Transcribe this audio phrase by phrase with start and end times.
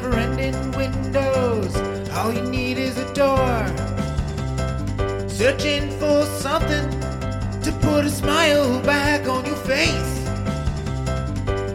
[0.00, 1.74] Never ending windows,
[2.10, 3.56] all you need is a door.
[5.26, 6.86] Searching for something
[7.62, 10.14] to put a smile back on your face.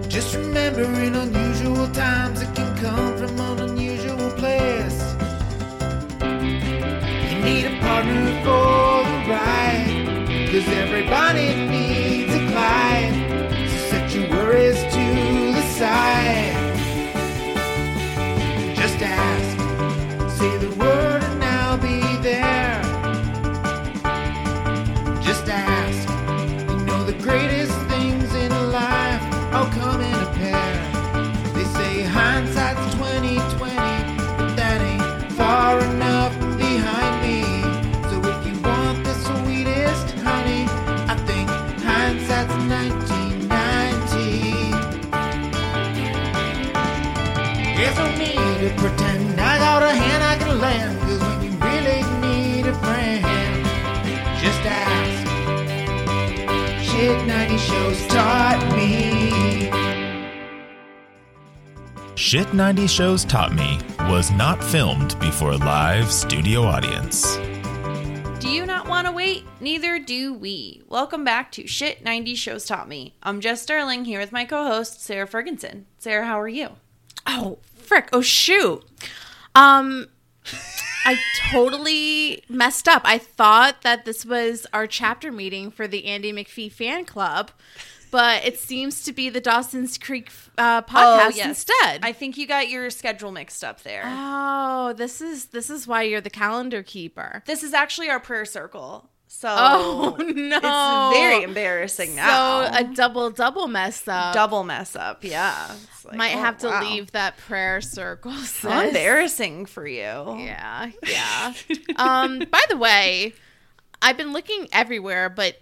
[0.08, 5.00] Just remember, in unusual times, it can come from an unusual place.
[7.30, 10.48] You need a partner for the ride.
[10.52, 13.16] Cause everybody needs a Clyde.
[13.72, 15.06] So set your worries to
[15.58, 16.41] the side.
[62.32, 63.78] Shit 90 Shows Taught Me
[64.10, 67.36] was not filmed before a live studio audience.
[68.40, 69.44] Do you not want to wait?
[69.60, 70.82] Neither do we.
[70.88, 73.16] Welcome back to Shit 90 Shows Taught Me.
[73.22, 75.88] I'm Jess Sterling here with my co host, Sarah Ferguson.
[75.98, 76.70] Sarah, how are you?
[77.28, 78.08] Oh, frick.
[78.14, 78.82] Oh, shoot.
[79.54, 80.08] Um,
[81.04, 81.18] I
[81.50, 83.02] totally messed up.
[83.04, 87.52] I thought that this was our chapter meeting for the Andy McPhee fan club,
[88.12, 92.02] but it seems to be the Dawson's Creek uh, podcast instead.
[92.04, 94.04] I think you got your schedule mixed up there.
[94.06, 97.44] oh, this is this is why you're the calendar keeper.
[97.46, 99.10] this is actually our prayer circle.
[99.34, 100.58] So Oh no!
[100.58, 102.68] it's very embarrassing now.
[102.70, 104.34] So a double double mess up.
[104.34, 105.24] double mess up.
[105.24, 105.74] Yeah.
[106.04, 106.82] Like, Might oh, have to wow.
[106.82, 108.32] leave that prayer circle.
[108.42, 108.70] sis.
[108.70, 110.02] How embarrassing for you.
[110.02, 111.54] Yeah, yeah.
[111.96, 113.34] um, by the way,
[114.02, 115.56] I've been looking everywhere, but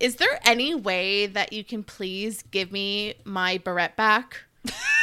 [0.00, 4.44] is there any way that you can please give me my barrette back?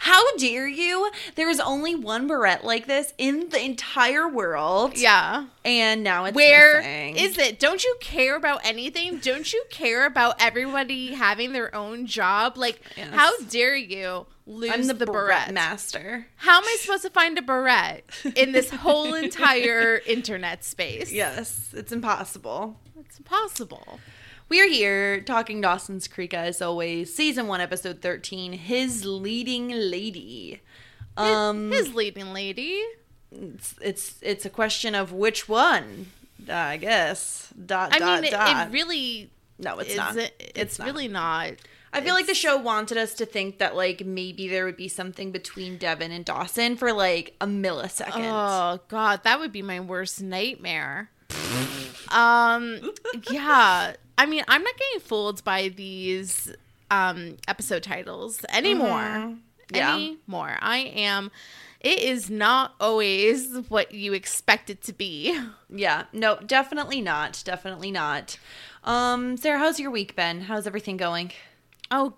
[0.00, 1.10] How dare you?
[1.34, 4.96] There is only one barrette like this in the entire world.
[4.96, 5.46] Yeah.
[5.64, 7.16] And now it's Where missing.
[7.16, 7.58] is it?
[7.58, 9.18] Don't you care about anything?
[9.18, 12.56] Don't you care about everybody having their own job?
[12.56, 13.14] Like, Yes.
[13.14, 15.54] how dare you lose I'm the, the, barrette barrette?
[15.54, 16.26] master.
[16.36, 18.04] How am I supposed to find a barrette
[18.36, 21.12] in this whole entire internet space?
[21.12, 22.76] Yes, it's impossible.
[23.00, 24.00] It's impossible.
[24.48, 28.54] We are here talking Dawson's Creek as always, season one, episode thirteen.
[28.54, 30.62] His leading lady.
[31.18, 32.82] Um, His leading lady.
[33.30, 36.06] it's it's it's a question of which one.
[36.48, 37.52] I guess.
[37.66, 38.68] Dot I dot mean, it, dot.
[38.68, 40.16] it really no, it's not.
[40.16, 40.86] It's, It's not.
[40.86, 41.52] really not.
[41.92, 44.88] I feel like the show wanted us to think that like maybe there would be
[44.88, 48.24] something between Devin and Dawson for like a millisecond.
[48.24, 51.10] Oh god, that would be my worst nightmare.
[52.08, 52.92] um,
[53.30, 53.94] yeah.
[54.18, 56.52] I mean, I'm not getting fooled by these
[56.90, 58.88] um episode titles anymore.
[58.88, 59.34] Mm-hmm.
[59.74, 59.94] Yeah.
[59.94, 60.56] Anymore.
[60.60, 61.30] I am.
[61.80, 65.38] It is not always what you expect it to be.
[65.70, 67.40] Yeah, no, definitely not.
[67.44, 68.38] Definitely not.
[68.82, 70.40] Um, Sarah, how's your week been?
[70.42, 71.30] How's everything going?
[71.90, 72.14] Oh,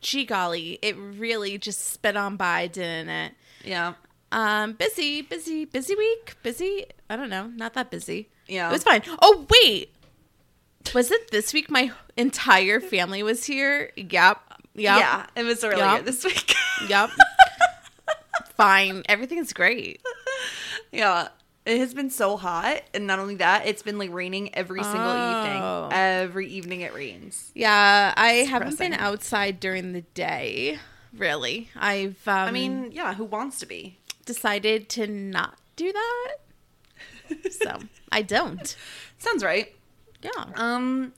[0.00, 3.32] gee golly, it really just sped on by, didn't it?
[3.64, 3.94] Yeah.
[4.30, 6.36] Um, busy, busy, busy week.
[6.42, 6.86] Busy.
[7.10, 7.48] I don't know.
[7.48, 8.28] Not that busy.
[8.48, 8.70] Yeah.
[8.70, 9.02] It was fine.
[9.20, 9.92] Oh wait,
[10.94, 11.70] was it this week?
[11.70, 13.90] My entire family was here.
[13.96, 14.10] Yep.
[14.10, 14.38] Yep.
[14.74, 16.04] Yeah, it was earlier Yup.
[16.04, 16.54] this week.
[16.88, 17.10] Yep.
[18.56, 19.02] fine.
[19.08, 20.00] Everything's great.
[20.90, 21.28] yeah.
[21.64, 25.00] It has been so hot, and not only that, it's been like raining every single
[25.00, 25.38] Oh.
[25.86, 25.92] evening.
[25.96, 27.52] Every evening it rains.
[27.54, 30.80] Yeah, I haven't been outside during the day.
[31.16, 32.16] Really, I've.
[32.26, 33.98] Um, I mean, yeah, who wants to be?
[34.24, 37.80] decided to not do that, so
[38.10, 38.74] I don't.
[39.18, 39.72] Sounds right.
[40.22, 40.44] Yeah.
[40.54, 41.12] Um,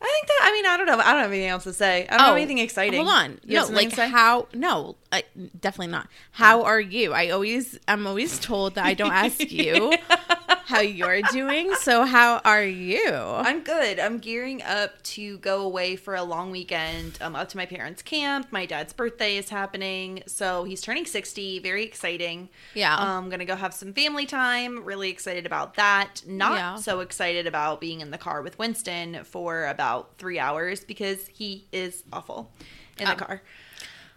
[0.00, 0.40] I think that.
[0.42, 0.98] I mean, I don't know.
[0.98, 2.06] I don't have anything else to say.
[2.08, 3.00] I don't have anything exciting.
[3.00, 3.40] Oh, Hold on.
[3.44, 4.46] You no, like how?
[4.52, 5.24] No, I,
[5.58, 6.08] definitely not.
[6.32, 7.12] How are you?
[7.12, 9.92] I always, I'm always told that I don't ask you
[10.66, 11.72] how you're doing.
[11.76, 13.08] So how are you?
[13.12, 14.00] I'm good.
[14.00, 18.02] I'm gearing up to go away for a long weekend um, up to my parents'
[18.02, 18.48] camp.
[18.50, 21.60] My dad's birthday is happening, so he's turning 60.
[21.60, 22.48] Very exciting.
[22.74, 22.96] Yeah.
[22.98, 24.84] I'm gonna go have some family time.
[24.84, 26.22] Really excited about that.
[26.26, 26.76] Not Yeah.
[26.76, 31.66] so excited about being in the car with Winston for about three hours because he
[31.72, 32.50] is awful
[32.98, 33.16] in the Oh.
[33.16, 33.42] car.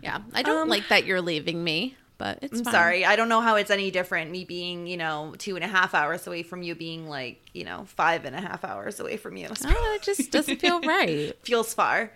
[0.02, 2.72] yeah, I don't Um, like that you're leaving me, but it's I'm fine.
[2.74, 3.06] sorry.
[3.06, 4.30] I don't know how it's any different.
[4.30, 7.64] Me being, you know, two and a half hours away from you, being like, you
[7.64, 9.48] know, five and a half hours away from you.
[9.66, 11.34] Oh, it just doesn't feel right.
[11.44, 12.12] feels far.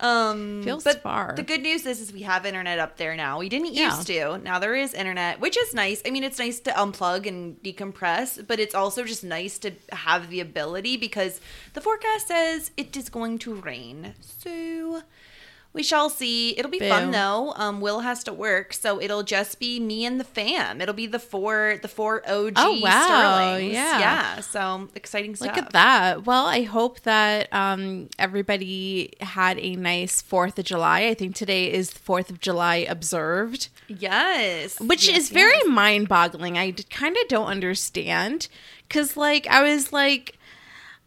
[0.00, 1.34] Um, Feels but far.
[1.36, 3.38] The good news is, is we have internet up there now.
[3.38, 3.94] We didn't Yeah.
[3.94, 4.38] used to.
[4.38, 6.02] Now there is internet, which is nice.
[6.04, 10.30] I mean, it's nice to unplug and decompress, but it's also just nice to have
[10.30, 11.40] the ability because
[11.74, 14.14] the forecast says it is going to rain.
[14.20, 15.02] So
[15.74, 16.56] we shall see.
[16.56, 17.52] It'll be fun though.
[17.56, 20.80] Um, Will has to work, so it'll just be me and the fam.
[20.80, 23.04] It'll be the four, the four OG Oh, wow.
[23.48, 23.72] Sterlings.
[23.74, 23.98] Yeah.
[23.98, 24.40] yeah.
[24.40, 25.48] So exciting stuff.
[25.56, 26.24] Look at that.
[26.24, 31.06] Well, I hope that um, everybody had a nice 4th of July.
[31.06, 33.68] I think today is 4th of July observed.
[33.88, 36.56] Yes, which Yes, is very mind boggling.
[36.56, 38.48] I kind of don't understand
[38.88, 40.38] because, like, I was like,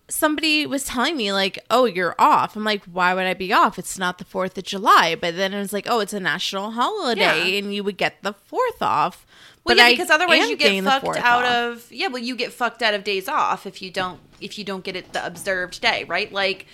[0.09, 2.55] somebody was telling me, like, oh, you're off.
[2.55, 3.77] I'm like, why would I be off?
[3.77, 5.15] It's not the 4th of July.
[5.15, 7.21] But then it was like, oh, it's a national holiday
[7.51, 7.57] Yeah.
[7.59, 9.25] and you would get the 4th off.
[9.63, 11.51] Well, But yeah, I because otherwise you get fucked out off.
[11.51, 12.07] of yeah.
[12.07, 14.95] Well, you get fucked out of days off if you don't if you don't get
[14.95, 16.31] it the observed day, right?
[16.31, 16.67] Like,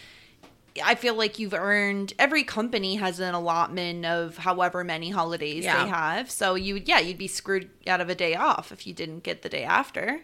[0.83, 2.13] I feel like you've earned.
[2.19, 5.83] Every company has an allotment of however many holidays Yeah.
[5.85, 6.29] they have.
[6.29, 9.23] So you would yeah, you'd be screwed out of a day off if you didn't
[9.23, 10.21] get the day after.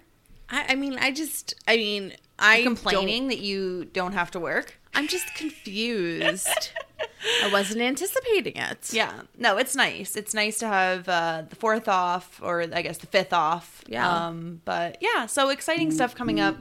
[0.52, 4.76] I, I mean, I just, I mean, I Complaining that you don't have to work.
[4.94, 6.72] I'm just confused.
[7.44, 8.92] I wasn't anticipating it.
[8.94, 10.16] Yeah, no, it's nice.
[10.16, 13.84] It's nice to have uh, the fourth off, or I guess the fifth off.
[13.88, 14.28] Yeah.
[14.28, 16.58] Um, but yeah, so exciting stuff coming up.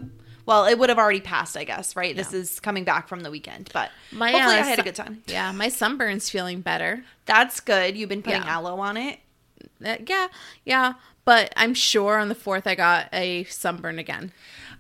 [0.47, 2.17] Well, it would have already passed, I guess, right?
[2.17, 4.95] This is coming back from the weekend, but My, hopefully uh, I had a good
[4.95, 5.23] time.
[5.27, 7.05] Yeah, my sunburn's feeling better.
[7.27, 7.97] That's good.
[7.97, 8.57] You've been putting Yeah.
[8.57, 9.19] aloe on it.
[9.85, 10.29] Uh, yeah,
[10.65, 10.95] yeah.
[11.29, 14.33] But I'm sure on the fourth I got a sunburn again.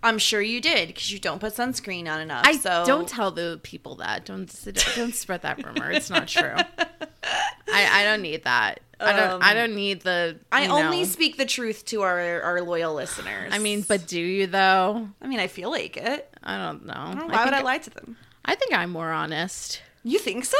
[0.02, 2.46] I'm sure you did because you don't put sunscreen on enough.
[2.46, 4.24] I so don't tell the people that.
[4.24, 4.50] Don't
[4.96, 5.90] don't spread that rumor.
[5.90, 6.54] It's not true.
[6.54, 8.80] I, I don't need that.
[8.98, 9.42] I don't.
[9.42, 10.38] I don't need the.
[10.40, 13.52] Um, I you only speak the truth to our our loyal listeners.
[13.52, 15.06] I mean, but do you though?
[15.20, 16.34] I mean, I feel like it.
[16.42, 17.26] I don't know.
[17.26, 18.16] Why I would I lie to them?
[18.46, 19.82] I think I'm more honest.
[20.02, 20.56] You think so?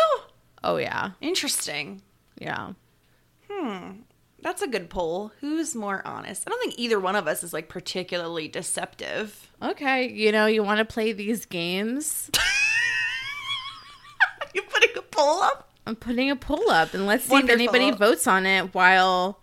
[0.62, 2.02] Oh yeah, Interesting.
[2.38, 2.72] yeah.
[4.48, 5.30] That's a good poll.
[5.42, 6.44] Who's more honest?
[6.46, 9.52] I don't think either one of us is like particularly deceptive.
[9.62, 12.30] Okay, you know you want to play these games.
[14.40, 15.68] Are you putting a poll up?
[15.86, 19.38] I'm putting a poll up and let's see if anybody votes on it while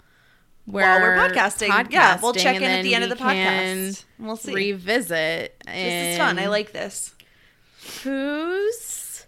[0.65, 1.91] we're, While we're podcasting.
[1.91, 4.05] Yeah, we'll podcasting, check in at the end of the podcast.
[4.17, 4.55] We'll see.
[4.55, 5.63] Revisit.
[5.67, 6.39] This is fun.
[6.39, 7.13] I like this.
[8.01, 9.27] who's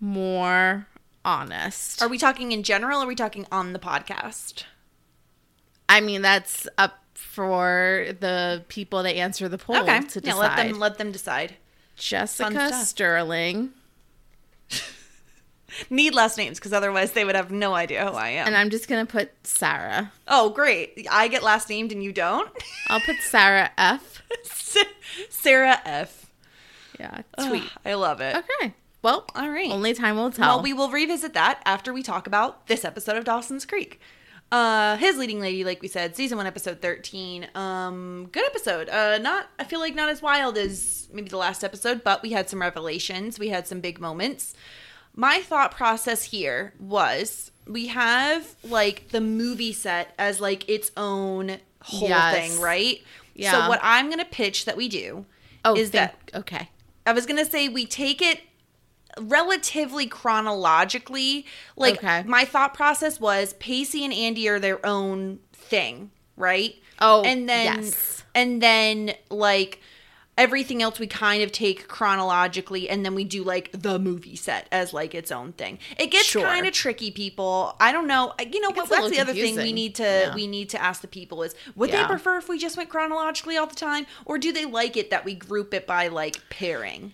[0.00, 0.86] more
[1.24, 2.02] honest.
[2.02, 4.64] Are we talking in general or are we talking on the podcast?
[5.92, 10.00] I mean, that's up for the people that answer the poll okay.
[10.00, 10.26] to decide.
[10.26, 11.56] Yeah, let them let them decide.
[11.96, 12.72] Jessica.
[12.72, 13.70] Sterling,
[15.90, 18.46] Need last names because otherwise they would have no idea who I am.
[18.46, 20.12] and I'm just gonna put Sarah.
[20.28, 21.06] oh, great.
[21.10, 22.50] I get last named and you don't?
[22.88, 24.22] I'll put Sarah F.
[25.30, 26.30] Sarah F.
[26.98, 27.70] Yeah, Ugh, tweet.
[27.84, 28.36] I love it.
[28.36, 28.74] Okay.
[29.02, 29.70] Well, All right.
[29.70, 30.56] Only time will tell.
[30.56, 34.00] Well, we will revisit that after we talk about this episode of Dawson's Creek.
[34.52, 37.48] Uh, his leading lady, like we said, season one, episode thirteen.
[37.54, 38.88] Um, good episode.
[38.90, 42.32] Uh, not I feel like not as wild as maybe the last episode, but we
[42.32, 43.38] had some revelations.
[43.38, 44.54] We had some big moments.
[45.16, 51.56] My thought process here was we have like the movie set as like its own
[51.80, 52.34] whole Yes.
[52.50, 53.02] thing, right?
[53.34, 53.52] Yeah.
[53.52, 55.24] So what I'm gonna pitch that we do
[55.64, 56.68] oh, is that okay?
[57.06, 58.40] I was gonna say we take it
[59.20, 61.46] relatively chronologically.
[61.76, 62.22] Like Okay.
[62.24, 66.74] my thought process was Pacey and Andy are their own thing, right?
[67.00, 68.22] Oh, and then yes.
[68.34, 69.80] and then like
[70.38, 74.66] everything else we kind of take chronologically and then we do like the movie set
[74.72, 76.42] as like its own thing it gets Sure.
[76.42, 79.74] kind of tricky people i don't know you know what that's the other thing we
[79.74, 80.34] need to Yeah.
[80.34, 82.02] we need to ask the people is would Yeah.
[82.02, 85.10] they prefer if we just went chronologically all the time or do they like it
[85.10, 87.12] that we group it by like pairing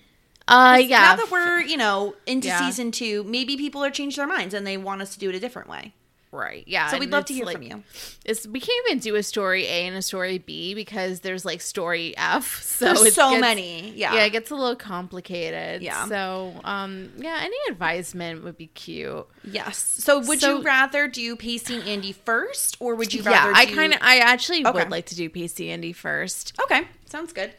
[0.48, 1.00] Uh, yeah.
[1.02, 2.58] now that we're you know into Yeah.
[2.60, 5.34] season two maybe people are changed their minds and they want us to do it
[5.34, 5.92] a different way
[6.30, 6.62] right.
[6.66, 6.88] Yeah.
[6.88, 7.82] so we'd love to hear like- from you
[8.24, 11.60] It's we can't even do a story A and a story B because there's like
[11.62, 12.62] story F.
[12.78, 13.90] So There's so gets- many.
[13.96, 14.12] Yeah.
[14.14, 15.80] Yeah, it gets a little complicated.
[15.82, 16.06] Yeah.
[16.06, 19.26] So um yeah, any advisement would be cute.
[19.42, 23.30] yes so would So- you rather do pacey and andy first or would you Yeah,
[23.30, 24.78] rather I do- kind of I actually Okay.
[24.78, 26.52] would like to do Pacey Andy first.
[26.62, 27.52] okay sounds good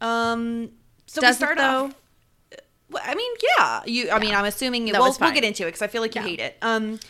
[0.00, 0.70] um
[1.06, 1.84] so Does we start though?
[1.86, 1.94] off
[2.90, 3.82] Well, I mean, yeah.
[3.86, 4.10] You.
[4.10, 4.84] I mean, I'm assuming.
[4.86, 6.26] No, we'll, we'll get into it because I feel like you Yeah.
[6.28, 6.56] hate it.
[6.62, 7.00] Um,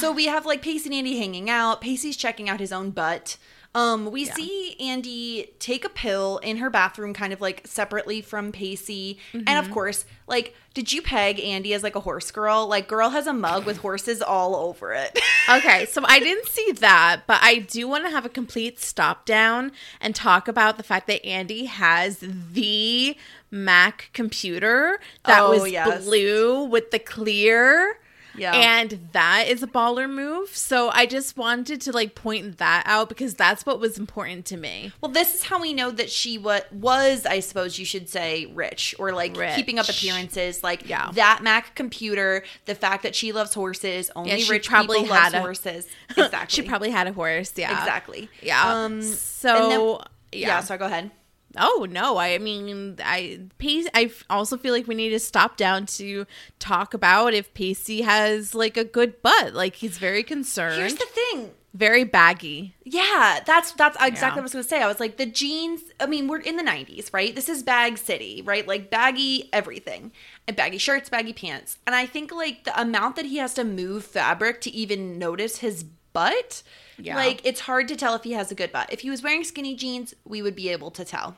[0.00, 1.80] so we have like Pacey and Andy hanging out.
[1.80, 3.36] Pacey's checking out his own butt.
[3.74, 8.50] Um, we see Andy take a pill in her bathroom, kind of like separately from
[8.50, 9.18] Pacey.
[9.32, 9.58] And Mm-hmm.
[9.58, 12.66] of course, like, did you peg Andy as like a horse girl?
[12.66, 15.18] Like, girl has a mug with horses all over it.
[15.50, 19.24] Okay, so I didn't see that, but I do want to have a complete stop
[19.24, 23.16] down and talk about the fact that Andy has the
[23.50, 26.04] Mac computer that Oh, was yes.
[26.04, 27.98] blue with the clear.
[28.36, 28.52] Yeah.
[28.54, 30.56] And that is a baller move.
[30.56, 34.56] So I just wanted to like point that out because that's what was important to
[34.56, 34.92] me.
[35.00, 38.46] Well, this is how we know that she what was, I suppose you should say,
[38.46, 39.56] rich or like Rich.
[39.56, 40.62] keeping up appearances.
[40.62, 41.10] Like Yeah.
[41.14, 45.16] that Mac computer, the fact that she loves horses, only Yeah, she rich probably people
[45.16, 45.88] had a- horses.
[46.10, 46.46] Exactly.
[46.54, 47.52] She probably had a horse.
[47.56, 47.76] Yeah.
[47.76, 48.28] exactly.
[48.40, 48.84] Yeah.
[48.84, 49.02] Um.
[49.02, 50.08] so then-
[50.40, 50.46] yeah.
[50.48, 50.60] yeah.
[50.60, 51.10] So go ahead.
[51.58, 52.16] Oh no!
[52.18, 53.88] I mean, I Pacey.
[53.94, 56.26] I also feel like we need to stop down to
[56.58, 59.54] talk about if Pacey has like a good butt.
[59.54, 61.50] Like he's very concerned, Here's the thing.
[61.74, 62.74] very baggy.
[62.84, 64.30] Yeah, that's that's exactly Yeah.
[64.34, 64.82] what I was gonna say.
[64.82, 65.82] I was like, the jeans.
[66.00, 67.34] I mean, we're in the '90s, right?
[67.34, 68.66] This is bag city, right?
[68.66, 70.12] Like baggy everything,
[70.46, 71.78] and baggy shirts, baggy pants.
[71.86, 75.58] And I think like the amount that he has to move fabric to even notice
[75.58, 75.84] his
[76.14, 76.62] butt,
[76.98, 77.16] Yeah.
[77.16, 78.92] like it's hard to tell if he has a good butt.
[78.92, 81.36] If he was wearing skinny jeans, we would be able to tell.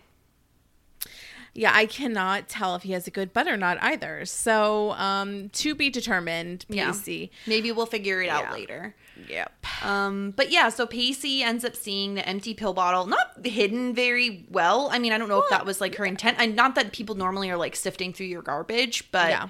[1.54, 4.24] Yeah, I cannot tell if he has a good butt or not either.
[4.24, 6.64] So, um, to be determined.
[6.68, 6.92] Yeah.
[6.92, 7.32] Pacey.
[7.46, 8.94] Maybe we'll figure it out later.
[9.28, 9.66] Yep.
[9.84, 14.46] Um, but yeah, so Pacey ends up seeing the empty pill bottle, not hidden very
[14.50, 14.88] well.
[14.92, 16.36] I mean, I don't know if that was like her intent.
[16.40, 19.48] And not that people normally are like sifting through your garbage, but Yeah.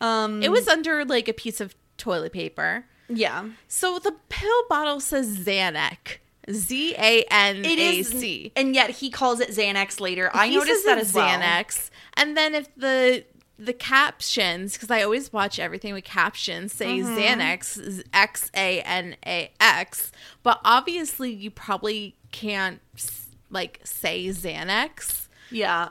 [0.00, 2.84] um, It was under like a piece of toilet paper.
[3.08, 6.18] yeah, So the pill bottle says Xanax.
[6.50, 8.52] Z A N A C.
[8.56, 10.30] and yet he calls it Xanax later.
[10.34, 11.28] I He noticed that it's as well.
[11.40, 11.90] Xanax.
[12.14, 13.24] And then if the
[13.58, 17.16] the captions, because I always watch everything with captions, say Mm-hmm.
[17.18, 20.12] Xanax, X A N A X,
[20.42, 22.80] but obviously you probably can't
[23.50, 25.28] like say Xanax.
[25.50, 25.88] Yeah,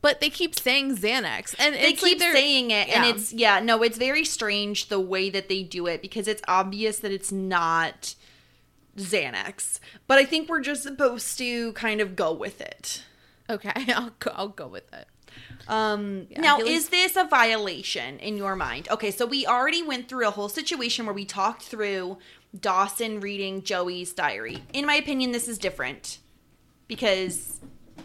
[0.00, 3.32] But they keep saying Xanax, and they it's like keep they're- saying it, and it's
[3.32, 7.10] yeah, no, it's very strange the way that they do it because it's obvious that
[7.12, 8.14] it's not
[8.96, 9.78] Xanax.
[10.06, 13.02] But I think we're just supposed to kind of go with it.
[13.48, 13.72] okay.
[13.94, 15.06] I'll go, I'll go with it.
[15.68, 18.88] Um, Yeah, now, is this a violation in your mind?
[18.90, 22.18] Okay, so we already went through a whole situation where we talked through
[22.58, 24.62] Dawson reading Joey's diary.
[24.72, 26.18] In my opinion, this is different
[26.88, 27.60] because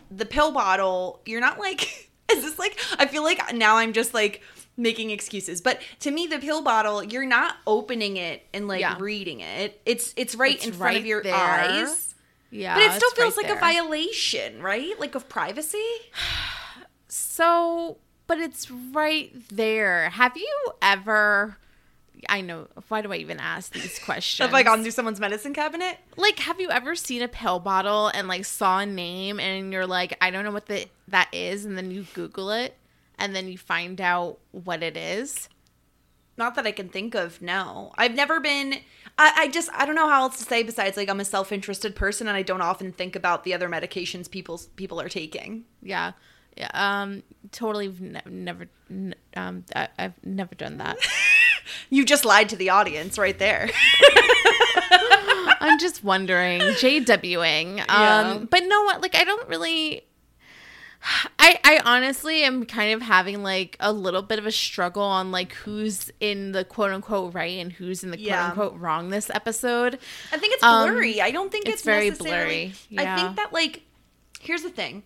[0.10, 4.14] the pill bottle, you're not like, is this like, I feel like now I'm just
[4.14, 4.42] like
[4.78, 8.98] making excuses, but to me, the pill bottle, you're not opening it and like Yeah.
[9.00, 9.80] reading it.
[9.86, 11.34] It's it's right It's in front of your there.
[11.36, 12.16] eyes.
[12.50, 15.00] Yeah, But it still feels right like a violation, right?
[15.00, 15.78] Like of privacy.
[17.08, 17.98] So,
[18.28, 20.10] but it's right there.
[20.12, 21.58] Have you ever?
[22.30, 22.68] I know.
[22.88, 24.46] Why do I even ask these questions?
[24.48, 25.98] Have I gone through someone's medicine cabinet?
[26.18, 29.88] like, have you ever seen a pill bottle and like saw a name and you're
[29.88, 32.76] like, I don't know what the that is, and then you Google it
[33.22, 35.48] and then you find out what it is?
[36.38, 37.42] Not that I can think of.
[37.42, 38.74] No, I've never been.
[39.18, 41.52] I, I just I don't know how else to say besides like I'm a self
[41.52, 45.66] interested person and I don't often think about the other medications people people are taking.
[45.82, 46.14] Yeah.
[46.58, 47.24] Yeah, um,
[47.54, 50.98] totally ne- never, n- um, I- I've never done that.
[51.90, 53.70] You just lied to the audience right there.
[55.62, 57.80] I'm just wondering, JWing.
[57.90, 58.38] Um, Yeah.
[58.50, 59.02] but no, what?
[59.02, 60.04] Like, I don't really.
[61.40, 65.32] I I honestly am kind of having like a little bit of a struggle on
[65.32, 68.52] like who's in the quote unquote right and who's in the Yeah.
[68.52, 70.00] quote unquote wrong this episode.
[70.32, 71.22] I think it's Um, blurry.
[71.22, 72.74] I don't think it's, it's very blurry.
[72.90, 73.16] Yeah.
[73.16, 73.82] I think that like
[74.40, 75.04] here's the thing.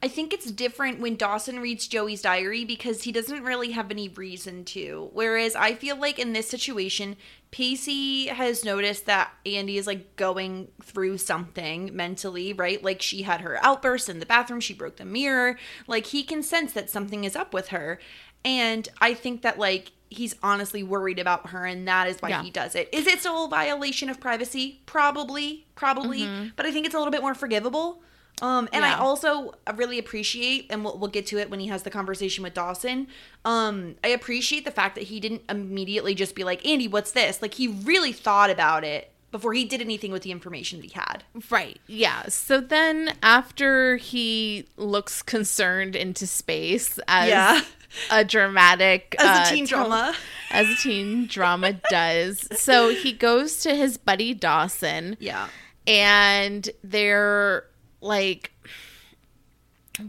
[0.00, 4.08] I think it's different when Dawson reads Joey's diary because he doesn't really have any
[4.08, 5.10] reason to.
[5.12, 7.16] Whereas I feel like in this situation,
[7.50, 12.82] Pacey has noticed that Andy is like going through something mentally, right?
[12.82, 15.58] Like she had her outburst in the bathroom, she broke the mirror.
[15.88, 17.98] Like he can sense that something is up with her.
[18.44, 22.42] And I think that like he's honestly worried about her and that is why Yeah.
[22.42, 22.88] he does it.
[22.92, 24.80] Is it still a violation of privacy?
[24.86, 26.48] Probably, probably, mm-hmm.
[26.54, 28.00] but I think it's a little bit more forgivable.
[28.42, 31.82] Um and I also really appreciate and we'll, we'll get to it when he has
[31.82, 33.08] the conversation with Dawson.
[33.44, 37.42] Um I appreciate the fact that he didn't immediately just be like, "Andy, what's this?"
[37.42, 40.92] Like he really thought about it before he did anything with the information that he
[40.94, 41.22] had.
[41.50, 41.78] Right.
[41.86, 42.28] Yeah.
[42.28, 47.60] So then after he looks concerned into space as Yeah.
[48.10, 50.14] a dramatic As a uh, teen drama.
[50.50, 52.46] as a teen drama does.
[52.58, 55.48] So he goes to his buddy Dawson Yeah.
[55.86, 57.64] and they're
[58.00, 58.52] like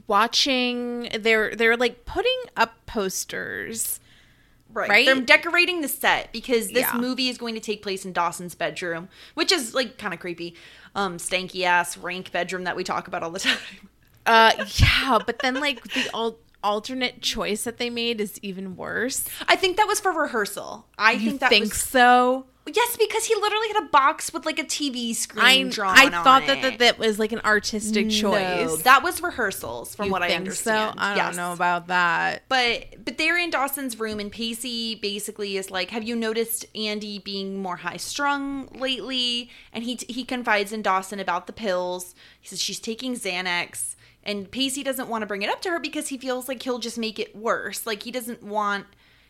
[0.08, 4.00] watching they're they're like putting up posters.
[4.72, 4.90] Right.
[4.90, 5.06] Right?
[5.08, 6.98] They're decorating the set because this Yeah.
[7.00, 10.56] movie is going to take place in Dawson's bedroom, which is like kind of creepy.
[10.96, 13.58] Um, stanky ass rank bedroom that we talk about all the time.
[14.26, 19.26] Uh yeah, but then like the al- alternate choice that they made is even worse.
[19.48, 20.86] I think that was for rehearsal.
[21.00, 22.46] I You think that think was so?
[22.68, 25.98] Yes, because he literally had a box with like a TV screen I drawn.
[25.98, 28.82] I on thought that, that that was like an artistic No, choice.
[28.84, 30.96] that was rehearsals, from You what I understand.
[30.96, 32.44] So I don't know about that.
[32.50, 37.20] But but they're in Dawson's room and Pacey basically is like, "Have you noticed Andy
[37.20, 42.14] being more high strung lately?" And he he confides in Dawson about the pills.
[42.40, 45.80] He says she's taking Xanax, and Pacey doesn't want to bring it up to her
[45.80, 47.86] because he feels like he'll just make it worse.
[47.88, 48.86] Like he doesn't want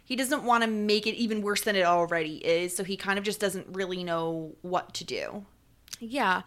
[0.09, 2.75] he doesn't want to make it even worse than it already is.
[2.75, 5.45] So he kind of just doesn't really know what to do.
[5.99, 6.41] Yeah.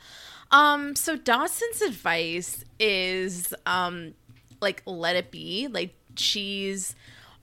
[0.50, 4.14] Um so Dawson's advice is um
[4.60, 5.68] like let it be.
[5.68, 6.96] Like she's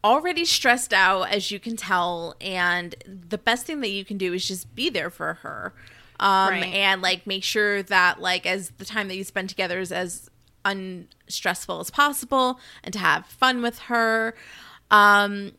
[0.04, 2.96] already stressed out as you can tell and
[3.30, 5.74] the best thing that you can do is just be there for her.
[6.20, 6.66] Um Right.
[6.74, 10.30] and like make sure that like as the time that you spend together is as
[10.66, 14.36] unstressful as possible and to have fun with her.
[14.92, 15.54] Um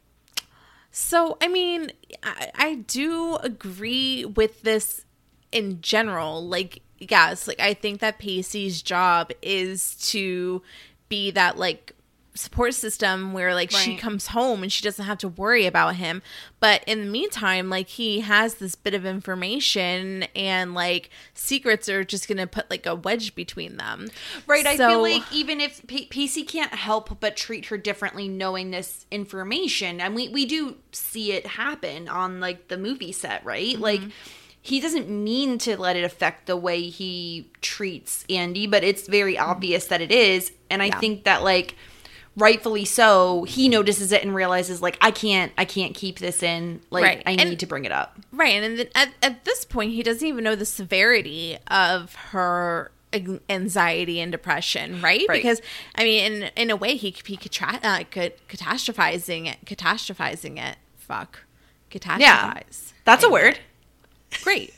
[0.90, 1.92] so, I mean,
[2.22, 5.04] I, I do agree with this
[5.52, 6.46] in general.
[6.46, 10.62] Like, yes, like I think that Pacey's job is to
[11.08, 11.94] be that like
[12.34, 16.22] support system where like she comes home and she doesn't have to worry about him.
[16.60, 22.04] But in the meantime, like he has this bit of information and like secrets are
[22.04, 24.08] just gonna put like a wedge between them.
[24.46, 24.66] Right.
[24.66, 29.06] I feel like even if P- Pacey can't help but treat her differently knowing this
[29.10, 33.74] information, and we, we do see it happen on like the movie set, right?
[33.74, 33.82] Mm-hmm.
[33.82, 34.00] Like
[34.62, 39.38] he doesn't mean to let it affect the way he treats Andy, but it's very
[39.38, 40.52] obvious that it is.
[40.68, 40.98] And I Yeah.
[41.00, 41.74] think that like
[42.36, 46.80] rightfully so, he notices it and realizes like I can't I can't keep this in.
[46.90, 47.22] Like Right.
[47.26, 48.18] I And- need to bring it up.
[48.32, 52.90] Right, and then at, at this point, he doesn't even know the severity of her
[53.48, 55.24] anxiety and depression, right?
[55.28, 55.42] Right.
[55.42, 55.60] Because
[55.96, 60.58] I mean, in in a way, he could be catra- uh, could catastrophizing it, catastrophizing
[60.64, 60.76] it.
[60.96, 61.40] Fuck,
[61.90, 62.92] catastrophize.
[63.04, 63.58] That's a Anyway, word.
[64.44, 64.74] Great.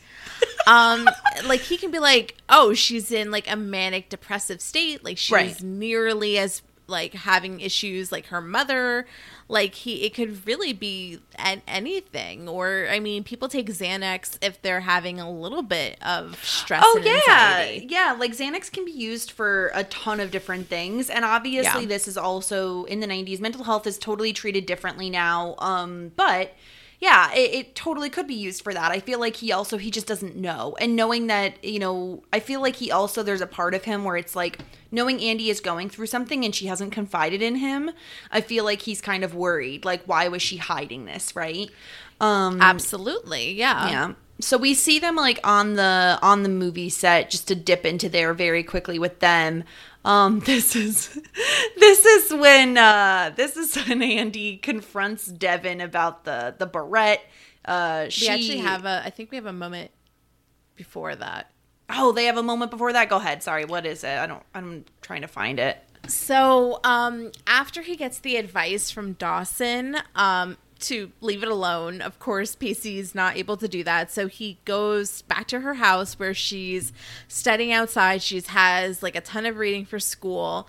[0.66, 1.08] um,
[1.44, 5.30] like he can be like, oh, she's in like a manic depressive state, like she's
[5.32, 5.62] Right.
[5.62, 6.62] nearly as
[6.92, 9.04] like having issues like her mother
[9.48, 14.62] like he it could really be an, anything or i mean people take xanax if
[14.62, 17.10] they're having a little bit of stress Oh yeah,
[17.60, 17.86] anxiety.
[17.90, 18.16] yeah.
[18.18, 21.88] Like Xanax can be used for a ton of different things, and obviously Yeah.
[21.88, 23.40] this is also in the '90s.
[23.40, 26.52] Mental health is totally treated differently now, um, but
[27.02, 28.92] yeah, it, it totally could be used for that.
[28.92, 32.38] I feel like he also he just doesn't know, and knowing that you know, I
[32.38, 34.60] feel like he also there's a part of him where it's like
[34.92, 37.90] knowing Andy is going through something and she hasn't confided in him.
[38.30, 41.68] I feel like he's kind of worried, like why was she hiding this, right?
[42.20, 44.12] Um, absolutely yeah yeah.
[44.42, 48.08] So we see them like on the on the movie set just to dip into
[48.08, 49.64] there very quickly with them.
[50.04, 51.18] Um this is
[51.78, 57.24] this is when uh this is when Andy confronts Devin about the the barrette.
[57.64, 59.92] Uh she we actually have a i think we have a moment
[60.74, 61.52] before that
[61.94, 63.08] Oh, they have a moment before that.
[63.08, 63.42] Go ahead.
[63.42, 63.64] Sorry.
[63.64, 64.18] What is it?
[64.18, 65.78] I don't I'm trying to find it.
[66.08, 72.18] So, um, after he gets the advice from Dawson, um, to leave it alone, of
[72.18, 74.10] course, Pacey's not able to do that.
[74.10, 76.92] So he goes back to her house where she's
[77.28, 78.22] studying outside.
[78.22, 80.66] She's has like a ton of reading for school.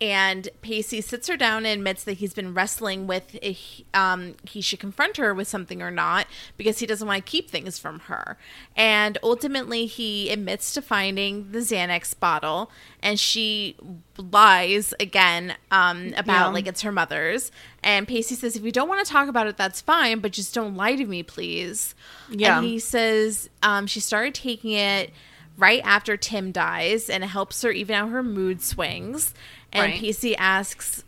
[0.00, 4.60] And Pacey sits her down and admits that he's been wrestling with if um, he
[4.60, 6.26] should confront her with something or not
[6.58, 8.36] because he doesn't want to keep things from her.
[8.76, 12.70] And ultimately, he admits to finding the Xanax bottle,
[13.02, 13.76] and she
[14.18, 16.46] lies again um, about Yeah.
[16.48, 17.50] like it's her mother's.
[17.82, 20.54] And Pacey says, "If you don't want to talk about it, that's fine, but just
[20.54, 21.94] don't lie to me, please."
[22.30, 22.58] Yeah.
[22.58, 25.10] And he says um, she started taking it
[25.56, 29.32] right after Tim dies, and it helps her even out her mood swings.
[29.76, 30.00] And Right.
[30.00, 31.04] Pacey asks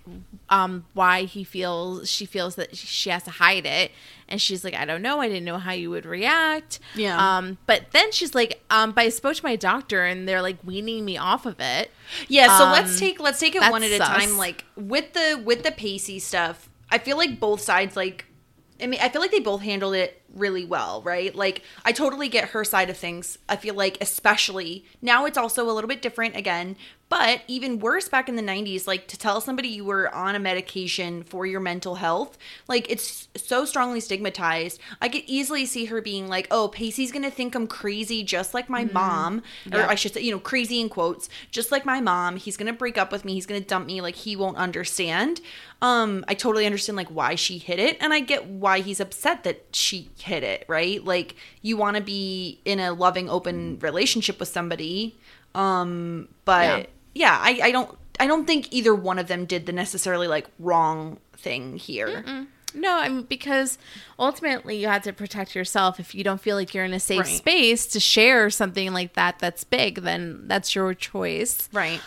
[0.50, 3.90] um, why he feels she feels that she has to hide it,
[4.28, 5.20] and she's like, "I don't know.
[5.20, 7.16] I didn't know how you would react." Yeah.
[7.38, 10.58] Um, but then she's like, um, "But I spoke to my doctor, and they're like
[10.64, 11.90] weaning me off of it."
[12.28, 14.36] Yeah, so Um, let's take let's take it one at a time.
[14.36, 18.26] Like with the with the Pacey stuff, I feel like both sides like
[18.80, 21.34] I mean, I feel like they both handled it really well, right?
[21.34, 23.38] Like I totally get her side of things.
[23.48, 26.76] I feel like especially now it's also a little bit different again,
[27.08, 30.38] but even worse back in the 90s, like to tell somebody you were on a
[30.38, 32.36] medication for your mental health,
[32.68, 34.78] like it's so strongly stigmatized.
[35.00, 38.68] I could easily see her being like, "Oh, Pacey's to think I'm crazy just like
[38.68, 42.36] my mom." Or I should say, you know, crazy in quotes, just like my mom.
[42.36, 43.34] He's to break up with me.
[43.34, 45.40] He's to dump me like he won't understand.
[45.80, 49.44] Um I totally understand like why she hit it and I get why he's upset
[49.44, 51.04] that she hit it, right?
[51.04, 55.16] Like you want to be in a loving open relationship with somebody.
[55.54, 59.72] Um but yeah, I I don't I don't think either one of them did the
[59.72, 62.46] necessarily like wrong thing here.
[62.74, 63.78] No, I mean because
[64.18, 65.98] ultimately you have to protect yourself.
[65.98, 67.36] If you don't feel like you're in a safe Right.
[67.36, 71.68] space to share something like that that's big, then that's your choice.
[71.72, 72.00] Right.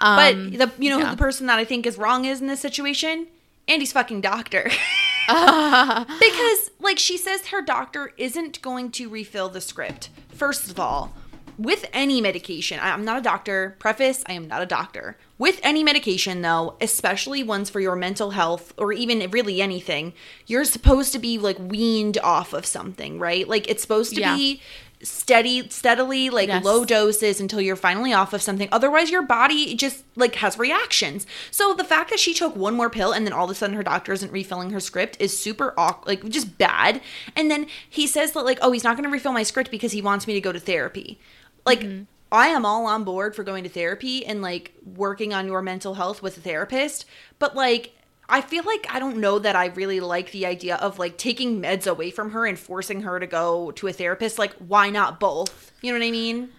[0.00, 1.06] Um, but the you know yeah.
[1.06, 3.26] who the person that I think is wrong is in this situation?
[3.68, 4.70] Andy's fucking doctor.
[6.20, 10.10] because like she says her doctor isn't going to refill the script.
[10.28, 11.14] First of all,
[11.58, 13.76] with any medication, I'm not a doctor.
[13.78, 15.16] Preface, I am not a doctor.
[15.38, 20.12] With any medication though, especially ones for your mental health or even really anything,
[20.46, 23.48] you're supposed to be like weaned off of something, right?
[23.48, 24.36] Like it's supposed to Yeah.
[24.36, 24.60] be
[25.02, 26.64] steady steadily like Yes.
[26.64, 28.68] low doses until you're finally off of something.
[28.72, 31.26] Otherwise your body just like has reactions.
[31.50, 33.76] So the fact that she took one more pill and then all of a sudden
[33.76, 37.00] her doctor isn't refilling her script is super awkward like just bad.
[37.34, 39.92] And then he says that like oh he's not going to refill my script because
[39.92, 41.18] he wants me to go to therapy.
[41.64, 42.04] Like mm-hmm.
[42.32, 45.94] I am all on board for going to therapy and like working on your mental
[45.94, 47.04] health with a therapist,
[47.38, 47.95] but like
[48.28, 51.60] I feel like I don't know that I really like the idea of like taking
[51.62, 54.38] meds away from her and forcing her to go to a therapist.
[54.38, 55.72] Like, why not both?
[55.80, 56.50] You know what I mean?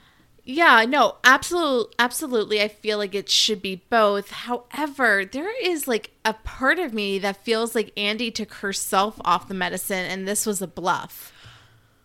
[0.49, 2.62] Yeah, no, absolutely, absolutely.
[2.62, 4.32] I feel like it should be both.
[4.32, 9.49] However, there is like a part of me that feels like Andy took herself off
[9.49, 11.34] the medicine, and this was a bluff.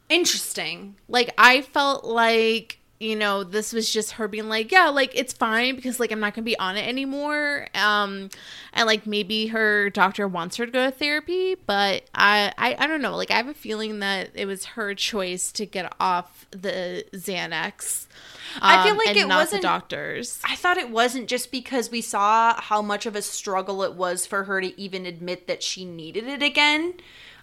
[0.09, 0.97] Interesting.
[1.07, 5.33] Like I felt like you know this was just her being like yeah like it's
[5.33, 7.67] fine because like i'm not gonna be on it anymore.
[7.75, 8.31] Um
[8.73, 12.87] and like maybe her doctor wants her to go to therapy but I, I i
[12.87, 13.17] don't know.
[13.17, 18.07] Like i have a feeling that it was her choice to get off the xanax
[18.61, 20.39] I feel um, like it wasn't- the doctors.
[20.45, 24.27] I thought it wasn't just because we saw how much of a struggle it was
[24.27, 26.95] for her to even admit that she needed it again.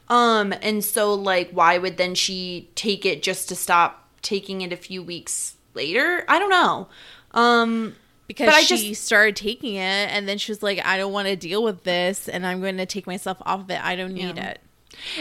[0.07, 4.71] Um, and so like why would then she take it just to stop taking it
[4.73, 6.23] a few weeks later?
[6.27, 6.87] I don't know.
[7.31, 7.95] Um
[8.27, 9.79] because but she just- started taking it
[10.11, 12.77] and then she was like i don't want to deal with this and i'm going
[12.77, 14.49] to take myself off of it i don't need Yeah.
[14.51, 14.59] it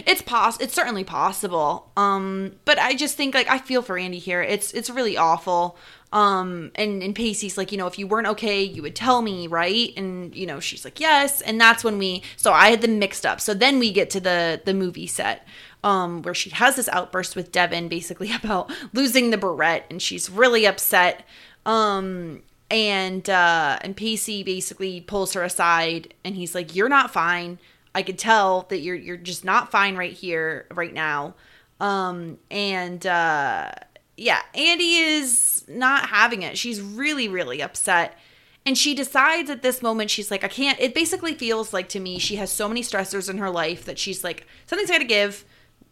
[0.04, 1.90] it's poss it's certainly possible.
[1.96, 4.42] Um but I just think like I feel for Andy here.
[4.42, 5.76] It's it's really awful.
[6.12, 9.46] Um and and Pacey's like, you know, if you weren't okay, you would tell me,
[9.46, 9.92] right?
[9.96, 13.26] And you know, she's like, "Yes." And that's when we so I had them mixed
[13.26, 13.40] up.
[13.40, 15.46] So then we get to the the movie set.
[15.84, 20.28] Um, where she has this outburst with Devin basically about losing the barrette and she's
[20.30, 21.24] really upset.
[21.66, 27.58] Um and uh and Pacey basically pulls her aside and he's like, You're not fine.
[27.94, 31.34] I could tell that you're you're just not fine right here, right now.
[31.80, 33.70] Um and uh
[34.18, 36.58] yeah, Andy is not having it.
[36.58, 38.18] She's really, really upset.
[38.66, 40.78] And she decides at this moment, she's like, I can't.
[40.80, 43.98] It basically feels like to me, she has so many stressors in her life that
[43.98, 45.44] she's like, something's got to give.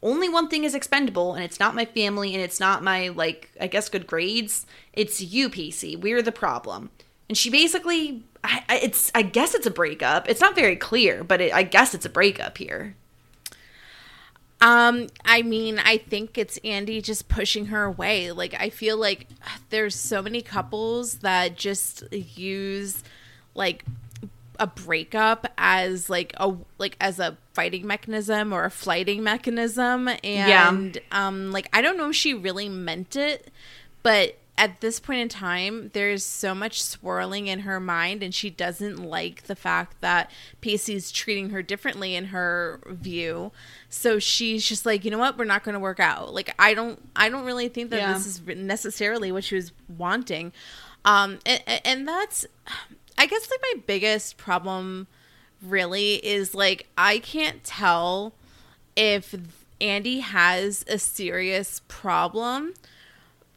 [0.02, 3.50] Only one thing is expendable, and it's not my family, and it's not my, like,
[3.60, 4.66] I guess, good grades.
[4.92, 5.96] It's you, Pacey.
[5.96, 6.90] We're the problem.
[7.28, 10.28] And she basically, I, it's, I guess it's a breakup.
[10.28, 12.96] It's not very clear, but it, I guess it's a breakup here.
[14.60, 18.32] Um, I mean, I think it's Andy just pushing her away.
[18.32, 19.26] Like, I feel like
[19.70, 23.02] there's so many couples that just use
[23.54, 23.84] like
[24.58, 30.98] a breakup as like a like as a fighting mechanism or a flighting mechanism and
[31.12, 33.50] um like I don't know if she really meant it
[34.02, 38.48] but at this point in time, there's so much swirling in her mind, and she
[38.48, 43.52] doesn't like the fact that Pacey's treating her differently in her view.
[43.90, 46.32] So she's just like, you know what, we're not going to work out.
[46.34, 48.12] Like, I don't, I don't really think that Yeah.
[48.14, 50.52] this is necessarily what she was wanting.
[51.04, 52.46] Um, and, and that's,
[53.18, 55.06] I guess, like my biggest problem
[55.62, 58.34] really is like I can't tell
[58.94, 59.34] if
[59.80, 62.74] Andy has a serious problem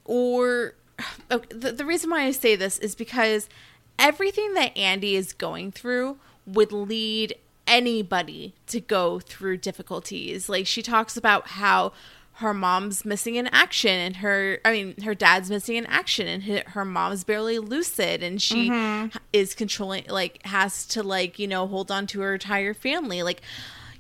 [0.06, 0.76] or
[1.32, 3.50] okay, the, the reason why I say this is because
[3.98, 7.36] everything that Andy is going through would lead
[7.68, 10.50] anybody to go through difficulties.
[10.50, 11.94] Like she talks about how
[12.34, 16.44] her mom's missing in action and her I mean her dad's missing in action and
[16.44, 19.18] her, her mom's barely lucid and she mm-hmm.
[19.34, 23.24] is controlling like has to like, you know, hold on to her entire family.
[23.24, 23.42] Like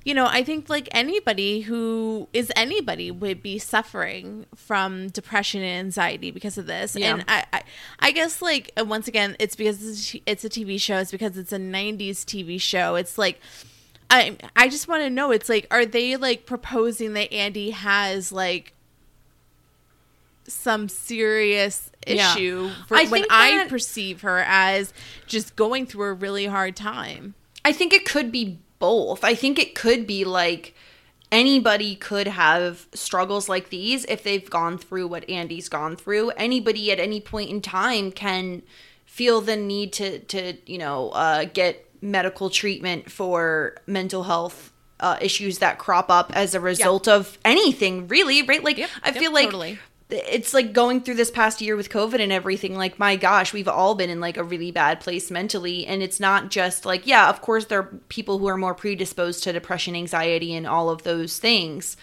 [0.05, 5.79] you know, I think like anybody who is anybody would be suffering from depression and
[5.87, 6.95] anxiety because of this.
[6.95, 7.13] Yeah.
[7.15, 7.63] And I, I,
[7.99, 10.97] I guess like uh, once again, it's because it's a- TV show.
[10.97, 12.95] It's because it's a '90s TV show.
[12.95, 13.39] It's like.
[14.11, 15.29] I I just want to know.
[15.29, 18.73] It's like, are they like proposing that Andy has like
[20.47, 22.33] some serious Yeah.
[22.33, 24.93] issue for I when I perceive her as
[25.27, 27.35] just going through a really hard time?
[27.63, 29.23] I think it could be both.
[29.23, 30.73] I think it could be like
[31.31, 36.31] anybody could have struggles like these if they've gone through what Andy's gone through.
[36.31, 38.63] Anybody at any point in time can
[39.05, 45.17] feel the need to to, you know, uh get medical treatment for mental health uh,
[45.21, 48.63] issues that crop up as a result of anything, really, right?
[48.63, 49.79] Like, Yep, I yep, feel like totally.
[50.09, 52.75] It's like going through this past year with COVID and everything.
[52.75, 55.85] Like, my gosh, we've all been in like a really bad place mentally.
[55.85, 59.43] And it's not just like, yeah, of course, there are people who are more predisposed
[59.43, 61.95] to depression, anxiety, and all of those things.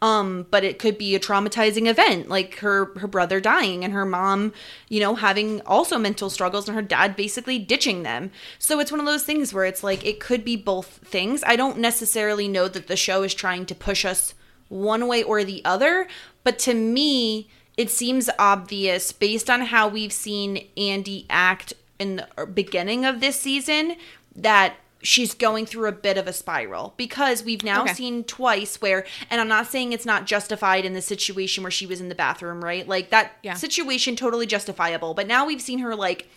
[0.00, 4.04] Um, but it could be a traumatizing event, like her her brother dying and her
[4.04, 4.52] mom,
[4.88, 8.32] you know, having also mental struggles and her dad basically ditching them.
[8.58, 11.44] So it's one of those things where it's like it could be both things.
[11.46, 14.34] I don't necessarily know that the show is trying to push us
[14.72, 16.08] one way or the other,
[16.44, 22.46] but to me, it seems obvious based on how we've seen Andy act in the
[22.46, 23.96] beginning of this season
[24.34, 27.92] that she's going through a bit of a spiral because we've now Okay.
[27.94, 31.86] seen twice where and I'm not saying it's not justified in the situation where she
[31.86, 32.86] was in the bathroom, right?
[32.86, 33.54] Like that Yeah.
[33.54, 36.28] situation totally justifiable, but now we've seen her like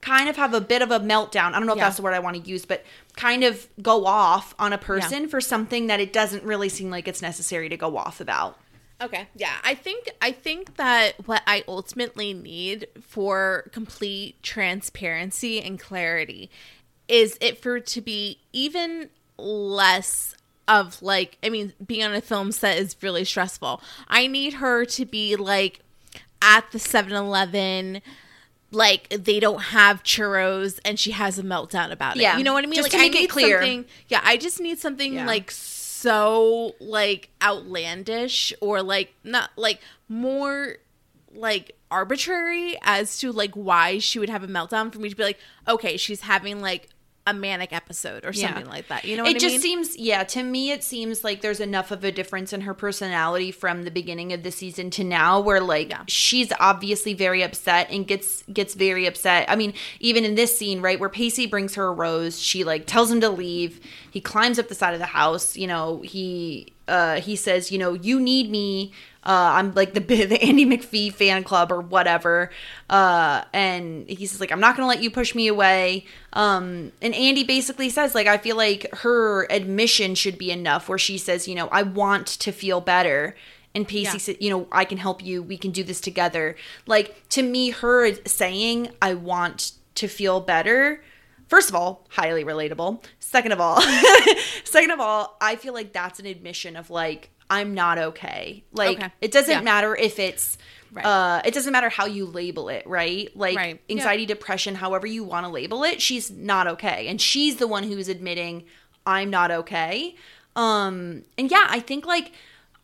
[0.00, 1.52] kind of have a bit of a meltdown.
[1.52, 1.84] I don't know if Yeah.
[1.84, 2.84] that's the word I want to use, but
[3.16, 7.06] kind of go off on a person for something that it doesn't really seem like
[7.06, 8.58] it's necessary to go off about.
[9.02, 9.28] Okay.
[9.34, 16.50] Yeah, I think I think that what I ultimately need for complete transparency and clarity
[17.08, 19.08] is it for it to be even
[19.38, 20.34] less
[20.68, 23.82] of like I mean being on a film set is really stressful.
[24.06, 25.80] I need her to be like
[26.42, 28.02] at the 7-Eleven
[28.72, 32.22] like they don't have churros and she has a meltdown about it.
[32.22, 32.38] Yeah.
[32.38, 32.74] You know what I mean?
[32.76, 33.58] Just like to I make it clear.
[33.60, 35.26] something yeah, I just need something Yeah.
[35.26, 40.76] like so like outlandish or like not like more
[41.34, 45.22] like arbitrary as to like why she would have a meltdown for me to be
[45.24, 46.88] like okay she's having like
[47.26, 48.48] a manic episode or Yeah.
[48.48, 49.60] something like that you know what it I just mean?
[49.60, 53.50] seems yeah to me it seems like there's enough of a difference in her personality
[53.52, 56.02] from the beginning of the season to now where like Yeah.
[56.08, 60.80] she's obviously very upset and gets gets very upset i mean even in this scene
[60.80, 63.80] right where pacey brings her a rose she like tells him to leave
[64.10, 67.78] he climbs up the side of the house you know he uh he says you
[67.78, 68.92] know you need me
[69.24, 72.50] uh, I'm like the the Andy McPhee fan club or whatever,
[72.88, 76.06] uh, and he says like I'm not gonna let you push me away.
[76.32, 80.98] Um, and Andy basically says like I feel like her admission should be enough, where
[80.98, 83.36] she says you know I want to feel better,
[83.74, 84.16] and Pacey Yeah.
[84.18, 86.56] said you know I can help you, we can do this together.
[86.86, 91.02] Like to me, her saying I want to feel better.
[91.48, 93.04] First of all, highly relatable.
[93.18, 93.80] Second of all,
[94.64, 98.64] second of all, I feel like that's an admission of like I'm not okay.
[98.72, 99.10] Like Okay.
[99.20, 99.60] it doesn't Yeah.
[99.60, 100.56] matter if it's
[100.92, 101.04] Right.
[101.04, 103.28] uh it doesn't matter how you label it, right?
[103.36, 103.80] Like Right.
[103.88, 103.96] Yeah.
[103.96, 107.06] anxiety, depression, however you want to label it, she's not okay.
[107.08, 108.64] And she's the one who's admitting
[109.06, 110.14] I'm not okay.
[110.56, 112.32] Um and yeah, I think like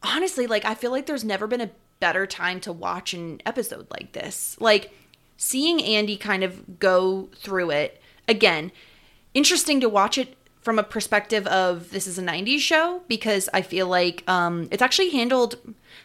[0.03, 3.87] honestly, like I feel like there's never been a better time to watch an episode
[3.91, 4.57] like this.
[4.61, 4.93] Like
[5.37, 8.71] seeing Andy kind of go through it again,
[9.35, 13.63] interesting to watch it from a perspective of this is a 90s show because I
[13.63, 15.55] feel like um, it's actually handled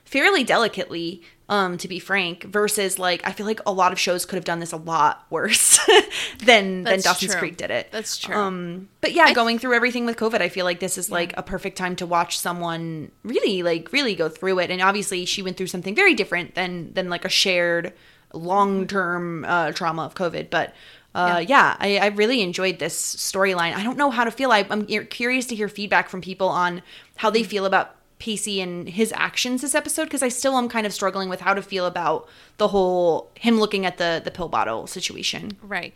[0.05, 4.23] fairly delicately, um, to be frank, versus like I feel like a lot of shows
[4.23, 5.79] could have done this a lot worse
[6.45, 7.39] than than That's Dawson's true.
[7.39, 7.91] Creek did it.
[7.91, 8.35] That's true.
[8.35, 11.41] Um, but yeah, going through everything with COVID, I feel like this is like a
[11.41, 14.69] perfect time to watch someone really like really go through it.
[14.69, 17.93] And obviously, she went through something very different than than like a shared
[18.31, 20.51] long term uh, trauma of COVID.
[20.51, 20.75] But
[21.13, 23.73] uh, yeah, I, I really enjoyed this storyline.
[23.73, 24.51] I don't know how to feel.
[24.51, 26.81] I, I'm curious to hear feedback from people on
[27.17, 30.85] how they feel about Pacey and his actions this episode because I still am kind
[30.85, 34.47] of struggling with how to feel about the whole him looking at the the pill
[34.47, 35.57] bottle situation.
[35.61, 35.93] Right.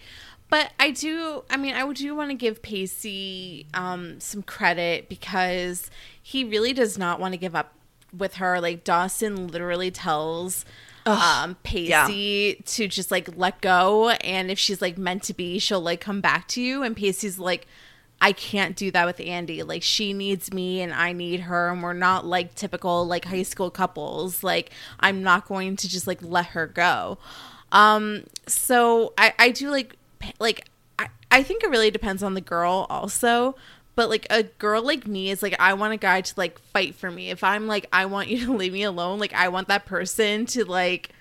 [0.50, 5.90] But I do, I mean, I do want to give Pacey um, some credit because
[6.22, 7.74] he really does not want to give up
[8.16, 8.62] with her.
[8.62, 10.64] Like, Dawson literally tells
[11.06, 14.10] um, Pacey to just like let go.
[14.10, 16.84] And if she's like meant to be, she'll like come back to you.
[16.84, 17.68] And Pacey's like,
[18.22, 19.62] I can't do that with Andy.
[19.64, 23.44] Like she needs me and I need her and we're not like typical like high
[23.44, 24.44] school couples.
[24.44, 27.18] Like I'm not going to just like let her go.
[27.72, 29.96] Um so I I do like
[30.40, 33.56] like I I think it really depends on the girl also.
[33.96, 36.96] But like a girl like me is like I want a guy to like fight
[36.96, 37.30] for me.
[37.30, 40.46] If I'm like I want you to leave me alone, like I want that person
[40.48, 41.12] to like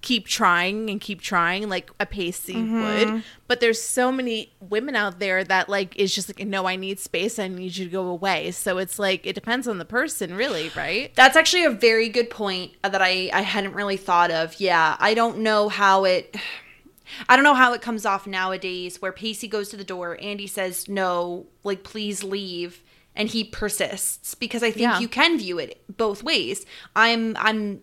[0.00, 3.08] keep trying and keep trying like a Pacey would.
[3.08, 3.18] Mm-hmm.
[3.46, 6.98] But there's so many women out there that like is just like no, I need
[6.98, 7.38] space.
[7.38, 8.50] I need you to go away.
[8.52, 11.14] So it's like it depends on the person, really, right?
[11.14, 14.60] That's actually a very good point that I I hadn't really thought of.
[14.60, 16.36] Yeah, I don't know how it
[17.28, 20.46] I don't know how it comes off nowadays where Pacey goes to the door, Andie
[20.46, 22.82] says no, like please leave
[23.16, 25.00] and he persists because I think Yeah.
[25.00, 26.64] you can view it both ways.
[26.94, 27.80] I'm I'm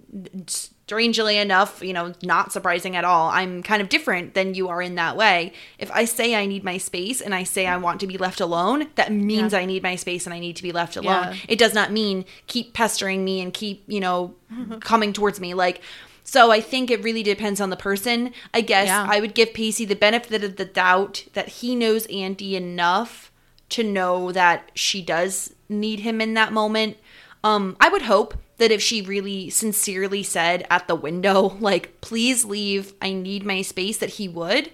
[0.47, 3.29] strangely enough, you know, not surprising at all.
[3.29, 5.51] I'm kind of different than you are in that way.
[5.79, 8.39] If I say I need my space and I say I want to be left
[8.39, 11.33] alone, that means I need my space and I need to be left alone.
[11.33, 11.35] Yeah.
[11.49, 14.35] It does not mean keep pestering me and keep, you know,
[14.79, 15.81] coming towards me like
[16.25, 18.33] so I think it really depends on the person.
[18.53, 19.07] I guess Yeah.
[19.09, 23.31] I would give Pacey the benefit of the doubt that he knows Andie enough
[23.69, 26.97] to know that she does need him in that moment.
[27.43, 32.43] Um, I would hope that if she really sincerely said at the window, like, please
[32.43, 34.71] leave, I need my space, that he would.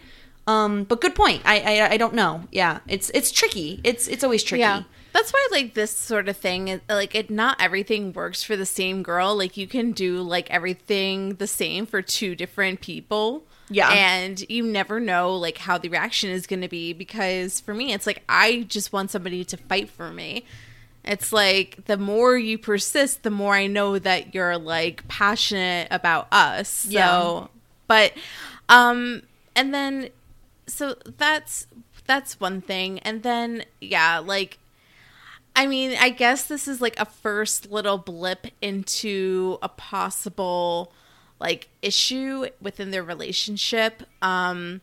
[0.48, 1.42] Um, but good point.
[1.46, 2.46] I, I I don't know.
[2.52, 3.80] Yeah, it's it's tricky.
[3.84, 4.62] It's it's always tricky.
[4.62, 4.84] Yeah.
[5.14, 9.04] That's why like this sort of thing like it not everything works for the same
[9.04, 9.36] girl.
[9.36, 13.44] Like you can do like everything the same for two different people.
[13.70, 13.90] Yeah.
[13.92, 17.94] And you never know like how the reaction is going to be because for me
[17.94, 20.46] it's like I just want somebody to fight for me.
[21.04, 26.28] It's like the more you persist, the more I know that you're like passionate about
[26.32, 26.70] us.
[26.70, 27.48] So, Yeah.
[27.88, 28.14] but
[28.70, 29.24] um
[29.56, 30.10] and then
[30.68, 31.68] so that's
[32.08, 33.00] that's one thing.
[33.00, 34.58] And then yeah, like
[35.56, 40.92] I mean, I guess this is like a first little blip into a possible
[41.40, 44.04] like issue within their relationship.
[44.22, 44.82] Um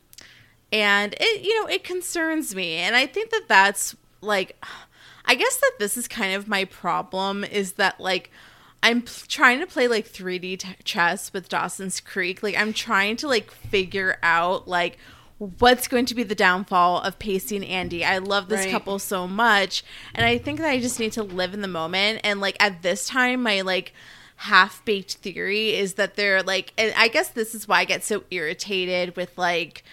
[0.70, 2.74] and it you know, it concerns me.
[2.74, 4.62] And I think that that's like
[5.24, 8.31] I guess that this is kind of my problem is that like
[8.83, 12.42] I'm p- trying to play like 3D t- chess with Dawson's Creek.
[12.42, 14.98] Like I'm trying to like figure out like
[15.38, 18.05] what's going to be the downfall of Pacey and Andie.
[18.05, 18.70] I love this Right.
[18.70, 22.20] couple so much and I think that I just need to live in the moment
[22.24, 23.92] and like at this time my like
[24.37, 28.24] half-baked theory is that they're like and I guess this is why I get so
[28.31, 29.85] irritated with like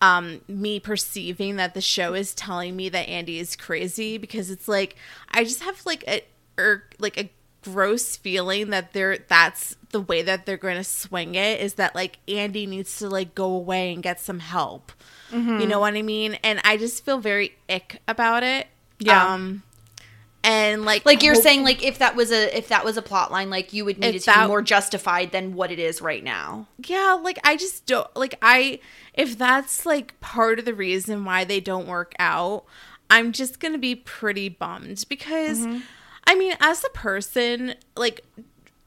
[0.00, 4.68] um me perceiving that the show is telling me that Andie is crazy because it's
[4.68, 4.96] like
[5.30, 6.22] I just have like a
[6.58, 7.30] or like a
[7.62, 11.94] gross feeling that they're that's the way that they're going to swing it is that
[11.94, 14.92] like Andie needs to like go away and get some help.
[15.30, 16.34] You know what I mean?
[16.44, 18.66] And I just feel very ick about it.
[18.98, 19.32] Yeah.
[19.34, 19.62] Um
[20.44, 23.02] and like Like you're hope- saying, like if that was a if that was a
[23.02, 25.78] plot line, like you would need it to that- be more justified than what it
[25.78, 26.66] is right now.
[26.86, 28.78] yeah like i just don't like i
[29.14, 32.64] if that's like part of the reason why they don't work out
[33.08, 35.64] i'm just gonna be pretty bummed because
[36.32, 38.22] i mean as a person like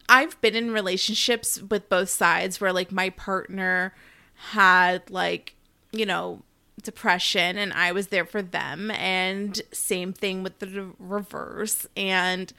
[0.10, 3.94] i've been in relationships with both sides where like my partner
[4.52, 5.54] had like
[5.92, 6.42] you know
[6.82, 11.88] depression and i was there for them and same thing with the reverse.
[11.96, 12.52] And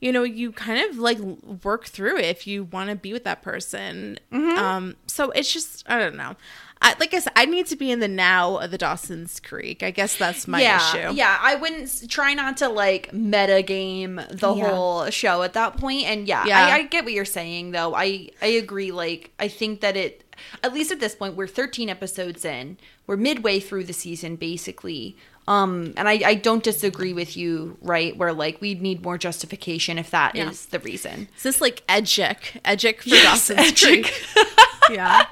[0.00, 3.24] you know you kind of like work through it if you want to be with
[3.24, 4.18] that person.
[4.58, 6.36] Um so it's just i don't know
[6.82, 9.82] I, like i said i need to be in the now of the dawson's creek
[9.82, 10.76] i guess that's my yeah,
[11.08, 11.38] issue yeah.
[11.40, 14.68] I wouldn't try not to like meta game the Yeah.
[14.68, 16.04] whole show at that point.
[16.04, 16.66] And yeah, Yeah.
[16.66, 17.94] I, I get what you're saying though.
[17.94, 18.90] I I agree.
[18.92, 20.24] Like I think that it
[20.62, 22.76] at least at this point we're 13 episodes in.
[23.06, 25.16] We're midway through the season basically.
[25.48, 28.16] Um, and I, I don't disagree with you, right?
[28.16, 30.78] Where like we need more justification if that is Yeah.
[30.78, 31.28] the reason.
[31.36, 34.12] is this like edgic edgic for dawson's creek
[34.90, 35.26] yeah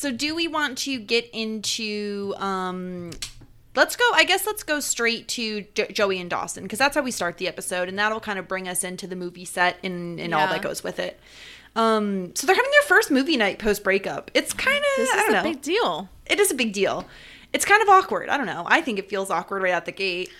[0.00, 3.10] So do we want to get into um
[3.76, 7.02] let's go I guess let's go straight to jo- Joey and Dawson because that's how
[7.02, 10.18] we start the episode and that'll kind of bring us into the movie set and
[10.18, 11.20] and all that goes with it.
[11.76, 14.30] Um, so they're having their first movie night post breakup.
[14.32, 15.42] It's kind of This I is don't a know.
[15.42, 16.08] big deal.
[16.26, 17.04] it is a big deal.
[17.52, 18.30] It's kind of awkward.
[18.30, 18.64] I don't know.
[18.66, 20.30] I think it feels awkward right out the gate.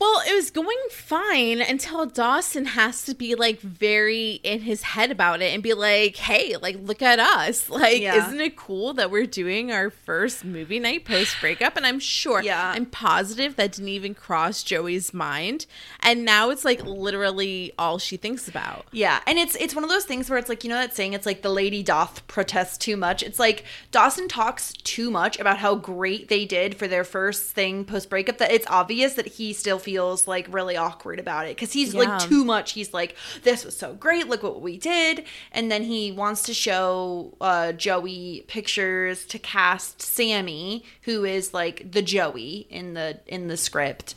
[0.00, 5.10] Well, it was going fine until Dawson has to be like very in his head
[5.10, 7.68] about it and be like, "Hey, like look at us.
[7.80, 8.26] Like Yeah.
[8.26, 12.42] isn't it cool that we're doing our first movie night post breakup?" And I'm sure
[12.42, 12.72] Yeah.
[12.74, 15.66] I'm positive that didn't even cross Joey's mind.
[16.00, 18.86] And now it's like literally all she thinks about.
[18.92, 21.12] Yeah, and it's it's one of those things where it's like you know that saying
[21.12, 23.22] it's like the lady doth protest too much.
[23.22, 27.84] It's like Dawson talks too much about how great they did for their first thing
[27.84, 29.89] post breakup that it's obvious that he still feels
[30.26, 32.00] like really awkward about it because he's Yeah.
[32.00, 32.72] like too much.
[32.72, 36.54] He's like this was so great, look what we did, and then he wants to
[36.54, 43.48] show uh, Joey pictures to cast Sammy, who is like the Joey in the in
[43.48, 44.14] the script,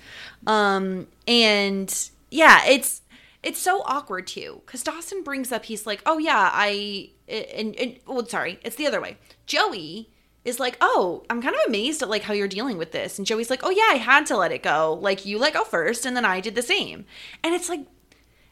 [0.47, 3.01] um, and yeah, it's
[3.41, 7.99] it's so awkward too because Dawson brings up he's like, oh yeah, I and, and
[8.05, 9.17] well, sorry, it's the other way.
[9.45, 10.09] Joey
[10.46, 13.26] is like, oh, I'm kind of amazed at like how you're dealing with this, and
[13.28, 14.98] Joey's like, oh yeah, I had to let it go.
[15.02, 17.06] Like you let go first, and then I did the same,
[17.44, 17.82] and it's like,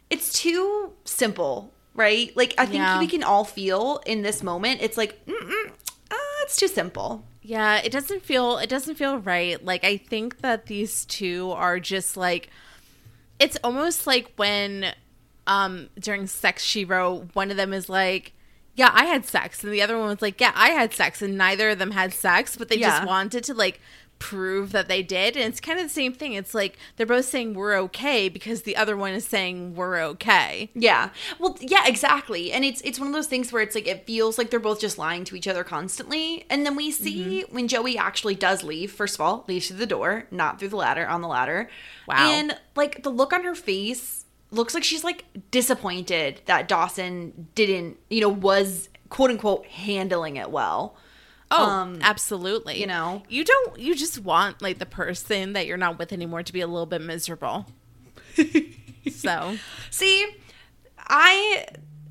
[0.09, 2.35] it's too simple, right?
[2.37, 2.99] Like I think Yeah.
[2.99, 4.81] we can all feel in this moment.
[4.81, 7.23] It's like, uh, it's too simple.
[7.43, 9.63] Yeah, it doesn't feel it doesn't feel right.
[9.63, 12.49] Like I think that these two are just like
[13.39, 14.93] it's almost like when
[15.47, 18.33] um during sex she wrote one of them is like
[18.75, 21.37] yeah i had sex and the other one was like yeah i had sex and
[21.37, 22.89] neither of them had sex but they Yeah.
[22.89, 23.79] just wanted to like
[24.19, 27.25] prove that they did and it's kind of the same thing it's like they're both
[27.25, 31.09] saying we're okay because the other one is saying we're okay Yeah.
[31.39, 32.51] Well, yeah, exactly.
[32.51, 34.79] And it's it's one of those things where it's like it feels like they're both
[34.79, 36.45] just lying to each other constantly.
[36.51, 37.03] And then we mm-hmm.
[37.03, 40.69] see when Joey actually does leave, first of all, leaves through the door, not through
[40.69, 41.69] the ladder, on the ladder.
[42.07, 42.29] Wow.
[42.29, 44.20] And like the look on her face
[44.51, 50.51] looks like she's like disappointed that Dawson didn't, you know, was quote unquote handling it
[50.51, 50.95] well.
[51.51, 53.23] oh Um, absolutely you know?
[53.27, 56.61] you don't you just want like the person that you're not with anymore to be
[56.61, 57.65] a little bit miserable
[59.11, 59.57] so
[59.89, 60.25] See,
[60.97, 61.65] I,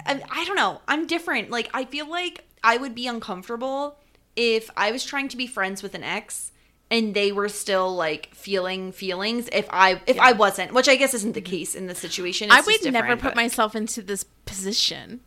[0.04, 0.80] I I don't know.
[0.86, 1.50] I'm different.
[1.50, 3.96] Like I feel like I would be uncomfortable
[4.36, 6.52] if I was trying to be friends with an ex
[6.90, 11.14] and they were still like feeling feelings if I if I wasn't, which I guess
[11.14, 12.48] isn't the case in this situation.
[12.50, 15.20] It's I would never put but- myself into this position.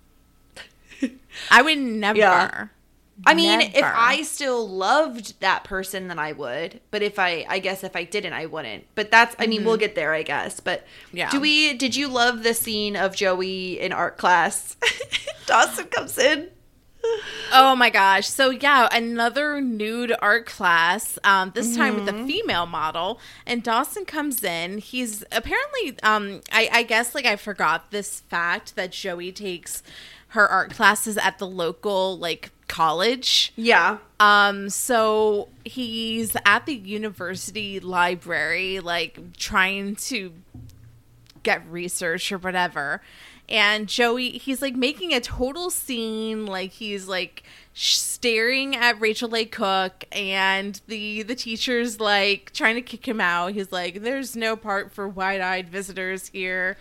[1.52, 2.20] I would never.
[2.20, 2.68] Yeah.
[3.28, 6.82] I mean, if I still loved that person, then I would.
[6.90, 8.86] But if I, I guess if I didn't, I wouldn't.
[8.96, 10.60] But that's, I mean, we'll get there, I guess.
[10.60, 11.18] But Mm-hmm.
[11.18, 11.30] Yeah.
[11.30, 11.74] do we?
[11.78, 14.76] Did you love the scene of Joey in art class?
[15.46, 16.50] Dawson comes in.
[17.52, 18.28] Oh my gosh.
[18.28, 22.24] So yeah, another nude art class, um, this time with Mm-hmm.
[22.24, 23.20] a female model.
[23.46, 24.78] And Dawson comes in.
[24.80, 29.84] He's apparently um I, I guess like I forgot this fact that Joey takes
[30.30, 33.52] her art classes at the local like college.
[33.56, 33.98] Yeah.
[34.20, 40.34] Um, so he's at the university library, like trying to
[41.44, 43.02] get research or whatever.
[43.50, 49.46] And Joey, he's like making a total scene, like he's like staring at Rachel Leigh
[49.46, 53.54] Cook, and the the teacher's like trying to kick him out.
[53.54, 56.78] He's like, "There's no part for wide-eyed visitors here."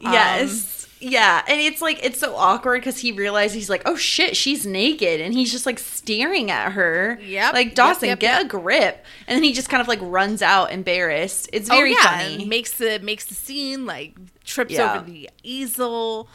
[0.00, 0.84] Yes.
[0.84, 1.42] Um, yeah.
[1.48, 5.20] And it's like, it's so awkward because he realizes he's like, oh shit, she's naked.
[5.20, 7.18] And he's just like staring at her.
[7.22, 8.46] Yeah, Like, Dawson, yep, get yep.
[8.46, 9.04] a grip.
[9.26, 11.50] And then he just kind of like runs out embarrassed.
[11.52, 12.44] It's Oh, very yeah, funny.
[12.44, 14.96] makes the makes the scene like trips Yeah.
[14.96, 16.28] over the easel.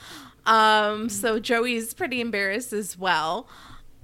[0.45, 3.47] Um, so Joey's pretty embarrassed as well.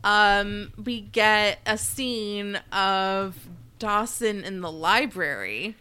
[0.04, 3.38] Um, we get a scene of
[3.80, 5.76] Dawson in the library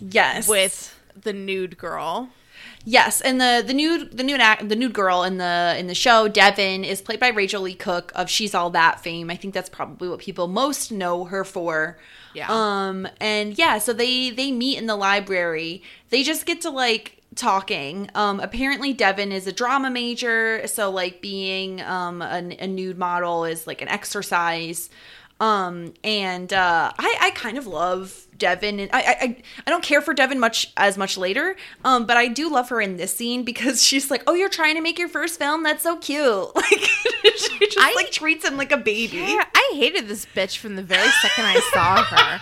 [0.00, 0.48] yes.
[0.48, 2.30] with the nude girl.
[2.90, 5.94] Yes, and the the nude the nude act, the nude girl in the in the
[5.94, 9.28] show, Devin, is played by Rachel Leigh Cook of She's All That fame.
[9.28, 11.98] I think that's probably what people most know her for.
[12.32, 12.46] Yeah.
[12.48, 15.82] Um and yeah, so they they meet in the library.
[16.08, 18.08] They just get to like talking.
[18.14, 23.44] Um apparently Devin is a drama major, so like being um a, a nude model
[23.44, 24.88] is like an exercise.
[25.40, 29.36] Um and uh I I kind of love Devin and I, I
[29.66, 31.56] I don't care for Devin much as much later.
[31.84, 34.76] Um but I do love her in this scene because she's like, "Oh, you're trying
[34.76, 35.62] to make your first film?
[35.62, 36.80] That's so cute." Like
[37.36, 39.16] she just I- like treats him like a baby.
[39.18, 42.40] Yeah, I hated this bitch from the very second I saw her.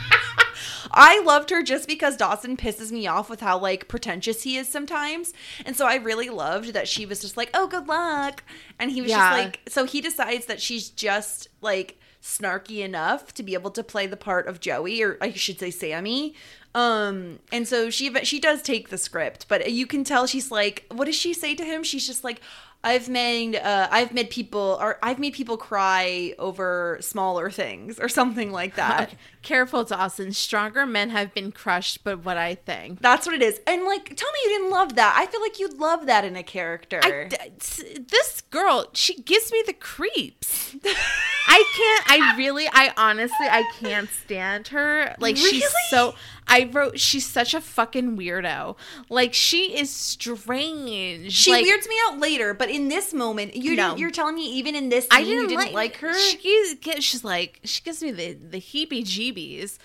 [0.92, 4.68] I loved her just because Dawson pisses me off with how like pretentious he is
[4.68, 5.32] sometimes.
[5.64, 8.44] And so I really loved that she was just like, "Oh, good luck."
[8.78, 9.16] And he was Yeah.
[9.30, 13.84] just like so he decides that she's just like snarky enough to be able to
[13.84, 16.34] play the part of Joey or I should say Sammy.
[16.74, 20.84] Um and so she she does take the script, but you can tell she's like
[20.90, 21.84] what does she say to him?
[21.84, 22.40] She's just like
[22.86, 28.08] I've made uh, I've made people or I've made people cry over smaller things or
[28.08, 29.16] something like that.
[29.42, 30.32] Careful, Dawson.
[30.32, 33.00] Stronger men have been crushed, but what I think.
[33.00, 33.60] That's what it is.
[33.66, 35.16] And like, tell me you didn't love that.
[35.18, 37.00] I feel like you'd love that in a character.
[37.02, 37.28] I,
[37.58, 40.76] this girl, she gives me the creeps.
[40.84, 41.64] I
[42.06, 42.22] can't.
[42.22, 42.68] I really.
[42.72, 43.46] I honestly.
[43.50, 45.16] I can't stand her.
[45.18, 46.14] Like she's so.
[46.48, 46.98] I wrote.
[46.98, 48.76] She's such a fucking weirdo.
[49.08, 51.32] Like she is strange.
[51.32, 53.96] she like, weirds me out later, but in this moment, you no.
[53.96, 56.14] you're telling me even in this scene I you didn't, didn't like, her.
[56.14, 59.78] She she's like she gives me the the heebie jeebies.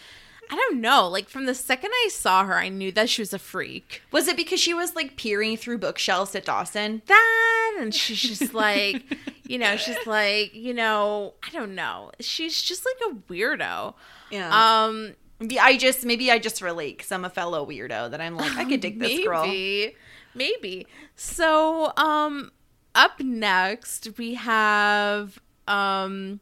[0.51, 1.07] I don't know.
[1.07, 4.01] Like from the second I saw her, I knew that she was a freak.
[4.12, 7.01] Was it because she was like peering through bookshelves at Dawson?
[7.05, 9.03] That and she's just like,
[9.45, 12.12] you know, she's like, you know, I don't know.
[12.20, 13.93] She's just like a weirdo.
[14.30, 14.84] Yeah.
[14.86, 18.35] Um, Maybe I just maybe I just relate because I'm a fellow weirdo that I'm
[18.35, 19.45] like I could dig this maybe, girl.
[19.45, 19.95] maybe.
[20.33, 20.87] Maybe.
[21.15, 22.51] So, um,
[22.95, 26.39] up next we have um,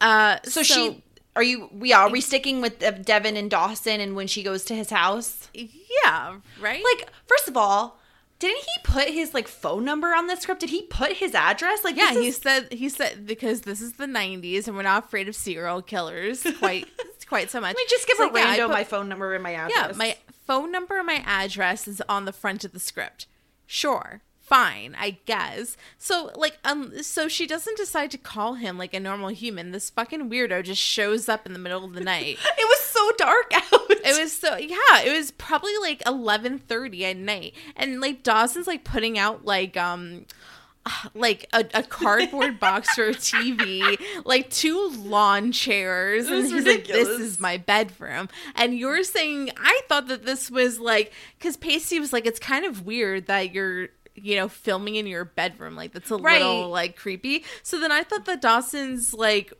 [0.00, 1.02] uh, So, she
[1.36, 1.68] are you?
[1.70, 4.90] We are we sticking with uh, Devin and Dawson and when she goes to his
[4.90, 5.48] house?
[5.54, 6.82] yeah, right.
[6.82, 8.00] Like first of all,
[8.38, 10.60] didn't he put his like phone number on the script?
[10.60, 11.84] Did he put his address?
[11.84, 15.04] Like Yeah, this he said he said because this is the '90s and we're not
[15.04, 16.88] afraid of serial killers quite
[17.28, 17.68] quite so much.
[17.70, 19.72] Let me just give It's a yeah, rando put- my phone number and my address.
[19.76, 20.16] Yeah, my
[20.46, 23.26] phone number and my address is on the front of the script.
[23.66, 25.76] Sure, fine, I guess.
[25.98, 29.72] So like, um, so she doesn't decide to call him like a normal human.
[29.72, 32.38] This fucking weirdo just shows up in the middle of the night.
[32.58, 33.90] It was so dark out.
[33.90, 38.66] It was so yeah, it was probably like eleven thirty at night, and like Dawson's
[38.68, 40.26] like putting out like um
[41.14, 46.86] like a, a cardboard box for a TV, like two lawn chairs, and he's like,
[46.86, 51.98] "This is my bedroom." And you're saying I thought that this was like because Pacey
[52.00, 55.92] was like, "It's kind of weird that you're." You know, filming in your bedroom, like
[55.92, 56.40] that's a Right.
[56.40, 57.44] little like creepy.
[57.62, 59.52] So then I thought that Dawson's like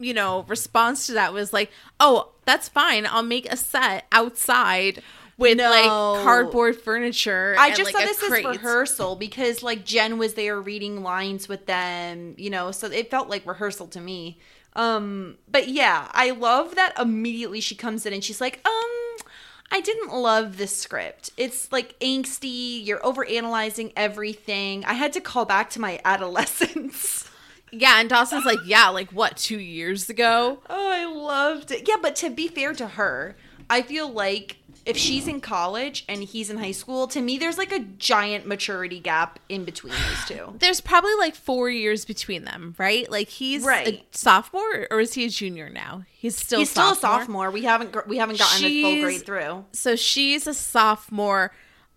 [0.00, 1.70] you know, response to that was like,
[2.00, 3.06] "Oh, that's fine.
[3.06, 5.00] I'll make a set outside
[5.40, 5.70] with No.
[5.70, 10.34] like cardboard furniture." I just like, thought a this is rehearsal because like Jen was
[10.34, 14.38] there reading lines with them, you know, so it felt like rehearsal to me.
[14.76, 19.26] Um, but yeah, I love that immediately she comes in and she's like, um,
[19.72, 21.30] I didn't love this script.
[21.36, 24.84] It's like angsty, you're over analyzing everything.
[24.84, 27.28] I had to call back to my adolescence.
[27.72, 31.86] Yeah, and Dawson's like, "Yeah, like what, 2 years ago?" Oh, I loved it.
[31.88, 33.36] Yeah, but to be fair to her,
[33.68, 34.56] I feel like
[34.90, 38.46] if she's in college and he's in high school, to me, there's like a giant
[38.46, 40.54] maturity gap in between those two.
[40.58, 43.10] There's probably like 4 years between them, right?
[43.10, 44.06] Like he's a Right.
[44.14, 46.04] sophomore or is he a junior now?
[46.10, 47.50] He's still he's still a sophomore.
[47.50, 51.52] We haven't we haven't gotten a full grade through So she's a sophomore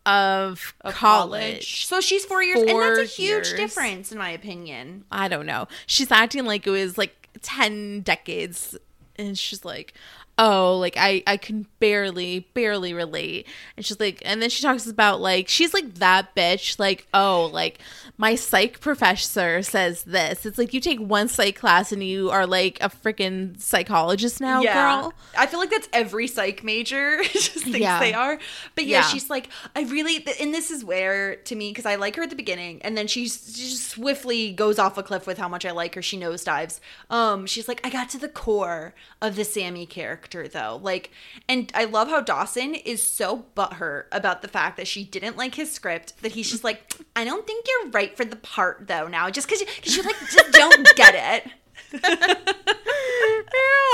[0.05, 1.85] of, of college.
[1.85, 3.53] So she's four years, and that's a huge years.
[3.53, 5.05] difference in my opinion.
[5.11, 5.67] I don't know.
[5.85, 8.77] She's acting like it was like 10 decades.
[9.15, 9.93] And she's like,
[10.39, 13.47] oh, like I, I can barely, barely relate.
[13.77, 16.79] And she's like, and then she talks about like, she's like that bitch.
[16.79, 17.77] Like, oh, like
[18.17, 20.45] my psych professor says this.
[20.45, 24.63] It's like you take one psych class and you are like a freaking psychologist now,
[24.63, 25.13] girl.
[25.37, 27.99] I feel like that's every psych major just thinks Yeah.
[27.99, 28.39] they are.
[28.73, 29.07] But yeah, Yeah.
[29.07, 32.31] she's like, I really, and this is where to me because I like her at
[32.31, 35.63] the beginning, and then she she just swiftly goes off a cliff with how much
[35.65, 36.01] I like her.
[36.01, 36.79] She nosedives.
[37.11, 41.11] Um, she's like, I got to the core of the Sammy character though, like,
[41.47, 45.55] and I love how Dawson is so butthurt about the fact that she didn't like
[45.55, 49.07] his script that he's just like, I don't think you're right for the part though
[49.07, 51.51] now, just because you, cause you like just don't get it.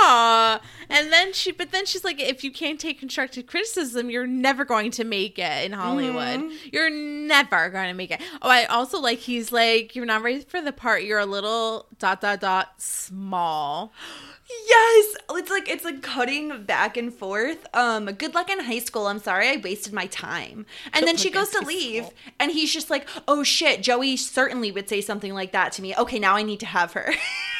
[0.01, 0.59] Yeah.
[0.89, 4.65] And then she, but then she's like, if you can't take constructive criticism, you're never
[4.65, 6.39] going to make it in Hollywood.
[6.39, 6.69] Mm-hmm.
[6.71, 8.21] You're never going to make it.
[8.41, 11.03] Oh, I also like, he's like, you're not ready for the part.
[11.03, 13.93] You're a little dot, dot, dot small.
[14.67, 17.67] Yes, it's like it's like cutting back and forth.
[17.71, 19.05] Um, good luck in high school.
[19.05, 20.65] I'm sorry I wasted my time.
[20.91, 22.17] And then she goes to leave, school.
[22.39, 25.95] and he's just like, "Oh shit, Joey certainly would say something like that to me."
[25.95, 27.13] Okay, now I need to have her.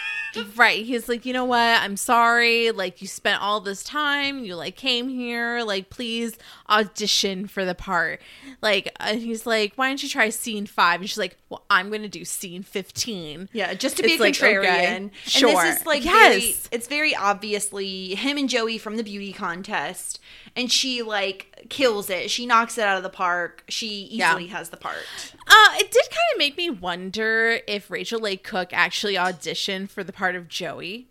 [0.55, 0.85] Right.
[0.85, 1.59] He's like, you know what?
[1.81, 2.71] I'm sorry.
[2.71, 4.43] Like, you spent all this time.
[4.43, 5.61] You, like, came here.
[5.63, 6.37] Like, please
[6.69, 8.21] audition for the part.
[8.61, 10.99] Like, and he's like, why don't you try scene five?
[11.01, 13.49] And she's like, well, I'm going to do scene 15.
[13.53, 14.59] yeah, just to be It's a like, contrarian.
[14.59, 15.51] okay, And sure.
[15.63, 20.19] this is like very, it's very obviously him and Joey from the beauty contest,
[20.55, 22.31] and she like kills it.
[22.31, 23.63] She knocks it out of the park.
[23.67, 24.29] She Yeah.
[24.31, 25.05] easily has the part.
[25.47, 30.03] Uh, it did kind of make me wonder if Rachel Leigh Cook actually auditioned for
[30.03, 31.07] the part of Joey.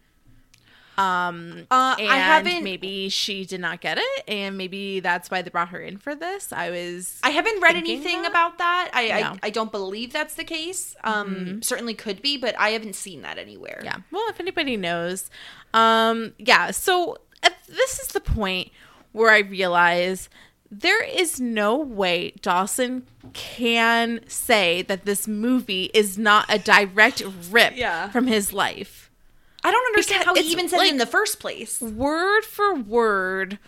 [0.96, 2.64] Um, Uh, and I haven't.
[2.64, 6.16] maybe she did not get it, and maybe that's why they brought her in for
[6.16, 6.53] this.
[6.53, 7.20] I was.
[7.22, 8.30] I haven't read anything that.
[8.32, 8.90] about that.
[8.92, 9.14] I, No.
[9.14, 9.34] Mm-hmm.
[9.34, 10.96] I I don't believe that's the case.
[11.05, 13.80] Um, certainly could be, but I haven't seen that anywhere.
[13.84, 13.99] Yeah.
[14.11, 15.30] Well, if anybody knows,
[15.72, 16.72] um, yeah.
[16.72, 18.72] So at, this is the point
[19.18, 20.28] where I realize
[20.70, 27.74] there is no way Dawson can say that this movie is not a direct rip
[27.76, 28.08] Yeah.
[28.10, 29.10] from his life.
[29.64, 31.80] I don't understand Because how he even said like- it in the first place.
[31.80, 33.58] Word for word,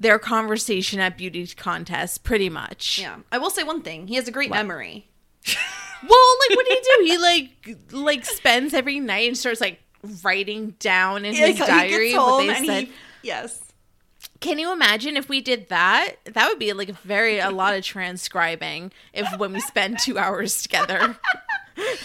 [0.00, 2.98] their conversation at beauty contest, pretty much.
[3.00, 5.08] Yeah, I will say one thing: he has a great memory.
[6.00, 7.04] Well, like what do you do?
[7.06, 9.80] He like like spends every night and starts like
[10.22, 12.84] writing down in his diary what they said.
[12.84, 12.92] he,
[13.24, 13.60] yes.
[14.40, 16.16] Can you imagine if we did that?
[16.24, 20.18] That would be like a very a lot of transcribing if when we spend two
[20.18, 21.16] hours together.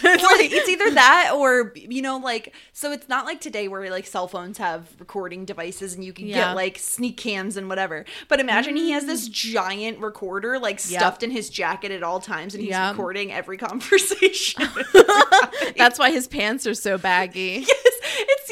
[0.03, 2.91] Well, it's either that or you know, like so.
[2.91, 6.35] It's not like today where like cell phones have recording devices and you can Yeah.
[6.49, 8.05] get like sneak cams and whatever.
[8.27, 9.31] But imagine he has this mm.
[9.31, 10.99] giant recorder like Yep.
[11.01, 12.91] stuffed in his jacket at all times, and he's Yep.
[12.91, 14.69] recording every conversation.
[15.75, 17.65] That's why his pants are so baggy.
[17.67, 17.92] yes, it's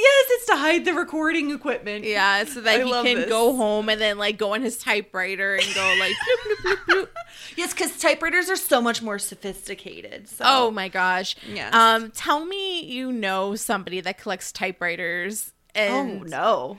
[0.01, 2.05] yes, it's to hide the recording equipment.
[2.05, 3.29] Yeah, so that I he can this.
[3.29, 7.07] go home and then like go on his typewriter and go like bloop, bloop, bloop.
[7.57, 10.29] Yes, because typewriters are so much more sophisticated.
[10.29, 10.43] So.
[10.47, 11.35] Oh my gosh.
[11.51, 11.73] Yes.
[11.73, 16.77] Um tell me you know somebody that collects typewriters oh no.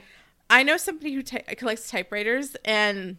[0.49, 3.17] I know somebody who ty- collects typewriters, and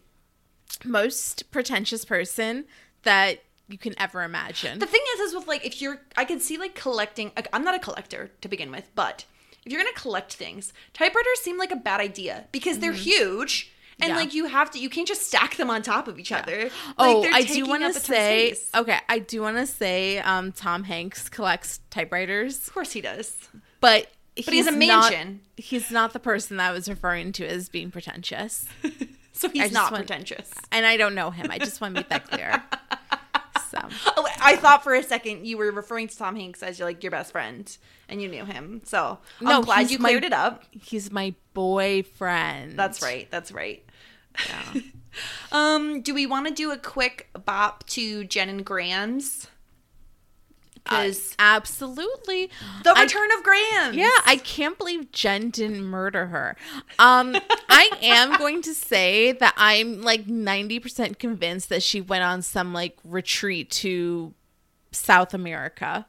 [0.83, 2.65] most pretentious person
[3.03, 4.79] that you can ever imagine.
[4.79, 7.31] The thing is, is with like if you're, I can see like collecting.
[7.35, 9.25] Like, I'm not a collector to begin with, but
[9.65, 13.71] if you're gonna collect things, typewriters seem like a bad idea because they're huge.
[13.97, 14.09] And Mm-hmm.
[14.09, 14.15] Yeah.
[14.25, 16.69] like you have to, you can't just stack them on top of each other.
[16.97, 19.41] oh, Like, they're I do want to up a ton of say, okay, I do
[19.41, 23.37] want to say, um, Tom Hanks collects typewriters, of course he does.
[23.79, 25.39] but But he has a not- mansion.
[25.55, 28.65] he's not the person that I was referring to as being pretentious,
[29.31, 30.51] So he's not want- pretentious.
[30.73, 31.47] and I don't know him.
[31.49, 32.61] I just want to make that clear.
[33.75, 37.03] Oh, I thought for a second you were referring to Tom Hanks as your like
[37.03, 37.75] your best friend,
[38.09, 38.81] and you knew him.
[38.85, 40.63] So No, I'm glad he's you my- cleared it up.
[40.71, 42.77] he's my boyfriend.
[42.77, 43.27] That's right.
[43.31, 43.83] That's right.
[45.51, 49.47] um, do we want to do a quick bop to Jen and Grams?
[50.85, 52.49] Because Absolutely.
[52.83, 53.95] the I- return of Grams.
[53.97, 56.55] Yeah, I can't believe Jen didn't murder her.
[56.99, 57.35] Um,
[57.69, 62.71] I am going to say that I'm like 90% convinced that she went on some
[62.71, 64.33] like retreat to
[64.91, 66.05] South America.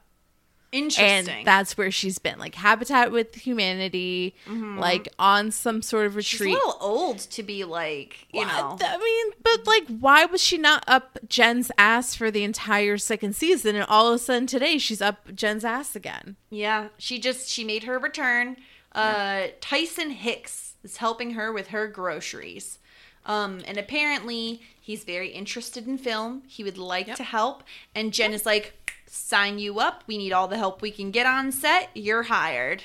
[0.77, 1.35] Interesting.
[1.37, 6.19] And that's where she's been, like Habitat with Humanity, like on some sort of Mm-hmm.
[6.21, 6.55] She's a retreat.
[6.55, 8.77] little old to be like, you know.
[8.81, 13.35] I mean, but like, why was she not up Jen's ass for the entire second
[13.35, 13.75] season?
[13.75, 16.35] And all of a sudden today, she's up Jen's ass again.
[16.49, 18.57] Yeah, she just she made her return.
[18.93, 22.79] Uh, Tyson Hicks is helping her with her groceries.
[23.25, 26.43] Um, and apparently he's very interested in film.
[26.47, 27.63] He would like to help.
[27.93, 30.03] And Jen is like, sign you up.
[30.07, 31.89] We need all the help we can get on set.
[31.93, 32.83] You're hired.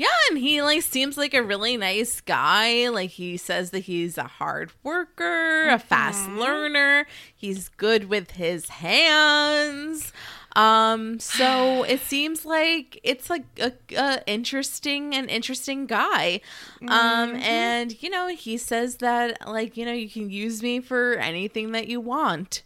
[0.00, 2.88] Yeah, and he like seems like a really nice guy.
[2.88, 7.06] Like he says that he's a hard worker, a fast learner.
[7.34, 10.14] He's good with his hands.
[10.56, 16.40] Um, so it seems like it's like a, a interesting and interesting guy.
[16.88, 21.16] Um, and you know, he says that like, you know, you can use me for
[21.16, 22.62] anything that you want.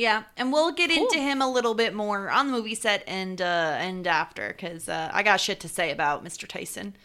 [0.00, 3.38] Yeah, and we'll get into him a little bit more on the movie set and
[3.40, 6.48] uh and after because uh, I got shit to say about Mr.
[6.48, 6.96] Tyson.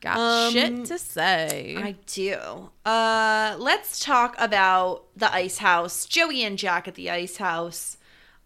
[0.00, 1.76] Got Um, shit to say.
[1.78, 2.70] I do.
[2.84, 6.04] Uh, let's talk about the ice house.
[6.06, 7.96] Joey and Jack at the ice house.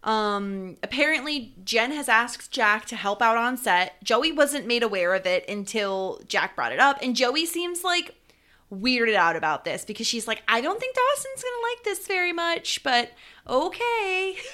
[0.03, 3.95] Um, apparently Jen has asked Jack to help out on set.
[4.03, 8.13] Joey wasn't made aware of it until Jack brought it up, and Joey seems like
[8.73, 12.33] weirded out about this because she's like, I don't think Dawson's gonna like this very
[12.33, 13.11] much, but
[13.47, 14.35] okay.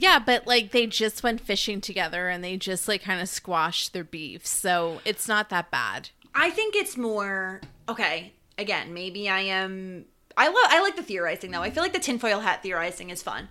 [0.00, 3.92] Yeah, but like they just went fishing together and they just like kind of squashed
[3.92, 4.46] their beef.
[4.46, 6.10] So it's not that bad.
[6.36, 8.32] I think it's more okay.
[8.56, 10.04] Again, maybe I am.
[10.36, 10.56] I love.
[10.68, 11.62] I like the theorizing though.
[11.62, 13.48] I feel like the tinfoil hat theorizing is fun.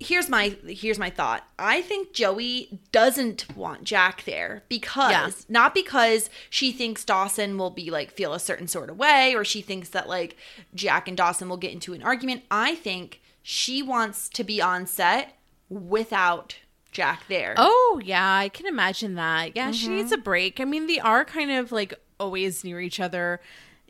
[0.00, 1.44] Here's my here's my thought.
[1.58, 5.30] I think Joey doesn't want Jack there because Yeah.
[5.48, 9.44] not because she thinks Dawson will be like feel a certain sort of way or
[9.44, 10.36] she thinks that like
[10.74, 12.44] Jack and Dawson will get into an argument.
[12.50, 15.36] I think she wants to be on set
[15.68, 16.56] without
[16.92, 17.54] Jack there.
[17.56, 19.56] Oh, yeah, I can imagine that.
[19.56, 19.96] Yeah, she mm-hmm.
[19.96, 20.60] needs a break.
[20.60, 23.40] I mean, they are kind of like always near each other,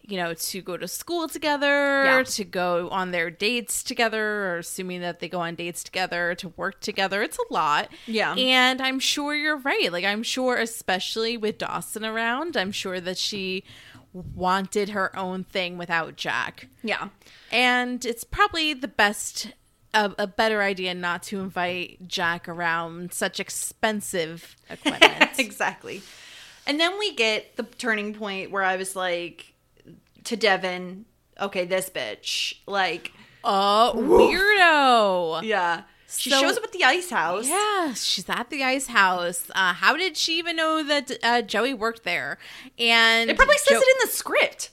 [0.08, 2.22] you know, to go to school together, Yeah.
[2.22, 6.48] to go on their dates together, or assuming that they go on dates together, to
[6.50, 7.22] work together.
[7.22, 7.88] It's a lot.
[8.06, 8.34] Yeah.
[8.34, 9.92] And I'm sure you're right.
[9.92, 13.64] Like, I'm sure, especially with Dawson around, I'm sure that she
[14.12, 16.68] wanted her own thing without Jack.
[16.82, 17.08] Yeah.
[17.52, 19.52] And it's probably the best,
[19.92, 25.30] a, a better idea not to invite Jack around such expensive equipment.
[25.38, 26.02] exactly.
[26.66, 29.54] And then we get the turning point where I was like
[30.24, 31.04] to Devin,
[31.40, 32.54] okay, this bitch.
[32.66, 33.12] Like,
[33.44, 35.42] oh, weirdo.
[35.42, 35.82] yeah.
[36.10, 37.46] She So- shows up at the ice house.
[37.48, 39.50] Yeah, she's at the ice house.
[39.54, 42.38] Uh, how did she even know that uh, Joey worked there?
[42.78, 44.70] And It probably says Jo- it in the script.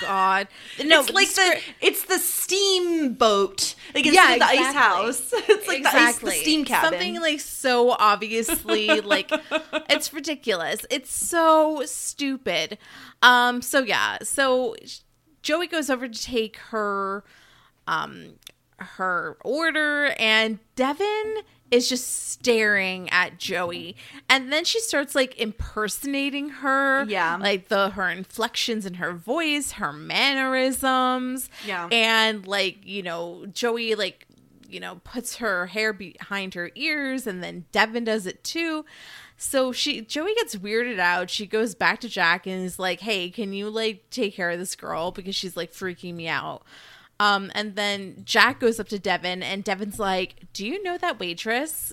[0.00, 0.48] God,
[0.84, 3.74] no, it's like the it's the steamboat.
[3.94, 5.34] Like instead Yeah, the ice house.
[5.48, 6.90] It's like the ice the steam cabin.
[6.90, 9.30] Something like so obviously like
[9.88, 10.84] it's ridiculous.
[10.90, 12.78] It's so stupid.
[13.22, 14.74] Um so yeah, so
[15.42, 17.24] Joey goes over to take her
[17.86, 18.34] um
[18.78, 21.36] her order and Devin
[21.74, 23.96] is just staring at Joey.
[24.28, 27.04] And then she starts like impersonating her.
[27.04, 27.36] Yeah.
[27.40, 31.50] like the her inflections in her voice her mannerisms.
[31.66, 31.88] Yeah.
[31.90, 34.26] and like you know Joey like
[34.68, 38.84] you know puts her hair behind her ears and then Devin does it too.
[39.36, 41.28] So she Joey gets weirded out.
[41.28, 44.58] She goes back to Jack and is like hey can you like take care of
[44.58, 45.10] this girl?
[45.10, 46.62] Because she's like freaking me out
[47.20, 51.18] um and then Jack goes up to Devin and Devin's like do you know that
[51.20, 51.92] waitress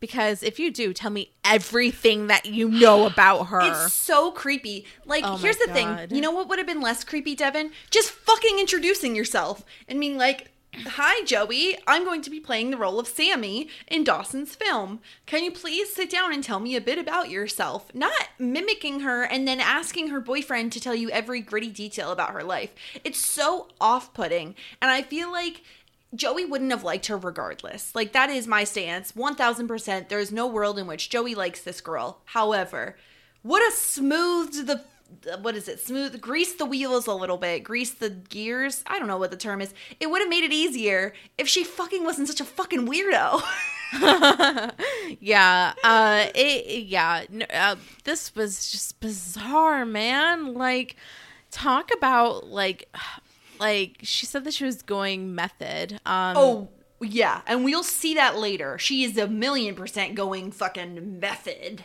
[0.00, 4.84] because if you do tell me everything that you know about her It's so creepy.
[5.06, 5.74] Like, Oh here's the God.
[6.08, 6.16] thing.
[6.16, 7.70] You know what would have been less creepy, Devin?
[7.90, 11.76] Just fucking introducing yourself and being like, Hi, Joey.
[11.86, 15.00] I'm going to be playing the role of Sammy in Dawson's film.
[15.26, 17.94] Can you please sit down and tell me a bit about yourself?
[17.94, 22.30] Not mimicking her and then asking her boyfriend to tell you every gritty detail about
[22.30, 22.72] her life.
[23.04, 24.54] It's so off putting.
[24.80, 25.62] And I feel like
[26.14, 27.94] Joey wouldn't have liked her regardless.
[27.94, 29.12] Like, that is my stance.
[29.12, 30.08] 1000%.
[30.08, 32.22] There's no world in which Joey likes this girl.
[32.24, 32.96] However,
[33.42, 34.84] would have smoothed the
[35.40, 35.80] what is it?
[35.80, 38.82] Smooth grease the wheels a little bit grease the gears.
[38.86, 39.74] I don't know what the term is.
[40.00, 43.42] It would have made it easier if she fucking wasn't such a fucking weirdo.
[45.20, 50.54] Yeah uh it yeah uh, this was just bizarre man.
[50.54, 50.96] Like
[51.50, 52.88] talk about like
[53.60, 56.68] like she said that she was going method um oh
[57.02, 58.78] yeah and we'll see that later.
[58.78, 61.84] She is a million percent going fucking method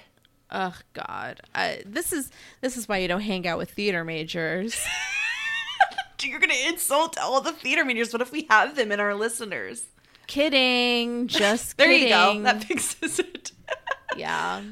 [0.51, 1.41] oh god.
[1.53, 2.29] Uh, this is
[2.61, 4.77] this is why you don't hang out with theater majors.
[6.21, 8.11] You're gonna insult all the theater majors.
[8.11, 9.85] What if we have them in our listeners?
[10.27, 11.27] Kidding.
[11.27, 12.41] Just there kidding you go.
[12.43, 13.51] that fixes it.
[14.15, 14.63] Yeah.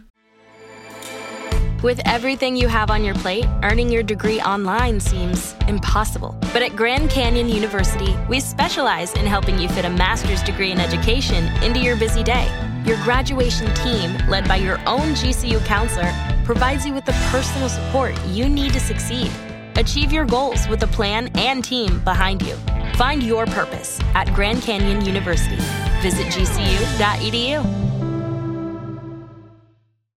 [1.83, 6.35] With everything you have on your plate, earning your degree online seems impossible.
[6.51, 10.79] But at Grand Canyon University, we specialize in helping you fit a master's degree in
[10.79, 12.47] education into your busy day.
[12.85, 16.13] Your graduation team, led by your own GCU counselor,
[16.43, 19.31] provides you with the personal support you need to succeed.
[19.75, 22.55] Achieve your goals with a plan and team behind you.
[22.95, 25.57] Find your purpose at Grand Canyon University.
[26.01, 27.81] Visit gcu.edu.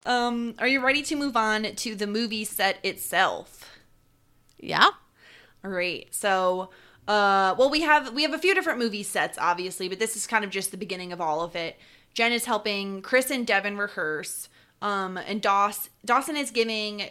[0.08, 3.66] um are you ready to move on to the movie set itself
[4.60, 4.90] yeah
[5.64, 6.08] All right.
[6.12, 6.70] So,
[7.08, 10.28] uh, well, we have we have a few different movie sets, obviously, but this is
[10.28, 11.76] kind of just the beginning of all of it.
[12.16, 14.50] Jen is helping Chris and Devin rehearse,
[14.82, 17.10] um, and Doss Dawson is giving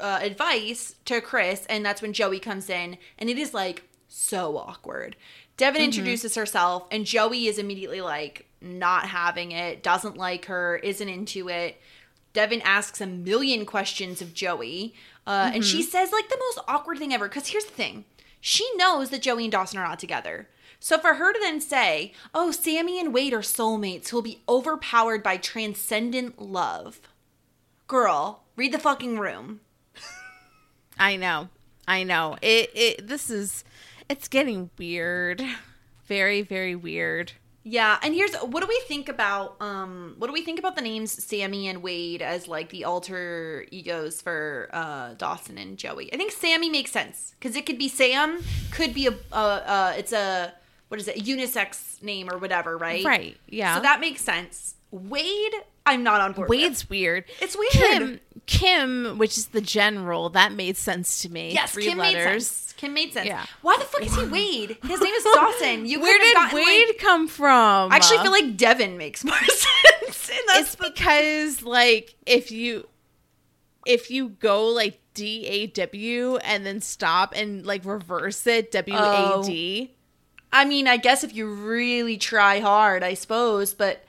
[0.00, 4.56] uh, advice to Chris, and that's when Joey comes in, and it is like so
[4.56, 5.16] awkward.
[5.56, 11.08] Devin introduces herself, and Joey is immediately like not having it, doesn't like her, isn't
[11.08, 11.80] into it.
[12.32, 14.94] Devin asks a million questions of Joey,
[15.26, 17.28] uh, and she says like the most awkward thing ever.
[17.28, 18.04] Because here's the thing
[18.40, 20.48] she knows that Joey and Dawson are not together.
[20.84, 24.42] So for her to then say, oh, Sammy and Wade are soulmates who will be
[24.46, 27.00] overpowered by transcendent love.
[27.86, 29.60] Girl, read the fucking room.
[30.98, 31.48] I know.
[31.88, 32.36] I know.
[32.42, 33.64] It it this is
[34.10, 35.42] it's getting weird.
[36.04, 37.32] Very very weird.
[37.62, 40.82] Yeah, and here's what do we think about um what do we think about the
[40.82, 46.12] names Sammy and Wade as like the alter egos for uh Dawson and Joey?
[46.12, 49.94] I think Sammy makes sense cuz it could be Sam, could be a uh, uh
[49.96, 50.52] it's a
[50.88, 51.16] what is it?
[51.16, 53.04] Unisex name or whatever, right?
[53.04, 53.76] Right, yeah.
[53.76, 54.74] So that makes sense.
[54.90, 55.52] Wade,
[55.86, 56.48] I'm not on board.
[56.48, 56.60] with.
[56.60, 57.24] Wade's weird.
[57.40, 57.72] It's weird.
[57.72, 61.52] Kim Kim, which is the general, that made sense to me.
[61.52, 62.72] Yes, Three Kim made sense.
[62.76, 63.26] Kim made sense.
[63.26, 63.44] Yeah.
[63.62, 64.76] Why the fuck is he Wade?
[64.84, 65.86] His name is Dawson.
[65.86, 67.90] You Where did gotten, Wade like- come from?
[67.92, 70.30] I actually feel like Devin makes more sense.
[70.56, 72.86] It's because like if you
[73.86, 78.96] if you go like D A W and then stop and like reverse it W
[78.96, 79.90] A D.
[79.90, 79.94] Oh.
[80.54, 84.04] I mean, I guess if you really try hard, I suppose, but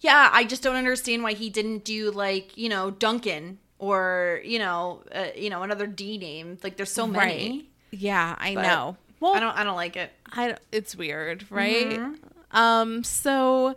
[0.00, 4.58] yeah, I just don't understand why he didn't do like, you know, Duncan or you
[4.58, 6.56] know, uh, you know, another D name.
[6.62, 7.68] Like there's so many.
[7.90, 8.96] Yeah, I but know.
[9.20, 9.56] Well, I don't.
[9.56, 10.10] I don't like it.
[10.32, 11.90] I it's weird, right?
[11.90, 12.56] Mm-hmm.
[12.56, 13.76] Um, so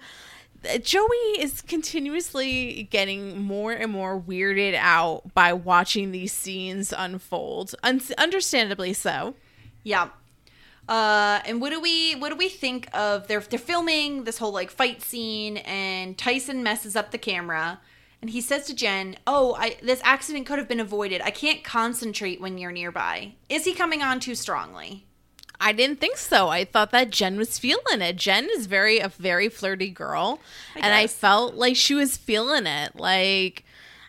[0.68, 7.76] uh, Joey is continuously getting more and more weirded out by watching these scenes unfold.
[7.84, 9.36] Un- understandably so.
[9.84, 10.10] Yeah.
[10.88, 14.52] Uh, and what do we what do we think of they're they're filming this whole
[14.52, 17.80] like fight scene and Tyson messes up the camera
[18.26, 21.22] and he says to Jen, "Oh, I this accident could have been avoided.
[21.22, 25.06] I can't concentrate when you're nearby." Is he coming on too strongly?
[25.62, 26.50] I didn't think so.
[26.50, 28.16] I thought that Jen was feeling it.
[28.16, 30.40] Jen is very a very flirty girl,
[30.76, 32.96] and I felt like she was feeling it.
[32.96, 33.64] Like,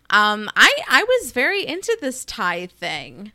[0.09, 3.33] um, I I was very into this tie thing.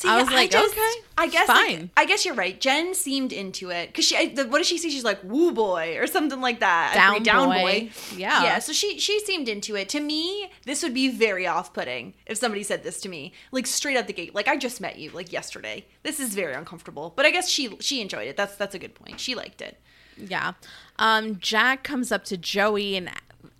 [0.00, 1.90] See, I was like, just- okay, I guess like, fine.
[1.94, 2.58] I guess you're right.
[2.58, 4.16] Jen seemed into it because she.
[4.16, 4.88] I- The, what does she say?
[4.88, 6.94] She's like woo boy or something like that.
[6.94, 7.60] Down forget, down boy.
[7.60, 7.90] boy.
[8.16, 8.42] Yeah.
[8.42, 8.58] yeah.
[8.60, 9.90] So she she seemed into it.
[9.90, 13.66] To me, this would be very off putting if somebody said this to me, like
[13.66, 14.34] straight out the gate.
[14.34, 15.84] Like I just met you, like yesterday.
[16.02, 17.12] This is very uncomfortable.
[17.14, 18.38] But I guess she she enjoyed it.
[18.38, 19.20] That's that's a good point.
[19.20, 19.78] She liked it.
[20.16, 20.52] Yeah.
[20.98, 23.10] Um, Jack comes up to Joey and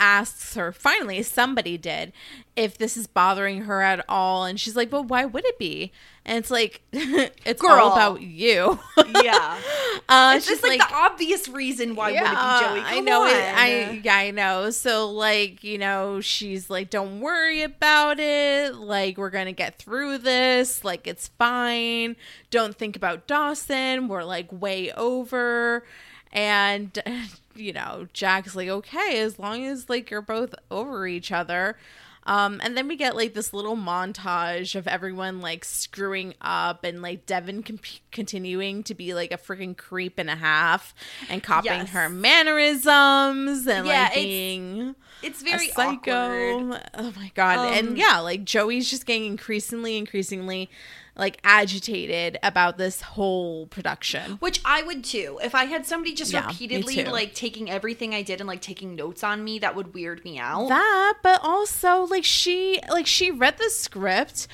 [0.01, 2.13] asks her, finally, somebody did,
[2.57, 4.45] if this is bothering her at all.
[4.45, 5.93] And she's like, well, why would it be?
[6.25, 7.73] And it's like, it's Girl.
[7.73, 8.79] all about you.
[9.23, 9.59] Yeah.
[10.09, 12.99] uh, it's just she's like, the obvious reason why would it be Joey?
[12.99, 13.35] I know it.
[13.35, 14.71] I yeah, I know.
[14.71, 18.75] So like, you know, she's like, "Don't worry about it.
[18.75, 20.85] Like, we're gonna get through this.
[20.85, 22.17] Like, it's fine.
[22.51, 24.09] Don't think about Dawson.
[24.09, 25.85] We're like way over."
[26.33, 27.03] And
[27.55, 31.77] you know, Jack's like, "Okay, as long as like you're both over each other."
[32.27, 37.01] Um, and then we get like this little montage of everyone like screwing up and
[37.01, 37.65] like Devin
[38.13, 40.95] continuing to be like a freaking creep and a half
[41.31, 41.91] and copying Yes.
[41.91, 46.67] her mannerisms and Yeah, like it's- being it's a very psycho.
[46.67, 46.83] awkward.
[46.95, 47.59] Oh my god!
[47.59, 50.71] Um, and yeah, like Joey's just getting increasingly, increasingly
[51.21, 54.33] like agitated about this whole production.
[54.41, 55.39] Which I would too.
[55.45, 58.97] If I had somebody just Yeah, repeatedly like taking everything I did and like taking
[58.97, 60.69] notes on me, that would weird me out.
[60.69, 64.49] that but also like she like she read the script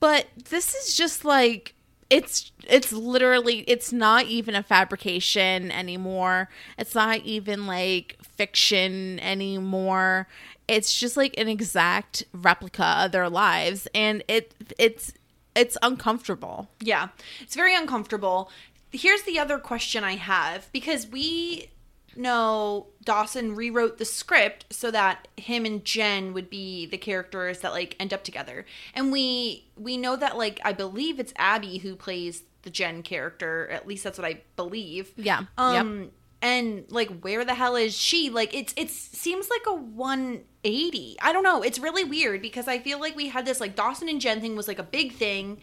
[0.00, 1.74] but this is just like
[2.10, 6.48] it's it's literally it's not even a fabrication anymore
[6.78, 10.28] it's not even like fiction anymore
[10.68, 15.12] it's just like an exact replica of their lives and it it's
[15.54, 17.08] it's uncomfortable Yeah,
[17.40, 18.50] it's very uncomfortable.
[18.90, 21.70] Here's the other question I have because we
[22.16, 27.72] know Dawson rewrote the script so that him and Jen would be the characters that
[27.72, 28.66] like end up together.
[28.94, 33.68] And we we know that like I believe it's Abby who plays the Jen character,
[33.70, 35.12] at least that's what I believe.
[35.16, 35.44] Yeah.
[35.58, 36.10] Um
[36.42, 38.28] and like where the hell is she?
[38.28, 41.16] Like it's it seems like a 180.
[41.22, 41.62] I don't know.
[41.62, 44.56] It's really weird because I feel like we had this like Dawson and Jen thing
[44.56, 45.58] was like a big thing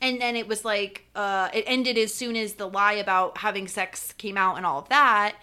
[0.00, 3.68] and then it was like uh it ended as soon as the lie about having
[3.68, 5.36] sex came out and all of that.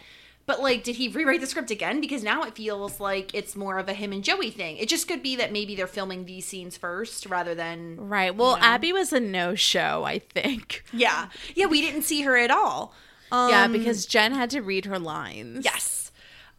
[0.47, 3.77] But like did he rewrite the script again because now it feels like it's more
[3.77, 4.77] of a him and Joey thing.
[4.77, 8.55] It just could be that maybe they're filming these scenes first rather than right well
[8.55, 8.65] you know.
[8.67, 11.29] abby was a no-show i think Yeah.
[11.53, 12.95] Yeah, we didn't see her at all.
[13.31, 15.99] Um, yeah because jen had to read her lines Yes.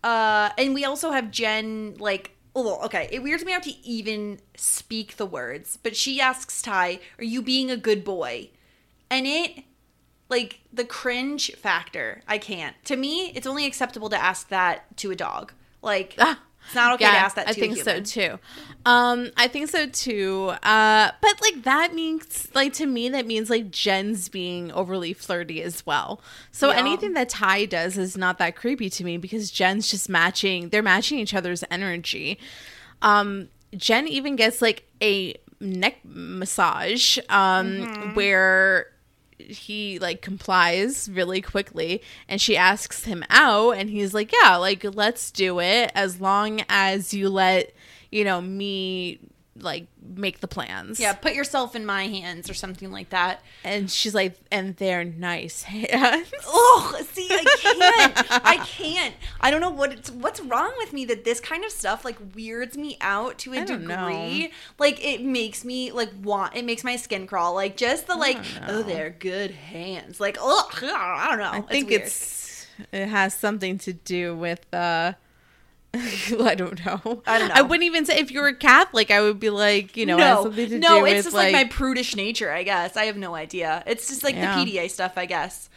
[0.03, 3.09] Uh, and we also have Jen, like, oh, okay.
[3.12, 7.43] It weirds me out to even speak the words, but she asks Ty, Are you
[7.43, 8.51] being a good boy?
[9.11, 9.64] And it,
[10.29, 12.77] like, the cringe factor, I can't.
[12.87, 15.53] To me, it's only acceptable to ask that to a dog.
[15.83, 16.16] Like,
[16.67, 18.05] it's not okay to ask that to I think human.
[18.05, 18.39] so too.
[18.87, 20.53] Um, I think so too.
[20.63, 25.63] Uh, but like that means like to me that means like Jen's being overly flirty
[25.63, 26.21] as well.
[26.53, 26.77] So Yeah.
[26.79, 30.69] anything that Ty does is not that creepy to me because Jen's just matching.
[30.69, 32.39] They're matching each other's energy.
[33.03, 38.15] Um, Jen even gets like a neck massage um Mm-hmm.
[38.15, 38.87] where
[39.49, 44.84] he like complies really quickly and she asks him out and he's like yeah like
[44.95, 45.91] let's do it.
[45.95, 47.72] As long as you let
[48.11, 49.18] you know me
[49.63, 53.43] like make the plans Yeah, put yourself in my hands or something like that.
[53.65, 58.45] and she's like and they're nice hands Oh, see, I can't.
[58.47, 59.15] I can't.
[59.41, 62.17] I don't know what it's what's wrong with me that this kind of stuff like
[62.35, 64.09] weirds me out to a don't know.
[64.09, 64.53] degree.
[64.79, 67.55] Like it makes me like want it makes my skin crawl.
[67.55, 68.39] Like just the like
[68.69, 70.21] oh they're good hands.
[70.21, 71.51] Like oh I don't know.
[71.53, 72.03] i think weird.
[72.03, 75.13] it's it has something to do with uh
[75.95, 77.22] I don't know.
[77.26, 77.55] I don't know.
[77.57, 80.43] I wouldn't even say if you were Catholic, I would be like, you know, no,
[80.45, 82.97] something to no, it's just like, my prudish nature, I guess.
[82.97, 83.82] I have no idea.
[83.86, 84.62] It's just like Yeah.
[84.62, 85.68] the PDA stuff, I guess.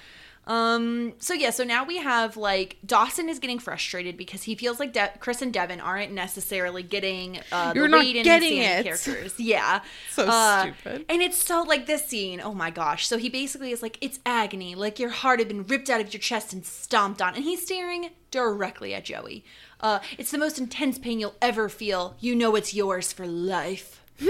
[0.45, 1.13] Um.
[1.19, 1.51] So yeah.
[1.51, 5.41] So now we have like Dawson is getting frustrated because he feels like De- Chris
[5.41, 8.83] and Devin aren't necessarily getting uh, You're not Wade getting Sammy it.
[8.83, 9.35] characters.
[9.39, 9.79] Yeah.
[10.11, 11.05] So Uh, stupid.
[11.07, 12.41] And it's so like this scene.
[12.41, 13.07] Oh my gosh.
[13.07, 16.13] So he basically is like, it's agony, like your heart had been ripped out of
[16.13, 19.45] your chest and stomped on, and he's staring directly at Joey.
[19.83, 22.15] Uh, it's the most intense pain you'll ever feel.
[22.19, 24.01] You know it's yours for life.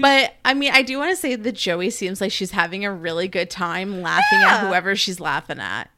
[0.00, 2.92] But I mean, I do want to say that Joey seems like she's having a
[2.92, 5.90] really good time laughing at whoever she's laughing at.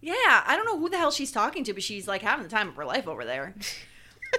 [0.00, 0.14] Yeah,
[0.46, 2.68] I don't know who the hell she's talking to, but she's like having the time
[2.68, 3.54] of her life over there.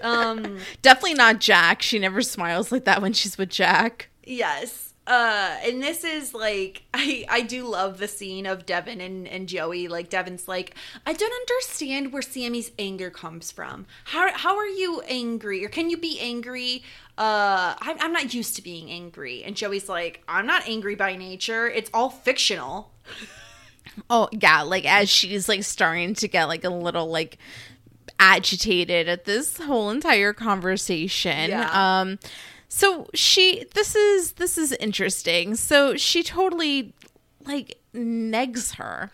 [0.01, 1.81] Um, Definitely not Jack.
[1.81, 4.07] She never smiles like that when she's with Jack.
[4.23, 4.90] yes.
[5.11, 9.49] Uh, and this is like I I do love the scene of Devin and, and
[9.49, 9.89] Joey.
[9.89, 10.73] Like Devin's like,
[11.05, 13.87] I don't understand where Sammy's anger comes from.
[14.05, 15.65] How how are you angry?
[15.65, 16.83] Or can you be angry?
[17.17, 19.43] Uh, I'm, I'm not used to being angry.
[19.43, 21.67] And Joey's like, I'm not angry by nature.
[21.67, 22.91] It's all fictional.
[24.09, 27.37] Oh yeah, like as she's like starting to get like a little like
[28.19, 31.49] agitated at this whole entire conversation.
[31.49, 31.99] Yeah.
[31.99, 32.17] Um
[32.73, 35.55] so she this is this is interesting.
[35.55, 36.93] So she totally
[37.45, 39.11] like negs her.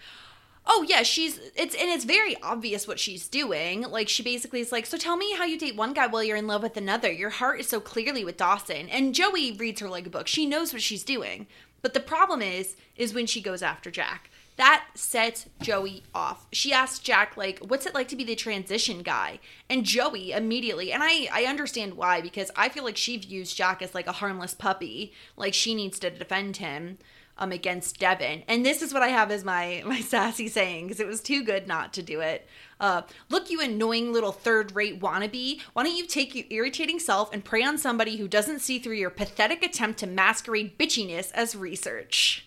[0.67, 3.81] Oh yeah, she's it's and it's very obvious what she's doing.
[3.81, 6.37] Like she basically is like, "So tell me how you date one guy while you're
[6.37, 7.11] in love with another.
[7.11, 10.27] Your heart is so clearly with Dawson." And Joey reads her like a book.
[10.27, 11.47] She knows what she's doing.
[11.81, 14.29] But the problem is is when she goes after Jack.
[14.57, 16.47] That sets Joey off.
[16.51, 19.39] She asks Jack like, "What's it like to be the transition guy?"
[19.69, 23.81] And Joey immediately, and I I understand why because I feel like she views Jack
[23.81, 25.13] as like a harmless puppy.
[25.35, 26.97] Like she needs to defend him
[27.37, 28.43] um against Devin.
[28.47, 31.43] And this is what I have as my my sassy saying because it was too
[31.43, 32.47] good not to do it.
[32.79, 35.61] Uh, look, you annoying little third-rate wannabe.
[35.73, 38.95] Why don't you take your irritating self and prey on somebody who doesn't see through
[38.95, 42.46] your pathetic attempt to masquerade bitchiness as research?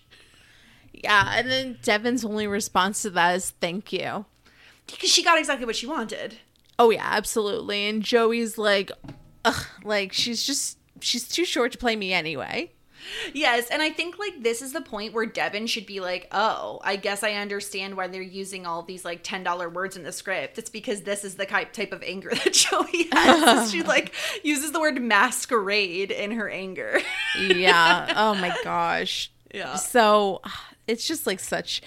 [0.93, 4.27] Yeah, and then Devin's only response to that is thank you.
[4.87, 6.39] Because she got exactly what she wanted.
[6.79, 7.89] Oh yeah, absolutely.
[7.89, 8.91] And Joey's like
[9.45, 12.73] ugh, like she's just she's too short to play me anyway.
[13.33, 16.81] Yes, and I think like this is the point where Devin should be like, "Oh,
[16.85, 20.13] I guess I understand why they're using all these like ten dollar words in the
[20.13, 20.59] script.
[20.59, 23.71] It's because this is the type type of anger that Joey has.
[23.73, 24.13] she like
[24.43, 27.01] uses the word masquerade in her anger.
[27.39, 28.13] yeah.
[28.17, 29.31] Oh my gosh.
[29.55, 29.77] Yeah.
[29.77, 30.43] So
[30.91, 31.83] it's just like such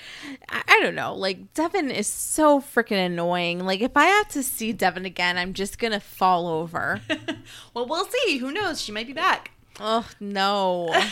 [0.49, 1.13] I, I don't know.
[1.13, 3.59] Like Devin is so freaking annoying.
[3.59, 7.01] Like if I have to see Devin again, I'm just gonna fall over.
[7.73, 8.37] well, we'll see.
[8.37, 8.81] Who knows?
[8.81, 9.51] She might be back.
[9.79, 10.93] oh no.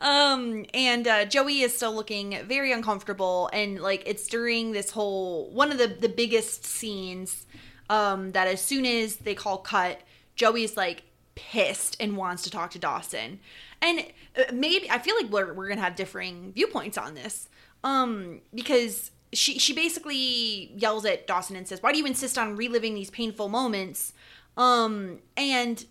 [0.00, 5.48] Um, and uh, Joey is still looking very uncomfortable, and like it's during this whole
[5.50, 7.46] one of the the biggest scenes.
[7.90, 10.00] Um, that as soon as they call cut,
[10.36, 11.02] Joey's like
[11.34, 13.40] pissed and wants to talk to Dawson,
[13.80, 14.04] and
[14.52, 17.48] maybe I feel like we're we're gonna have differing viewpoints on this.
[17.82, 22.56] Um, because she she basically yells at Dawson and says, "Why do you insist on
[22.56, 24.12] reliving these painful moments?"
[24.56, 25.84] Um, and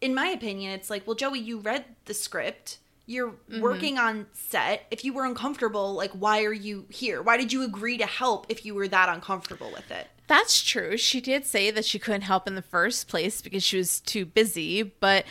[0.00, 2.78] in my opinion, it's like, well, Joey, you read the script.
[3.06, 4.86] You're working on set.
[4.90, 7.22] If you were uncomfortable, like, why are you here?
[7.22, 10.08] Why did you agree to help if you were that uncomfortable with it?
[10.26, 10.98] That's true.
[10.98, 14.26] She did say that she couldn't help in the first place because she was too
[14.26, 15.24] busy, but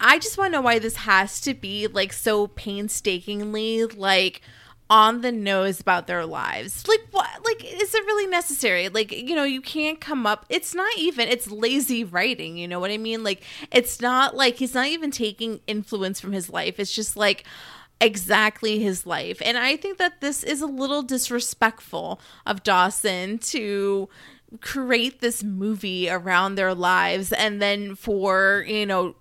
[0.00, 4.42] I just want to know why this has to be like so painstakingly like
[4.88, 6.86] on the nose about their lives.
[6.86, 8.88] Like what like is it really necessary?
[8.88, 12.78] Like you know, you can't come up it's not even it's lazy writing, you know
[12.78, 13.24] what I mean?
[13.24, 13.42] Like
[13.72, 16.78] it's not like he's not even taking influence from his life.
[16.78, 17.44] It's just like
[18.00, 19.40] exactly his life.
[19.44, 24.08] And I think that this is a little disrespectful of Dawson to
[24.60, 29.16] create this movie around their lives and then for, you know,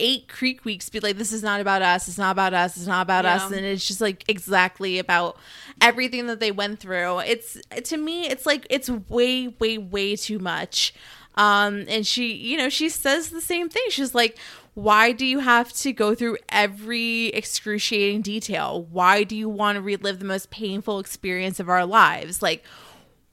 [0.00, 2.86] eight creek weeks be like this is not about us it's not about us it's
[2.86, 3.50] not about us.
[3.50, 5.38] And it's just like exactly about
[5.80, 7.20] everything that they went through.
[7.20, 10.94] It's to me it's like it's way way way too much.
[11.36, 13.84] Um and she you know she says the same thing.
[13.88, 14.36] She's like
[14.74, 18.86] why do you have to go through every excruciating detail?
[18.90, 22.42] Why do you want to relive the most painful experience of our lives?
[22.42, 22.62] Like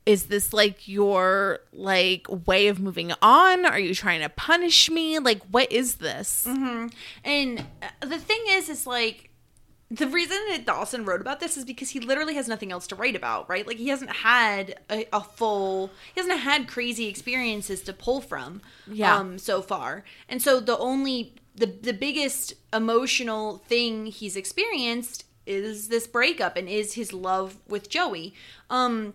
[0.06, 5.18] is this like your like way of moving on are you trying to punish me
[5.20, 6.45] like what is this
[7.24, 9.30] And uh, the thing is, is like,
[9.91, 12.95] the reason that Dawson wrote about this is because he literally has nothing else to
[12.95, 13.66] write about, right?
[13.68, 18.62] Like, he hasn't had a, a full, he hasn't had crazy experiences to pull from
[18.88, 19.16] Yeah.
[19.16, 20.04] um, so far.
[20.28, 26.68] And so the only, the, the biggest emotional thing he's experienced is this breakup and
[26.68, 28.34] is his love with Joey.
[28.72, 29.14] Um,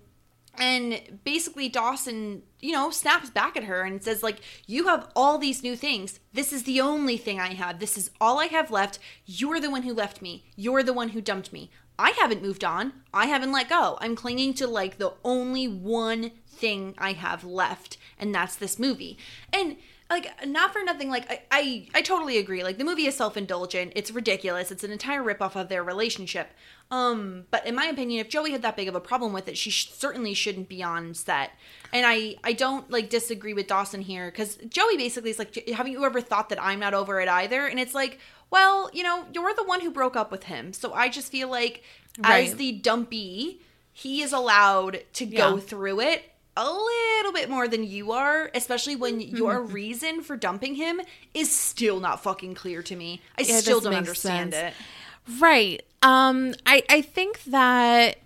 [0.57, 5.39] and basically Dawson, you know, snaps back at her and says like, "You have all
[5.39, 6.21] these new things.
[6.33, 7.79] This is the only thing I have.
[7.79, 8.99] This is all I have left.
[9.27, 10.45] You're the one who left me.
[10.57, 11.71] You're the one who dumped me.
[11.99, 12.93] I haven't moved on.
[13.13, 13.99] I haven't let go.
[14.01, 19.19] I'm clinging to like the only one thing I have left, and that's this movie.
[19.53, 19.77] And
[20.11, 22.63] like not for nothing like I, I i totally agree.
[22.65, 23.93] Like the movie is self-indulgent.
[23.95, 24.71] It's ridiculous.
[24.71, 26.51] It's an entire ripoff of their relationship.
[26.91, 29.59] Um but in my opinion if joey had that big of a problem with it
[29.59, 31.51] she sh- certainly shouldn't be on set.
[31.93, 35.93] And i i don't like disagree with dawson here because joey basically is like haven't
[35.93, 37.67] you ever thought that i'm not over it either?
[37.67, 38.19] And it's like
[38.51, 40.73] well you know you're the one who broke up with him.
[40.73, 41.83] So i just feel like
[42.25, 43.61] as the dumpy
[43.93, 46.23] he is allowed to go through it
[46.59, 49.73] a little bit more than you are, especially when your Mm-hmm.
[49.73, 51.01] reason for dumping him
[51.33, 53.23] is still not fucking clear to me.
[53.39, 54.75] I Yeah, still don't understand sense.
[54.77, 55.41] it.
[55.41, 55.83] Right.
[56.03, 58.19] Um I I think that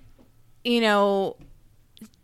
[0.65, 1.37] you know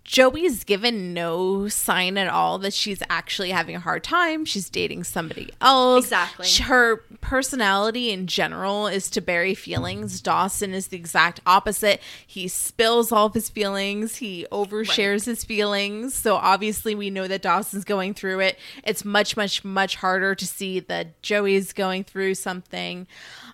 [0.08, 4.46] Joey's given no sign at all that she's actually having a hard time.
[4.46, 6.06] She's dating somebody else.
[6.06, 6.48] Exactly.
[6.64, 10.22] Her personality in general is to bury feelings.
[10.22, 12.00] Dawson is the exact opposite.
[12.26, 14.16] He spills all of his feelings.
[14.16, 16.14] He overshares his feelings.
[16.14, 18.58] So obviously we know that Dawson's going through it.
[18.84, 23.06] It's much, much, much harder to see that Joey's going through something.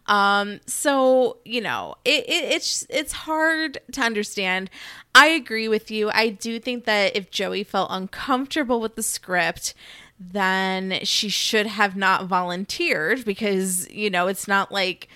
[0.07, 4.71] Um, so you know, it, it it's it's hard to understand.
[5.15, 6.11] I agree with you.
[6.11, 9.75] I do think that if Joey felt uncomfortable with the script,
[10.19, 15.09] then she should have not volunteered because you know it's not like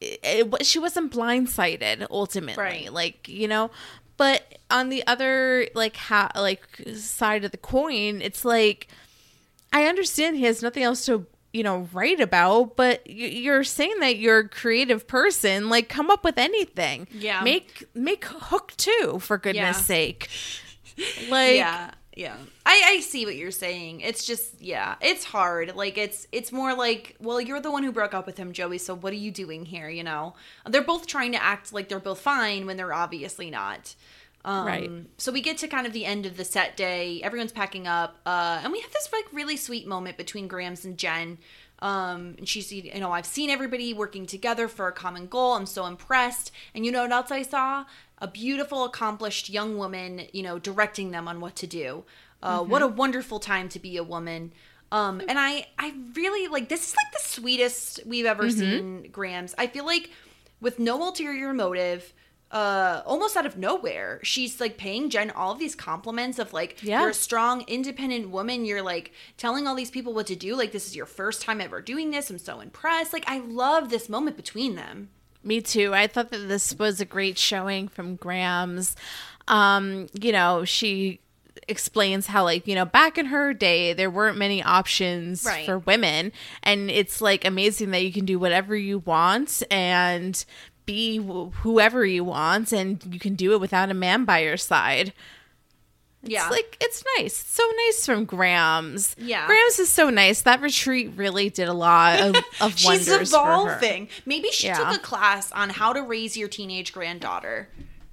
[0.00, 2.62] it, it, she wasn't blindsided ultimately.
[2.62, 2.92] Right.
[2.92, 3.70] Like you know,
[4.16, 6.62] but on the other like ha- like
[6.94, 8.88] side of the coin, it's like
[9.72, 14.16] I understand he has nothing else to, you know, write about, but you're saying that
[14.18, 15.68] you're a creative person.
[15.70, 17.08] Like, come up with anything.
[17.12, 17.42] Yeah.
[17.42, 19.82] Make make Hook too, for goodness Yeah.
[19.82, 20.28] sake.
[21.30, 22.34] Like, yeah, yeah.
[22.66, 24.00] I I see what you're saying.
[24.00, 25.76] It's just yeah, it's hard.
[25.76, 28.78] Like it's it's more like, well, you're the one who broke up with him, Joey.
[28.78, 29.88] So what are you doing here?
[29.88, 30.34] You know,
[30.68, 33.94] they're both trying to act like they're both fine when they're obviously not.
[34.48, 34.90] Um, Right.
[35.18, 37.20] So we get to kind of the end of the set day.
[37.22, 40.96] Everyone's packing up, uh, and we have this like really sweet moment between Grams and
[40.96, 41.38] Jen.
[41.80, 45.52] Um, and she's, you know, I've seen everybody working together for a common goal.
[45.52, 46.50] I'm so impressed.
[46.74, 47.84] And you know what else I saw?
[48.20, 52.04] A beautiful, accomplished young woman, you know, directing them on what to do.
[52.42, 54.52] Uh, What a wonderful time to be a woman.
[54.90, 59.54] Um, and I, I really like this is like the sweetest we've ever seen Grams.
[59.58, 60.10] I feel like
[60.60, 62.12] with no ulterior motive,
[62.50, 66.82] uh, almost out of nowhere, she's like paying Jen all of these compliments of like,
[66.82, 67.00] Yeah.
[67.02, 68.64] you're a strong, independent woman.
[68.64, 70.54] You're like telling all these people what to do.
[70.56, 72.30] Like, this is your first time ever doing this.
[72.30, 73.12] I'm so impressed.
[73.12, 75.10] Like, I love this moment between them.
[75.44, 75.94] Me too.
[75.94, 78.96] I thought that this was a great showing from Grams.
[79.46, 81.20] Um, you know, she
[81.68, 85.66] explains how like, you know, back in her day there weren't many options Right.
[85.66, 86.32] for women
[86.62, 90.44] and it's like amazing that you can do whatever you want and
[90.88, 94.56] be wh- whoever you want and you can do it without a man by your
[94.56, 95.12] side.
[96.22, 96.42] Yeah.
[96.46, 97.36] It's like it's nice.
[97.36, 99.14] So nice from Grams.
[99.18, 99.46] Yeah.
[99.46, 100.42] Grams is so nice.
[100.42, 103.22] That retreat really did a lot of, of wonders She's for her.
[103.22, 104.08] evolving.
[104.26, 104.78] Maybe she Yeah.
[104.78, 107.68] took a class on how to raise your teenage granddaughter,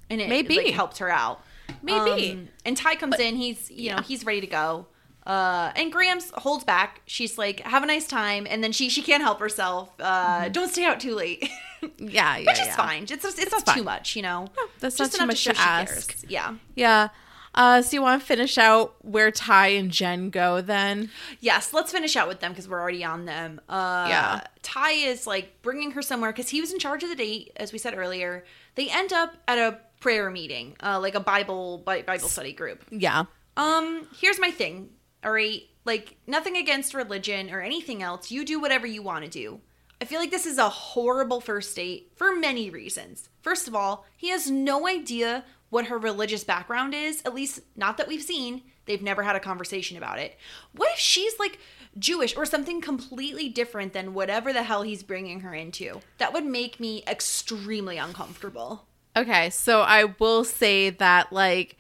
[0.10, 0.58] and it Maybe.
[0.58, 1.42] like, helped her out.
[1.82, 2.32] Maybe.
[2.34, 3.38] Um, and Ty comes in.
[3.38, 4.86] He's you know he's ready to go.
[5.26, 7.02] Uh, and Grams holds back.
[7.06, 9.90] She's like, "Have a nice time," and then she she can't help herself.
[10.00, 11.50] Uh, Don't stay out too late,
[11.98, 12.76] Yeah, yeah, which is yeah.
[12.76, 13.04] fine.
[13.10, 13.78] It's it's, not fine.
[13.78, 14.48] too much, you know.
[14.80, 16.24] that's Just not too much show to ask.
[16.28, 16.56] Yeah.
[16.76, 17.10] Yeah.
[17.56, 21.10] Uh, so you want to finish out where Ty and Jen go then?
[21.40, 23.62] Yes, let's finish out with them because we're already on them.
[23.70, 24.42] Uh, Yeah.
[24.62, 27.72] Ty is like bringing her somewhere because he was in charge of the date, as
[27.72, 28.44] we said earlier.
[28.76, 32.84] They end up at a prayer meeting, uh, like a Bible Bible study group.
[32.92, 33.24] Yeah.
[33.56, 34.90] Um, here's my thing.
[35.26, 38.30] All right, like nothing against religion or anything else.
[38.30, 39.60] You do whatever you want to do.
[40.00, 43.30] I feel like this is a horrible first date for many reasons.
[43.42, 47.98] First of all, he has no idea what her religious background is, at least not
[47.98, 48.62] that we've seen.
[48.86, 50.38] They've never had a conversation about it.
[50.74, 51.58] What if she's like
[51.98, 56.02] Jewish or something completely different than whatever the hell he's bringing her into?
[56.20, 58.86] That would make me extremely uncomfortable.
[59.18, 61.78] Okay, so I will say that like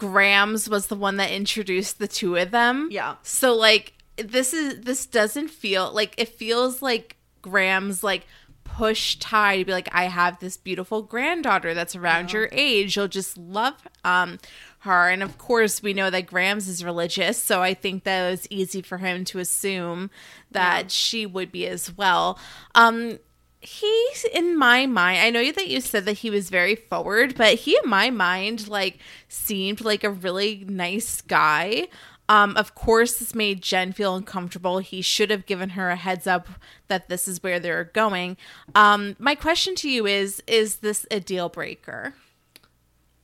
[0.00, 2.88] Grams was the one that introduced the two of them.
[2.90, 3.16] Yeah.
[3.22, 8.26] So like this is this doesn't feel like it feels like Grams like
[8.64, 12.96] push Ty to be like I have this beautiful granddaughter that's around your age.
[12.96, 14.38] You'll just love um
[14.80, 18.30] her and of course we know that Grams is religious, so I think that it
[18.30, 20.10] was easy for him to assume
[20.50, 22.38] that she would be as well.
[22.74, 23.18] Um
[23.60, 27.54] he's in my mind i know that you said that he was very forward but
[27.56, 31.86] he in my mind like seemed like a really nice guy
[32.30, 34.78] Um, of course, this made Jen feel uncomfortable.
[34.78, 36.46] He should have given her a heads up
[36.86, 38.36] that this is where they're going.
[38.72, 42.14] Um, my question to you is: Is this a deal breaker?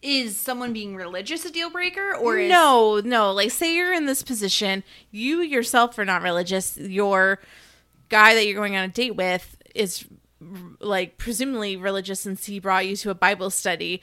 [0.02, 3.32] Is someone being religious a deal breaker, or is no, no.
[3.32, 4.82] Like, say you're in this position,
[5.12, 6.76] you yourself are not religious.
[6.76, 7.38] Your
[8.08, 10.04] guy that you're going on a date with is
[10.80, 14.02] like presumably religious since he brought you to a Bible study.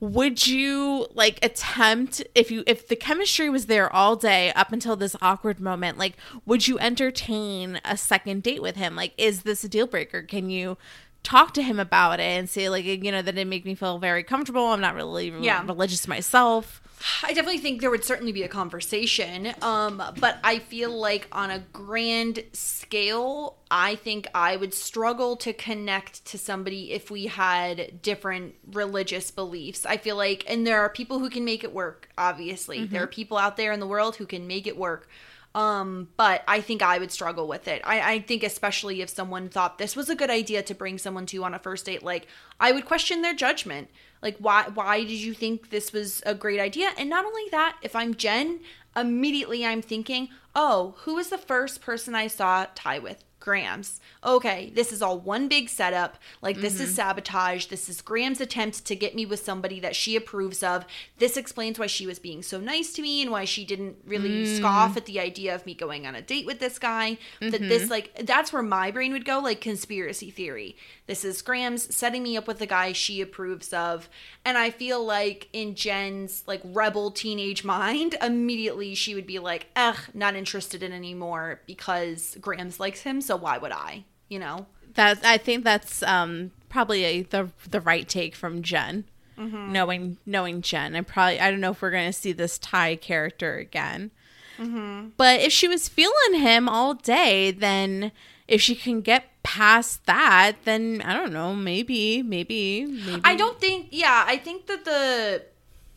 [0.00, 4.96] Would you like attempt if you if the chemistry was there all day up until
[4.96, 5.98] this awkward moment?
[5.98, 6.14] Like,
[6.46, 8.96] would you entertain a second date with him?
[8.96, 10.22] Like, is this a deal breaker?
[10.22, 10.78] Can you
[11.22, 13.98] talk to him about it and say like you know that it make me feel
[13.98, 15.62] very comfortable i'm not really Yeah.
[15.66, 16.80] religious myself
[17.22, 19.54] I definitely think there would certainly be a conversation.
[19.62, 25.52] Um, but I feel like on a grand scale, I think I would struggle to
[25.52, 29.86] connect to somebody if we had different religious beliefs.
[29.86, 32.84] I feel like, and there are people who can make it work, obviously.
[32.84, 35.08] There are people out there in the world who can make it work.
[35.52, 37.82] Um, but I think I would struggle with it.
[37.84, 41.26] I, I think especially if someone thought this was a good idea to bring someone
[41.26, 42.28] to on a first date, like
[42.60, 43.88] I would question their judgment.
[44.22, 46.90] Like why why did you think this was a great idea?
[46.98, 48.60] And not only that, if I'm Jen,
[48.96, 53.24] immediately I'm thinking, oh, who was the first person I saw Ty with?
[53.40, 54.00] Grams.
[54.22, 56.18] Okay, this is all one big setup.
[56.42, 56.96] Like, this is mm-hmm.
[56.96, 57.66] sabotage.
[57.66, 60.84] This is Graham's attempt to get me with somebody that she approves of.
[61.16, 64.44] This explains why she was being so nice to me and why she didn't really
[64.44, 64.56] mm.
[64.58, 67.16] scoff at the idea of me going on a date with this guy.
[67.40, 67.90] That this, mm-hmm.
[67.90, 70.76] like, that's where my brain would go, like, conspiracy theory.
[71.10, 74.08] This is Graham's setting me up with the guy she approves of.
[74.44, 79.66] And I feel like in Jen's, like, rebel teenage mind, immediately she would be like,
[79.74, 84.04] ugh, not interested in anymore because Grams likes him, so why would I?
[84.28, 84.66] You know?
[84.94, 89.04] that i think that's um probably a, the the right take from jen
[89.38, 89.72] Mm-hmm.
[89.72, 93.56] knowing knowing jen i probably i don't know if we're gonna see this ty character
[93.56, 94.10] again
[94.58, 95.10] Mm-hmm.
[95.16, 98.12] but if she was feeling him all day then
[98.48, 103.58] if she can get past that then i don't know maybe maybe maybe I don't
[103.60, 105.42] think, yeah, I think that the.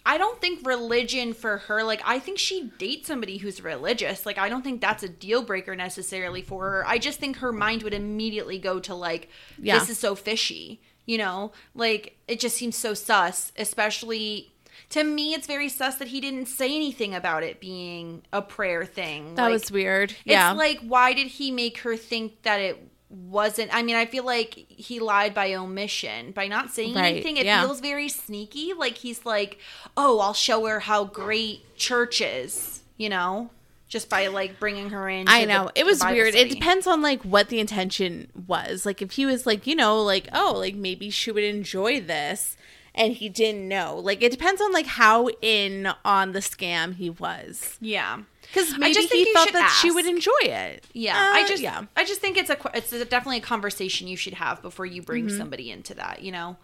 [0.06, 4.26] I don't think religion for her, like, I think she dates somebody who's religious.
[4.26, 6.86] Like, I don't think that's a deal breaker necessarily for her.
[6.86, 9.80] I just think her mind would immediately go to, like, Yeah.
[9.80, 11.54] this is so fishy, you know?
[11.74, 14.52] Like, it just seems so sus, especially.
[14.90, 18.84] To me, it's very sus that he didn't say anything about it being a prayer
[18.86, 19.36] thing.
[19.36, 22.90] that Like, was weird yeah It's like, why did he make her think that it
[23.14, 23.74] wasn't?
[23.74, 27.38] I mean, I feel like he lied by omission by not saying Right, anything.
[27.38, 27.62] It yeah.
[27.62, 28.74] feels very sneaky.
[28.74, 29.60] Like he's like,
[29.96, 33.50] oh, I'll show her how great church is, you know,
[33.88, 35.28] just by like bringing her in.
[35.28, 36.34] I know the- it was weird.
[36.36, 38.86] It depends on like what the intention was.
[38.86, 42.58] Like if he was like, you know, like oh, like maybe she would enjoy this,
[42.96, 43.96] and he didn't know.
[43.98, 47.78] Like it depends on like how in on the scam he was.
[47.80, 48.22] Yeah.
[48.54, 50.86] Because maybe just he thought that she would enjoy it.
[50.94, 51.86] Yeah, Uh, I just, yeah.
[51.98, 55.02] I just think it's a, it's a, definitely a conversation you should have before you
[55.02, 56.58] bring somebody into that, you know.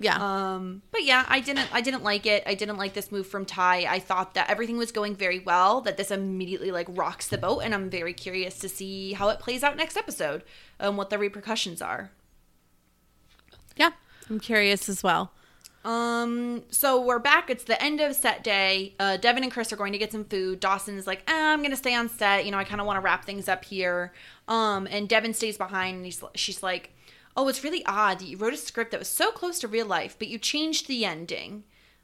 [0.00, 0.18] Yeah.
[0.20, 2.42] Um, but yeah, I didn't I didn't like it.
[2.46, 3.86] I didn't like this move from Ty.
[3.88, 7.60] I thought that everything was going very well, that this immediately like rocks the boat,
[7.60, 10.42] and I'm very curious to see how it plays out next episode
[10.78, 12.10] and what the repercussions are.
[13.76, 13.90] yeah.
[14.28, 15.32] I'm curious as well.
[15.86, 17.48] Um, so we're back.
[17.48, 18.94] It's the end of set day.
[18.98, 20.58] Uh, Devin and Chris are going to get some food.
[20.58, 22.44] Dawson is like, ah, I'm gonna stay on set.
[22.44, 24.12] You know, I kind of want to wrap things up here.
[24.48, 26.90] Um, and Devin stays behind, and he's she's like,
[27.36, 29.86] Oh, it's really odd that you wrote a script that was so close to real
[29.86, 31.62] life, but you changed the ending.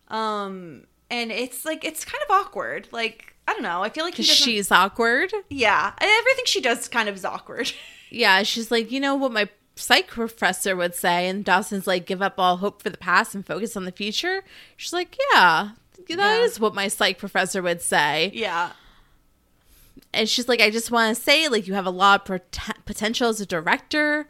[0.09, 2.87] Um, and it's like it's kind of awkward.
[2.93, 3.83] Like I don't know.
[3.83, 5.33] I feel like he she's awkward.
[5.51, 7.73] yeah, everything she does kind of is awkward.
[8.15, 9.49] Yeah, she's like, you know what my
[9.83, 13.47] psych professor would say, and Dawson's like, give up all hope for the past and
[13.47, 14.43] focus on the future.
[14.77, 15.71] She's like, yeah,
[16.09, 16.63] that is Yeah.
[16.63, 18.31] what my psych professor would say.
[18.35, 18.73] yeah.
[20.15, 22.79] And she's like, I just want to say, like, you have a lot of pot-
[22.85, 24.29] potential as a director.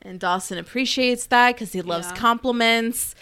[0.00, 2.14] And Dawson appreciates that because he loves Yeah.
[2.16, 3.14] compliments.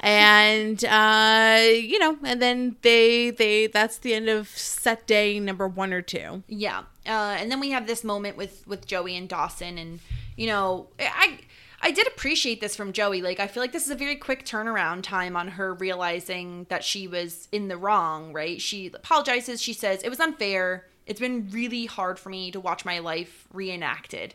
[0.00, 5.66] And uh, you know, and then they they that's the end of set day number
[5.66, 6.42] one or two.
[6.48, 6.80] Yeah.
[7.06, 10.00] Uh, and then we have this moment with with Joey and Dawson, and
[10.38, 11.40] you know, I
[11.80, 13.22] I did appreciate this from Joey.
[13.22, 16.84] Like, I feel like this is a very quick turnaround time on her realizing that
[16.84, 18.32] she was in the wrong.
[18.32, 18.62] Right?
[18.62, 19.60] She apologizes.
[19.60, 20.86] She says it was unfair.
[21.06, 24.34] It's been really hard for me to watch my life reenacted.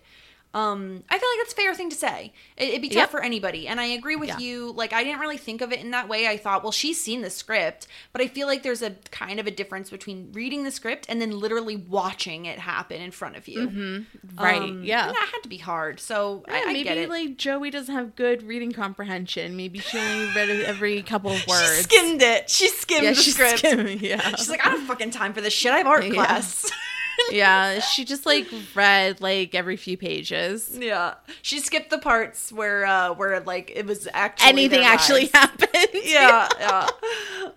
[0.53, 2.31] Um, I feel like that's a fair thing to say.
[2.57, 3.09] It, it'd be tough Yep.
[3.11, 4.37] for anybody, and I agree with Yeah.
[4.37, 4.71] you.
[4.73, 6.27] Like, I didn't really think of it in that way.
[6.27, 9.47] I thought, well, she's seen the script, but I feel like there's a kind of
[9.47, 13.47] a difference between reading the script and then literally watching it happen in front of
[13.47, 14.05] you.
[14.37, 14.61] Right.
[14.61, 15.07] Um, yeah.
[15.07, 15.99] and that had to be hard.
[15.99, 17.09] So Yeah, I, I maybe get it.
[17.09, 19.57] like Joey doesn't have good reading comprehension.
[19.57, 21.77] Maybe she only read every couple of words.
[21.77, 22.49] She skimmed it.
[22.49, 23.57] She skimmed yeah, the script.
[23.59, 24.35] skimming, yeah.
[24.35, 25.71] She's like, I don't have fucking time for this shit.
[25.73, 26.71] I have art class.
[27.31, 30.75] yeah, she just like read like every few pages.
[30.77, 35.69] yeah, she skipped the parts where uh where like it was actually Anything actually happened.
[35.93, 36.87] yeah, yeah.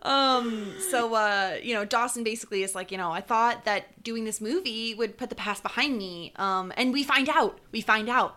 [0.02, 4.24] Um, so uh, you know, Dawson basically is like, you know, I thought that doing
[4.24, 6.32] this movie would put the past behind me.
[6.36, 7.58] Um, and we find out.
[7.72, 8.36] We find out.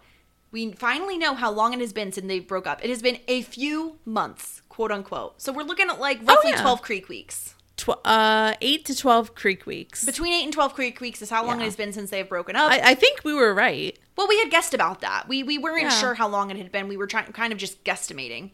[0.52, 2.84] We finally know how long it has been since they broke up.
[2.84, 5.40] It has been a few months, quote unquote.
[5.42, 6.62] So we're looking at like roughly Oh, yeah.
[6.62, 7.54] twelve Creek weeks.
[7.80, 10.04] Tw- uh, eight to twelve Creek weeks.
[10.06, 11.64] Between eight and twelve Creek weeks is how long Yeah.
[11.64, 12.72] it has been since they've broken up.
[12.72, 13.98] I, I think we were right.
[14.18, 15.28] Well, we had guessed about that.
[15.30, 15.90] We we weren't Yeah.
[15.90, 16.88] sure how long it had been.
[16.90, 18.52] We were trying kind of just guesstimating.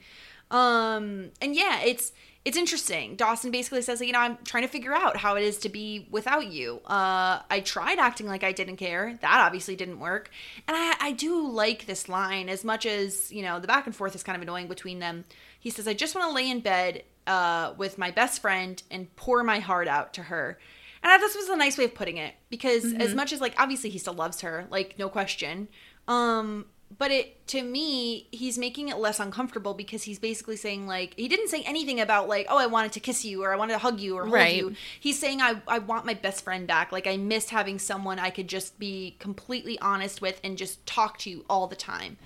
[0.52, 2.12] Um and yeah, it's
[2.44, 3.16] it's interesting.
[3.16, 6.08] Dawson basically says, you know, I'm trying to figure out how it is to be
[6.12, 6.82] without you.
[6.86, 9.18] Uh I tried acting like I didn't care.
[9.22, 10.30] That obviously didn't work.
[10.68, 13.96] And I I do like this line as much as, you know, the back and
[13.96, 15.26] forth is kind of annoying between them.
[15.66, 19.04] He says, I just want to lay in bed uh with my best friend and
[19.16, 20.60] pour my heart out to her.
[21.02, 23.42] And I thought this was a nice way of putting it because as much as
[23.42, 25.68] like obviously he still loves her, like no question.
[26.08, 26.66] Um
[27.00, 31.28] but it to me he's making it less uncomfortable because he's basically saying like he
[31.28, 33.80] didn't say anything about like oh I wanted to kiss you or I wanted to
[33.80, 34.56] hug you or hold Right.
[34.58, 34.76] you.
[35.00, 36.92] He's saying I I want my best friend back.
[36.92, 41.18] Like I miss having someone I could just be completely honest with and just talk
[41.24, 42.18] to you all the time.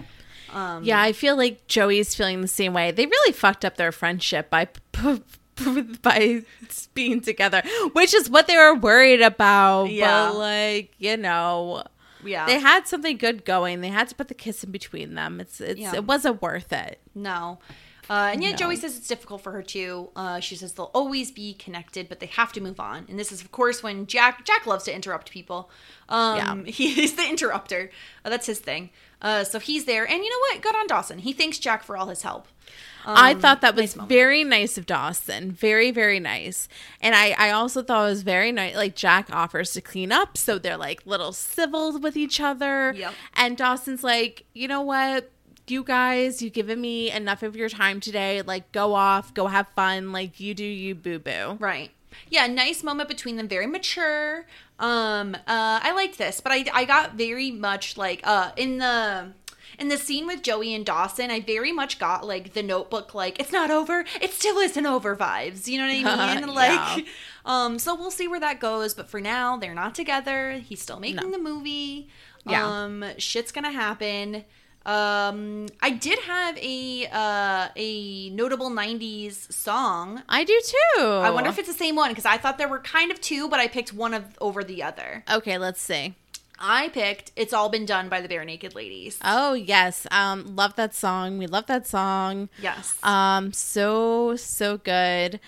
[0.53, 2.91] Um, yeah, I feel like Joey's feeling the same way.
[2.91, 4.67] They really fucked up their friendship by
[6.01, 6.41] by
[6.93, 7.61] being together,
[7.93, 9.85] which is what they were worried about.
[9.85, 10.30] Yeah.
[10.30, 11.84] But like, you know,
[12.23, 12.45] Yeah.
[12.45, 13.81] they had something good going.
[13.81, 15.39] They had to put the kiss in between them.
[15.39, 15.95] It's it's Yeah.
[15.95, 16.99] it wasn't worth it.
[17.13, 17.59] No.
[18.09, 18.57] Uh, and yet No.
[18.57, 20.09] Joey says it's difficult for her too.
[20.15, 23.05] Uh, she says they'll always be connected, but they have to move on.
[23.07, 25.69] And this is, of course, when Jack Jack loves to interrupt people.
[26.07, 26.71] Um, Yeah.
[26.71, 27.91] He's the interrupter.
[28.26, 28.89] Uh, that's his thing.
[29.21, 30.61] Uh, so he's there, and you know what?
[30.61, 31.19] Good on Dawson.
[31.19, 32.47] He thanks Jack for all his help.
[33.05, 34.09] I Um, thought that was moment.
[34.09, 35.51] very nice of Dawson.
[35.51, 36.67] Very, very nice.
[37.01, 38.75] And I, I also thought it was very nice.
[38.75, 42.93] Like Jack offers to clean up, so they're like little civil with each other.
[42.95, 43.13] Yep.
[43.35, 45.31] And Dawson's like, you know what?
[45.67, 48.41] You guys, you've given me enough of your time today.
[48.41, 50.11] Like, go off, go have fun.
[50.11, 51.57] Like, you do you, boo boo.
[51.59, 51.91] Right.
[52.29, 54.45] Yeah, nice moment between them, very mature.
[54.80, 59.34] Um, uh, I liked this, but I, I got very much like uh in the
[59.77, 63.39] in the scene with Joey and Dawson, I very much got like the notebook, like,
[63.39, 65.68] it's not over, it still isn't over vibes.
[65.68, 66.47] You know what I mean?
[66.49, 66.53] Yeah.
[66.53, 67.06] like
[67.45, 70.53] um, so we'll see where that goes, but for now, they're not together.
[70.53, 71.31] He's still making No.
[71.31, 72.10] the movie.
[72.45, 72.65] Yeah.
[72.68, 74.43] Um, shit's gonna happen.
[74.89, 81.01] Um, I did have a uh a notable '90s song I do too.
[81.03, 83.47] I wonder if it's the same one because I thought there were kind of two,
[83.49, 85.23] but I picked one of over the other.
[85.31, 86.15] Okay, let's see.
[86.59, 89.19] I picked "It's All Been Done" by the Barenaked Ladies.
[89.23, 91.37] Oh yes, um, love that song.
[91.37, 92.49] We love that song.
[92.61, 92.97] yes.
[93.03, 95.39] Um, so so good.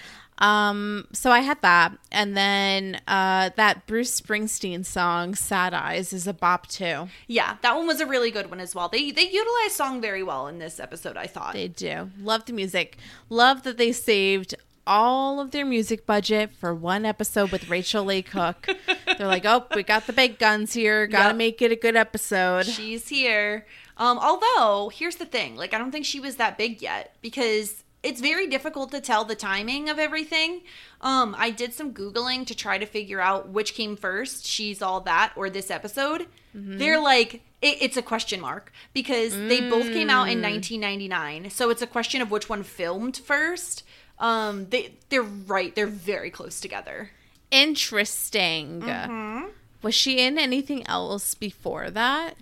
[0.41, 6.25] Um, so I had that, and then uh, that Bruce Springsteen song "Sad Eyes" is
[6.27, 7.07] a bop too.
[7.27, 8.89] yeah, that one was a really good one as well.
[8.89, 11.15] They they utilize song very well in this episode.
[11.17, 11.53] I thought.
[11.53, 12.97] They do love the music.
[13.29, 14.55] Love that they saved
[14.87, 18.67] all of their music budget for one episode with Rachel Leigh Cook.
[19.17, 21.05] They're like, oh, we got the big guns here.
[21.05, 21.35] Got to Yep.
[21.35, 22.65] make it a good episode.
[22.65, 23.67] She's here.
[23.97, 27.83] Um, although here's the thing, like I don't think she was that big yet because
[28.03, 30.61] it's very difficult to tell the timing of everything.
[31.01, 35.01] Um, I did some googling to try to figure out which came first, she's all
[35.01, 36.27] that or this episode.
[36.53, 41.69] They're like it, it's a question mark because they both came out in 1999, so
[41.69, 43.83] it's a question of which one filmed first.
[44.19, 47.11] Um, they they're right, they're very close together.
[47.49, 48.81] Interesting.
[48.81, 49.49] Mm-hmm.
[49.81, 52.35] Was she in anything else before that?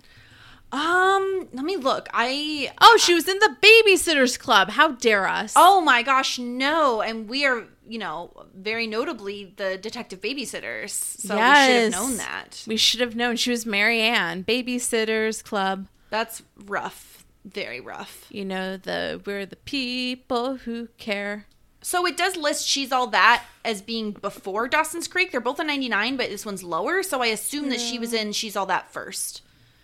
[0.72, 2.08] Um, let me look.
[2.12, 4.70] I Oh, she was in the Babysitters Club.
[4.70, 5.54] How dare us?
[5.56, 7.00] Oh my gosh, no.
[7.00, 10.90] And we are, you know, very notably the detective babysitters.
[10.90, 12.64] So we should have known that.
[12.66, 13.36] We should have known.
[13.36, 15.86] She was Mary Anne, Babysitters Club.
[16.10, 17.24] That's rough.
[17.44, 18.26] Very rough.
[18.30, 21.46] You know, the we're the people who care.
[21.82, 25.32] So it does list She's All That as being before Dawson's Creek.
[25.32, 27.02] They're both in 99, but this one's lower.
[27.02, 29.42] So I assume that she was in She's All That first.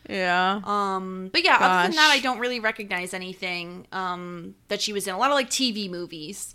[0.09, 0.61] Yeah.
[0.65, 5.07] Um, but yeah, other than that, I don't really recognize anything um, that she was
[5.07, 5.15] in.
[5.15, 6.55] A lot of like TV movies.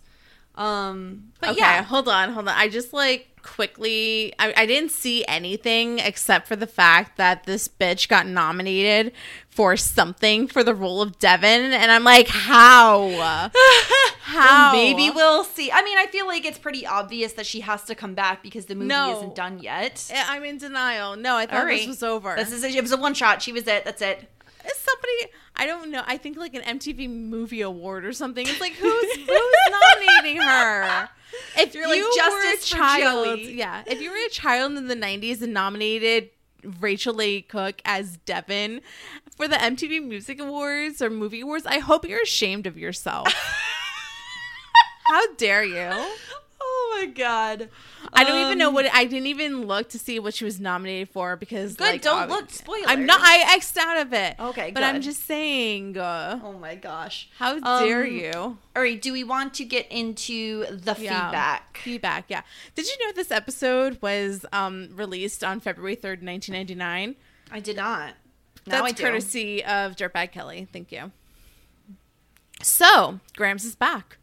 [0.55, 2.55] Um, but okay, yeah, hold on, hold on.
[2.57, 7.67] I just like quickly I, I didn't see anything except for the fact that this
[7.67, 9.11] bitch got nominated
[9.49, 13.09] for something for the role of Devin and I'm like, how?
[14.21, 14.71] how?
[14.71, 15.71] maybe we'll see.
[15.71, 18.65] I mean, I feel like it's pretty obvious that she has to come back because
[18.65, 19.17] the movie No.
[19.17, 20.09] isn't done yet.
[20.11, 21.15] Eh, I'm in denial.
[21.17, 21.79] No, I thought right.
[21.79, 22.35] this was over.
[22.37, 23.41] This is a, it was a one shot.
[23.41, 23.83] She was it.
[23.83, 24.29] That's it.
[24.63, 26.03] Is somebody I don't know.
[26.05, 28.47] I think like an MTV movie award or something.
[28.47, 29.27] It's like who's who's
[29.69, 31.09] nominating her?
[31.57, 33.83] If You're like, you "Justice were a child, Joey." yeah.
[33.85, 36.29] If you were a child in the '90s and nominated
[36.79, 38.81] Rachel Leigh Cook as Devin
[39.35, 43.27] for the MTV Music Awards or Movie Awards, I hope you're ashamed of yourself.
[45.07, 45.91] How dare you?
[46.93, 47.69] Oh my god.
[48.13, 50.59] I don't even know Um, what I didn't even look to see what she was
[50.59, 52.49] nominated for because Good, like, don't look.
[52.51, 52.83] Spoilers.
[52.87, 53.19] I'm not.
[53.21, 54.35] I X'd out of it.
[54.39, 55.97] Okay, but I'm just saying.
[55.97, 57.29] Uh, Oh my gosh.
[57.37, 58.31] how Um, dare you?
[58.33, 59.01] All right.
[59.01, 61.25] Do we want to get into the Yeah.
[61.27, 61.77] feedback?
[61.77, 62.25] Feedback.
[62.27, 62.41] Yeah.
[62.75, 67.15] Did you know this episode was um, released on February third, 1999?
[67.51, 68.15] I did not.
[68.67, 69.03] Now That's I do.
[69.03, 70.67] courtesy of Dirtbag Kelly.
[70.71, 71.11] Thank you.
[72.61, 74.17] So Grams is back.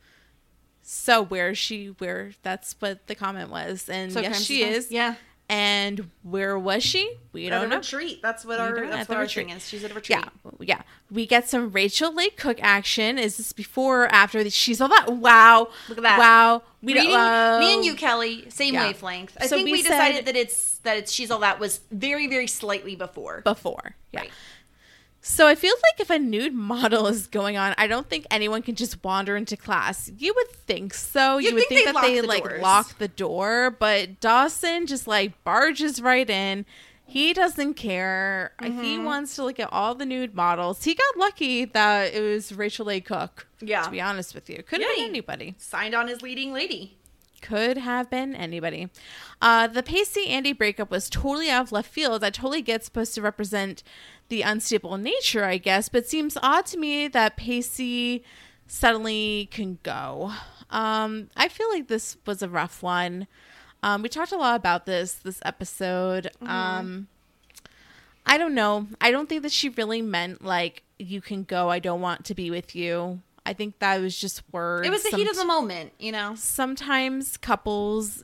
[0.90, 1.88] So where is she?
[1.98, 2.30] Where?
[2.42, 4.90] That's what the comment was, and So yes, she is.
[4.90, 5.16] Yeah.
[5.50, 7.10] And where was she?
[7.32, 7.76] We At don't know.
[7.76, 8.20] retreat.
[8.22, 9.48] That's what We our that's what our retreat.
[9.48, 9.66] thing is.
[9.68, 10.18] She's at a retreat.
[10.18, 10.28] Yeah,
[10.60, 10.82] yeah.
[11.10, 13.18] We get some Rachel Leigh Cook action.
[13.18, 14.42] Is this before or after?
[14.44, 15.10] the- She's all that.
[15.12, 16.18] Wow, Look at that.
[16.18, 16.62] Wow.
[16.82, 17.60] We Reading, don't.
[17.60, 18.86] me and you, Kelly, same Yeah.
[18.86, 19.36] wavelength.
[19.40, 21.80] I So think we we, said- decided that it's that it's she's all that was
[21.90, 23.40] very very slightly before.
[23.42, 23.94] before.
[24.12, 24.20] Yeah.
[24.20, 24.30] Right.
[25.30, 28.62] So I feel like if a nude model is going on, I don't think anyone
[28.62, 30.10] can just wander into class.
[30.16, 31.36] You would think so.
[31.36, 32.62] You'd you would think think, that they the like doors.
[32.62, 36.64] lock the door, but Dawson just like barges right in.
[37.04, 38.52] He doesn't care.
[38.60, 38.82] Mm-hmm.
[38.82, 40.84] He wants to look at all the nude models.
[40.84, 43.46] He got lucky that it was Rachel Leigh Cook.
[43.60, 43.82] Yeah.
[43.82, 45.54] To be honest with you, could Yeah, have he- been anybody.
[45.58, 46.97] Signed on as leading lady.
[47.40, 48.88] Could have been anybody.
[49.40, 52.24] Uh, the Pacey Andie breakup was totally out of left field.
[52.24, 53.82] I totally get supposed to represent
[54.28, 58.24] the unstable nature, I guess, but seems odd to me that Pacey
[58.66, 60.32] suddenly can go.
[60.70, 63.26] Um, I feel like this was a rough one.
[63.82, 66.30] Um, we talked a lot about this this episode.
[66.42, 67.08] Um,
[68.26, 68.88] I don't know.
[69.00, 71.70] I don't think that she really meant like you can go.
[71.70, 73.22] I don't want to be with you.
[73.48, 74.86] I think that was just words.
[74.86, 76.34] It was the heat of the moment, you know.
[76.36, 78.22] sometimes couples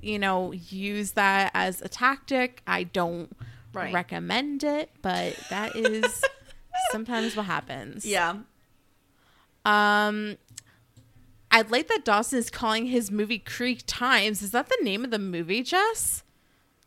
[0.00, 3.36] you know use that as a tactic i don't
[3.74, 3.92] Right.
[3.92, 6.22] recommend it but that is
[6.90, 8.30] sometimes what happens Yeah.
[9.66, 10.36] um
[11.50, 15.10] i like that dawson is calling his movie creek times is that the name of
[15.10, 16.22] the movie jess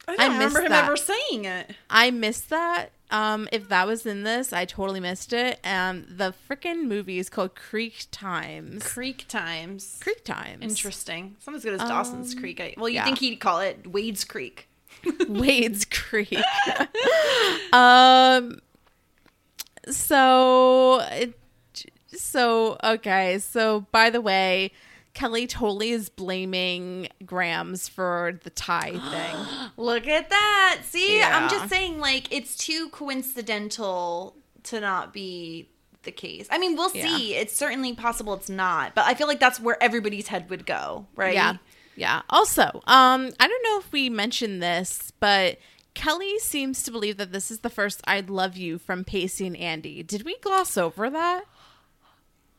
[0.08, 0.86] I, I don't remember him that.
[0.86, 1.76] ever saying it.
[1.92, 6.34] i missed that um if that was in this i totally missed it um the
[6.50, 10.00] freaking movie is called creek times Creek times.
[10.02, 11.36] creek times Interesting.
[11.38, 12.60] It's not as good as Dawson's Creek.
[12.60, 13.06] I, well, you yeah.
[13.06, 14.68] think he'd call it Wade's Creek.
[15.28, 16.38] Wade's Creek.
[17.74, 18.60] um.
[19.90, 21.40] So, it,
[22.08, 23.40] so okay.
[23.40, 24.72] So, by the way,
[25.18, 29.72] Kelly totally is blaming Grams for the Ty thing.
[29.76, 30.82] Look at that.
[30.84, 35.70] See, I'm just saying, like, it's too coincidental to not be
[36.04, 36.48] the case.
[36.52, 37.18] I mean, we'll Yeah.
[37.18, 37.34] see.
[37.34, 41.08] It's certainly possible it's not, but I feel like that's where everybody's head would go,
[41.16, 41.34] right?
[41.34, 41.56] Yeah,
[41.96, 42.22] yeah.
[42.30, 45.58] Also, um, I don't know if we mentioned this, but
[45.96, 49.58] Kelly seems to believe that this is the first I'd love you" from Pacey and
[49.58, 50.04] Andie.
[50.04, 51.46] Did we gloss over that?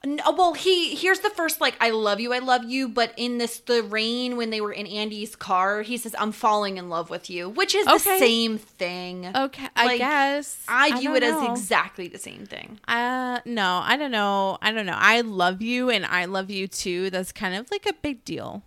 [0.04, 3.38] No, well, he here's the first like I love you, I love you, but in
[3.38, 7.10] this the rain when they were in Andie's car, he says I'm falling in love
[7.10, 9.26] with you, which is the same thing.
[9.34, 11.50] Okay, I guess I view don't it know.
[11.52, 12.78] as exactly the same thing.
[12.86, 14.58] Uh no, I don't know.
[14.62, 14.96] I don't know.
[14.96, 17.10] I love you and I love you too.
[17.10, 18.62] That's kind of like a big deal.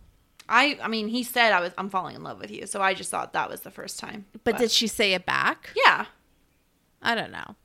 [0.49, 2.93] I I mean, he said I was I'm falling in love with you, so I
[2.93, 4.25] just thought that was the first time.
[4.43, 5.69] But did she say it back?
[5.85, 6.07] yeah,
[7.01, 7.55] I don't know.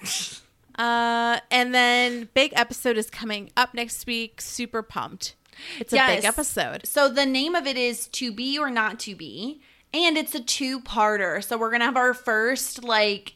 [0.78, 4.40] uh and then big episode is coming up next week.
[4.40, 5.34] Super pumped.
[5.78, 6.86] It's a big episode.
[6.86, 9.62] So the name of it is To Be or Not to Be,
[9.92, 11.42] and it's a two-parter.
[11.42, 13.34] So we're gonna have our first like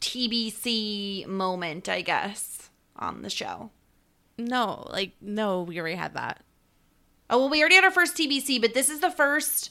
[0.00, 3.70] TBC moment, I guess, on the show.
[4.38, 6.42] No, like no, we already had that.
[7.28, 9.70] Oh well, we already had our first TBC, but this is the first.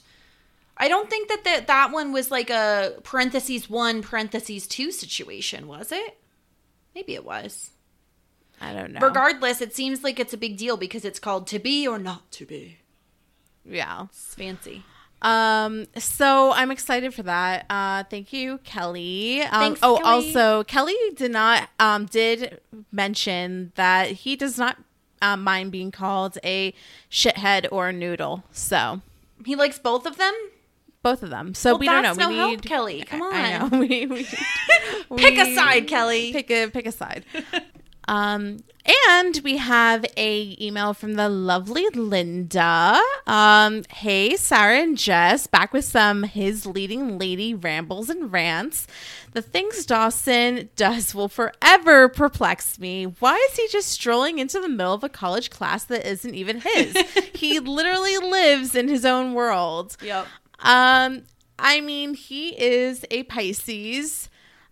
[0.76, 5.66] I don't think that that that one was like a parentheses one parentheses two situation,
[5.66, 6.19] was it?
[6.94, 7.70] Maybe it was.
[8.60, 9.00] I don't know.
[9.00, 12.30] Regardless, it seems like it's a big deal because it's called to be or not
[12.32, 12.78] to be.
[13.64, 14.04] yeah.
[14.10, 14.82] It's fancy.
[15.22, 17.66] Um, so I'm excited for that.
[17.68, 19.42] Uh, thank you, Kelly.
[19.42, 20.26] Um, Thanks, oh, Kelly.
[20.28, 22.58] also, Kelly did not um did
[22.90, 24.78] mention that he does not
[25.20, 26.72] uh, mind being called a
[27.10, 28.44] shithead or a noodle.
[28.50, 29.02] So
[29.44, 30.32] He likes both of them.
[31.02, 31.54] Both of them.
[31.54, 32.12] So Well, we don't know.
[32.12, 33.02] We no help, need Kelly.
[33.02, 33.70] Come I- I on.
[33.70, 33.78] know.
[33.80, 34.06] We,
[35.08, 36.32] we, Pick a side, Kelly.
[36.32, 37.24] Pick a pick a side.
[38.08, 38.58] um,
[39.12, 43.00] and we have a email from the lovely Linda.
[43.26, 48.86] Um, hey Sarah and Jess, back with some his leading lady rambles and rants.
[49.32, 53.04] The things Dawson does will forever perplex me.
[53.04, 56.60] Why is he just strolling into the middle of a college class that isn't even
[56.60, 56.96] his?
[57.34, 59.96] he literally lives in his own world.
[60.02, 60.26] Yep.
[60.62, 61.22] Um,
[61.58, 64.28] I mean, he is a Pisces,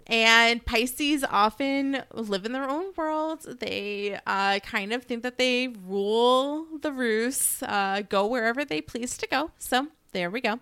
[0.06, 3.46] and Pisces often live in their own world.
[3.60, 9.18] They uh, kind of think that they rule the roost, uh, go wherever they please
[9.18, 9.50] to go.
[9.58, 10.60] So there we go.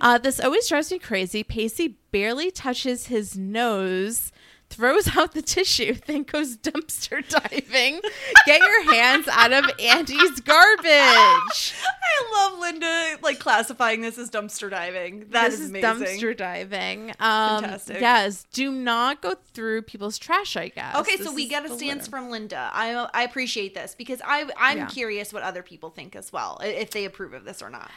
[0.00, 1.42] Uh, this always drives me crazy.
[1.42, 4.32] Pacey barely touches his nose.
[4.74, 8.00] Throws out the tissue, then goes dumpster diving.
[8.44, 10.84] Get your hands out of Andie's garbage.
[10.88, 15.26] I love Linda like classifying this as dumpster diving.
[15.30, 15.86] That this is is amazing.
[16.20, 17.10] dumpster diving.
[17.20, 18.00] Um, Fantastic.
[18.00, 20.56] Yes, do not go through people's trash.
[20.56, 20.96] I guess.
[20.96, 22.70] Okay, This so we get a stance from Linda.
[22.72, 24.86] I I appreciate this because I I'm Yeah.
[24.86, 27.90] curious what other people think as well, if they approve of this or not.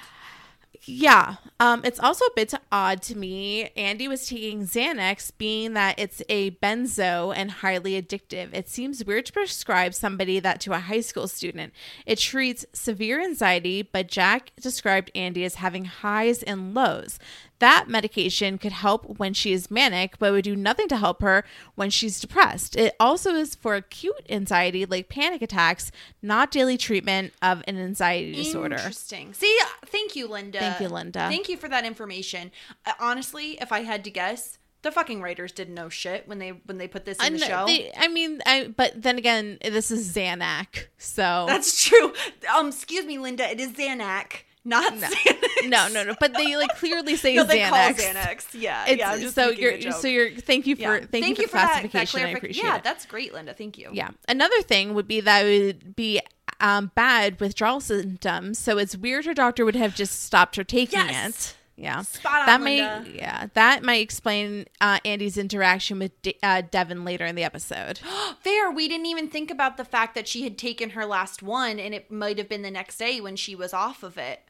[0.86, 3.70] Yeah, um, it's also a bit odd to me.
[3.76, 8.54] Andie was taking Xanax, being that it's a benzo and highly addictive.
[8.54, 11.74] It seems weird to prescribe somebody that to a high school student.
[12.06, 17.20] It treats severe anxiety, but Jack described Andie as having highs and lows.
[17.60, 21.44] That medication could help when she is manic, but would do nothing to help her
[21.76, 22.76] when she's depressed.
[22.76, 28.34] It also is for acute anxiety, like panic attacks, not daily treatment of an anxiety
[28.36, 28.76] disorder.
[28.76, 29.34] Interesting.
[29.34, 29.58] See,
[29.88, 30.60] thank you, Linda.
[30.60, 31.28] Thank you, Linda.
[31.30, 32.52] Thank you for that information.
[33.00, 36.78] Honestly, if I had to guess, the fucking writers didn't know shit when they when
[36.78, 37.66] they put this in the show.
[37.66, 42.14] they- I mean, I, but then again, this is Xanax, so That's true.
[42.56, 43.50] Um, excuse me, Linda.
[43.50, 45.08] It is Xanax, not no.
[45.08, 45.70] Xanax.
[45.70, 46.16] no, no, no.
[46.20, 47.70] But they like clearly say No, they Xanax.
[47.70, 48.46] call Xanax.
[48.54, 49.12] Yeah, It's, yeah.
[49.12, 50.32] I'm just so you're so you're.
[50.32, 51.06] Thank you for Yeah.
[51.10, 52.22] thank, you for, the that- that classification.
[52.22, 52.84] I appreciate yeah, it.
[52.84, 53.54] that's great, Linda.
[53.54, 53.90] Thank you.
[53.94, 54.10] Yeah.
[54.28, 56.22] Another thing would be that it would be
[56.60, 58.58] um, bad withdrawal symptoms.
[58.60, 61.52] So it's weird her doctor would have just stopped her taking Yes.
[61.52, 61.54] it.
[61.80, 62.02] Yeah.
[62.02, 63.04] Spot on, that Linda.
[63.08, 67.44] may yeah that might explain uh, Andie's interaction with De- uh, Devin later in the
[67.44, 68.00] episode.
[68.42, 68.72] Fair.
[68.72, 71.94] We didn't even think about the fact that she had taken her last one, and
[71.94, 74.42] it might have been the next day when she was off of it.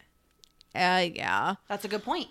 [0.77, 1.55] Uh, yeah.
[1.67, 2.27] That's a good point.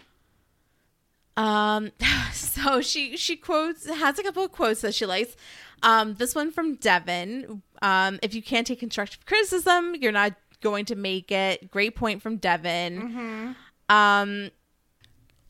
[1.36, 1.92] Um,
[2.32, 5.36] so she she quotes has a couple of quotes that she likes.
[5.82, 7.62] Um, this one from Devin.
[7.82, 10.32] Um, if you can't take constructive criticism, you're not
[10.62, 11.70] going to make it.
[11.70, 12.98] Great point from Devin.
[13.88, 14.50] Um,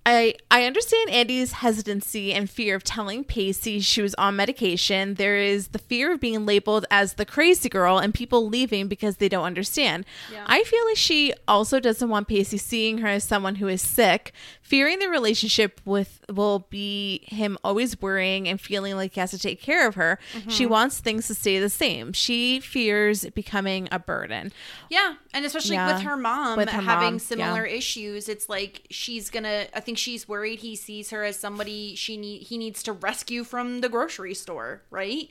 [0.07, 5.15] I I understand Andie's hesitancy and fear of telling Pacey she was on medication.
[5.15, 9.16] There is the fear of being labeled as the crazy girl and people leaving because
[9.16, 10.07] they don't understand.
[10.47, 14.33] I feel like she also doesn't want Pacey seeing her as someone who is sick,
[14.62, 19.39] fearing the relationship with will be him always worrying and feeling like he has to
[19.39, 20.20] take care of her.
[20.49, 20.73] She mm-hmm.
[20.73, 22.12] wants things to stay the same.
[22.12, 24.53] She fears becoming a burden.
[24.89, 27.77] Yeah, and especially Yeah, with her mom with her having mom, similar yeah.
[27.77, 29.66] issues, it's like she's gonna.
[29.74, 33.44] I think she's worried he sees her as somebody she need he needs to rescue
[33.44, 35.31] from the grocery store, right?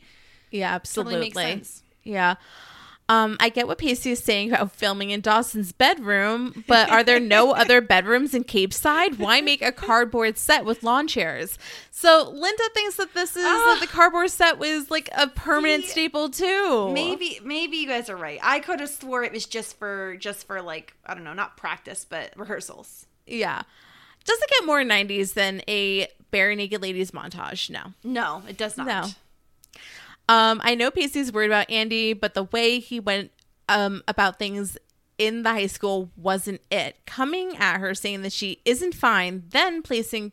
[0.52, 1.20] Yeah, Totally absolutely.
[1.20, 1.84] makes sense.
[2.04, 2.36] Yeah.
[3.08, 7.20] Um, I get what Pacey is saying about filming in Dawson's bedroom, but are there
[7.20, 9.20] no other bedrooms in Capeside?
[9.20, 11.60] Why make a cardboard set with lawn chairs?
[11.92, 15.90] So Linda thinks that this is that the cardboard set was like a permanent See,
[15.92, 16.90] staple too.
[16.94, 18.40] Maybe maybe you guys are right.
[18.42, 21.58] I could have swore it was just for just for like I don't know, not
[21.58, 23.06] practice but rehearsals.
[23.28, 23.62] Yeah.
[24.26, 27.70] Does it get more 90s than a barenaked ladies montage?
[27.70, 27.94] No.
[28.04, 28.88] No, it does not.
[28.88, 29.04] No.
[30.28, 33.32] Um, I know Pacey's worried about Andie, but the way he went
[33.70, 34.78] um, about things
[35.18, 36.98] in the high school wasn't it.
[37.06, 40.32] Coming at her saying that she isn't fine, then placing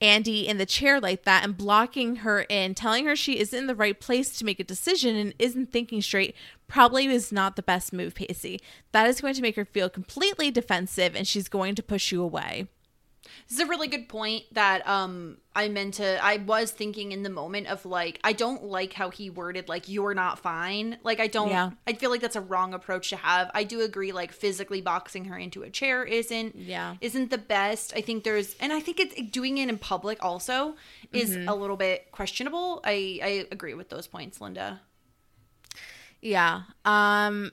[0.00, 3.66] Andie in the chair like that and blocking her in, telling her she isn't in
[3.66, 6.36] the right place to make a decision and isn't thinking straight,
[6.68, 8.60] probably was not the best move, Pacey.
[8.92, 12.22] That is going to make her feel completely defensive and she's going to push you
[12.22, 12.68] away.
[13.48, 17.22] This is a really good point that um I meant to I was thinking in
[17.22, 20.98] the moment of like I don't like how he worded like you're not fine.
[21.02, 21.70] Like I don't Yeah.
[21.86, 23.50] I feel like that's a wrong approach to have.
[23.54, 26.96] I do agree like physically boxing her into a chair isn't Yeah.
[27.00, 27.92] isn't the best.
[27.96, 30.74] I think there's and I think it's doing it in public also
[31.12, 31.48] is Mm-hmm.
[31.48, 32.80] a little bit questionable.
[32.84, 34.80] I I agree with those points, Linda.
[36.20, 36.62] Yeah.
[36.84, 37.52] Um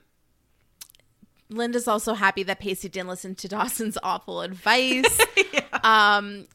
[1.50, 5.20] Linda's also happy that Pacey didn't listen to Dawson's awful advice.
[5.54, 5.62] yeah.
[5.84, 6.48] Um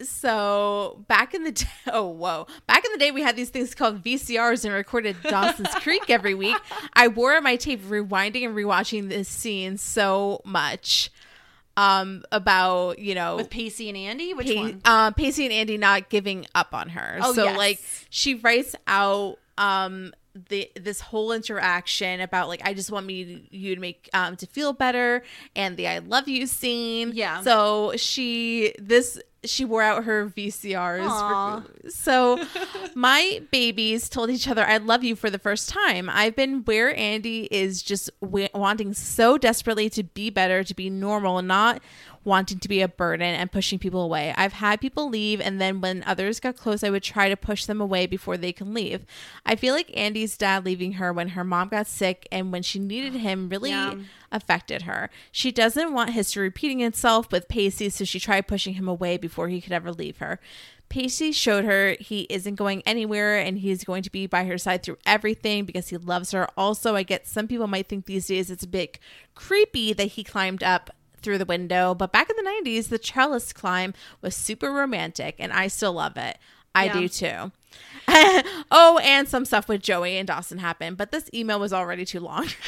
[0.00, 3.74] so back in the day, oh whoa, back in the day we had these things
[3.74, 6.56] called VCRs and recorded Dawson's Creek every week.
[6.94, 11.10] I wore my tape rewinding and rewatching this scene so much.
[11.76, 14.34] Um, about you know With Pacey and Andie?
[14.34, 14.80] Which Pa- one?
[14.84, 17.20] uh, Pacey and Andie not giving up on her.
[17.22, 17.56] Oh, so yes.
[17.56, 20.12] like she writes out um
[20.48, 24.46] the this whole interaction about like I just want me you to make um to
[24.46, 25.22] feel better
[25.56, 27.12] and the I love you scene.
[27.14, 27.42] Yeah.
[27.42, 31.62] So she this she wore out her VCRs.
[31.82, 32.44] For, so
[32.94, 36.10] my babies told each other I love you for the first time.
[36.10, 40.90] I've been where Andie is just w- wanting so desperately to be better, to be
[40.90, 41.80] normal, not
[42.24, 44.34] wanting to be a burden and pushing people away.
[44.36, 47.64] I've had people leave, and then when others got close, I would try to push
[47.64, 49.04] them away before they can leave.
[49.46, 52.78] I feel like Andie's dad leaving her when her mom got sick and when she
[52.78, 53.94] needed him really Yeah.
[54.30, 55.08] affected her.
[55.32, 59.48] She doesn't want history repeating itself with Pacey, so she tried pushing him away before
[59.48, 60.38] he could ever leave her.
[60.90, 64.82] Pacey showed her he isn't going anywhere and he's going to be by her side
[64.82, 66.48] through everything because he loves her.
[66.56, 68.98] Also, I get some people might think these days it's a bit
[69.34, 70.88] creepy that he climbed up
[71.20, 75.52] through the window, but back in the 90s, the trellis climb was super romantic and
[75.52, 76.38] I still love it.
[76.74, 76.92] I Yeah.
[77.00, 77.52] do too.
[78.70, 82.20] oh, and some stuff with Joey and Dawson happened, but this email was already too
[82.20, 82.48] long.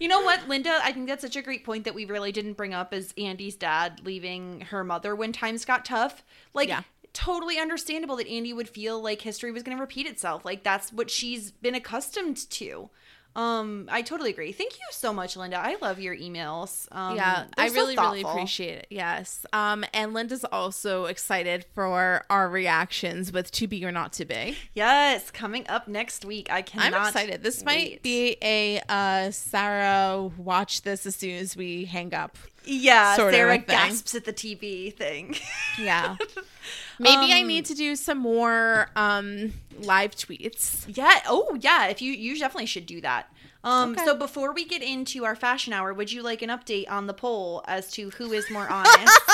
[0.00, 0.78] You know what, Linda?
[0.84, 3.56] I think that's such a great point that we really didn't bring up is Andie's
[3.56, 6.22] dad leaving her mother when times got tough.
[6.54, 6.82] Like, Yeah.
[7.12, 10.44] totally understandable that Andie would feel like history was going to repeat itself.
[10.44, 12.90] Like, that's what she's been accustomed to.
[13.38, 14.50] Um, I totally agree.
[14.50, 15.58] Thank you so much, Linda.
[15.58, 16.88] I love your emails.
[16.90, 18.86] Um, yeah, I so really, really appreciate it.
[18.90, 19.46] Yes.
[19.52, 24.56] Um, and Linda's also excited for our reactions with To Be or Not to Be.
[24.74, 26.50] Yes, coming up next week.
[26.50, 27.00] I cannot.
[27.00, 27.44] I'm excited.
[27.44, 32.36] This might be a uh, Sarah watch this as soon as we hang up.
[32.68, 33.16] Yeah.
[33.16, 33.64] sort Sarah thing.
[33.66, 35.36] gasps at the TV thing.
[35.80, 36.16] Yeah.
[37.00, 40.84] Maybe I Um, need to do some more um, live tweets.
[40.88, 41.20] Yeah.
[41.26, 41.86] Oh, yeah.
[41.86, 43.32] If you you definitely should do that.
[43.64, 43.92] Um.
[43.92, 44.04] Okay.
[44.04, 47.14] So before we get into our fashion hour, would you like an update on the
[47.14, 48.96] poll as to who is more honest?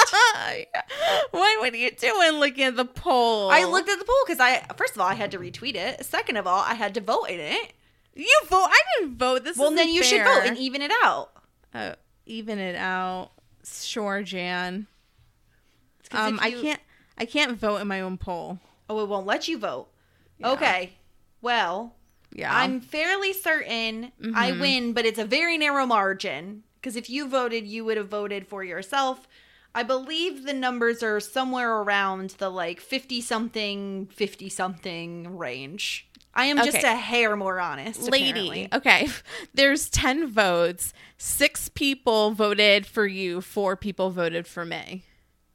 [1.30, 3.50] what, what are you doing looking at the poll?
[3.50, 6.04] I looked at the poll because I first of all I had to retweet it.
[6.04, 7.72] Second of all, I had to vote in it.
[8.14, 8.68] You vote.
[8.70, 9.44] I didn't vote.
[9.44, 11.30] This Well, then you should vote and even it out.
[11.74, 11.94] Oh,
[12.26, 13.30] even it out.
[13.64, 14.86] Sure, Jan.
[16.12, 16.80] Um, if I can't.
[17.16, 18.58] I can't vote in my own poll.
[18.88, 19.88] Oh, it won't let you vote.
[20.42, 20.94] Okay.
[21.40, 21.94] Well,
[22.32, 24.60] Yeah, I'm fairly certain I Mm-hmm.
[24.60, 26.64] win, but it's a very narrow margin.
[26.80, 29.26] Because if you voted, you would have voted for yourself.
[29.74, 36.08] I believe the numbers are somewhere around the like 50 something, 50 something range.
[36.34, 38.02] I am just a hair more honest.
[38.10, 38.30] lady.
[38.30, 38.68] apparently.
[38.72, 39.08] Okay,
[39.54, 40.92] there's ten votes.
[41.16, 43.40] Six people voted for you.
[43.40, 45.04] Four people voted for me.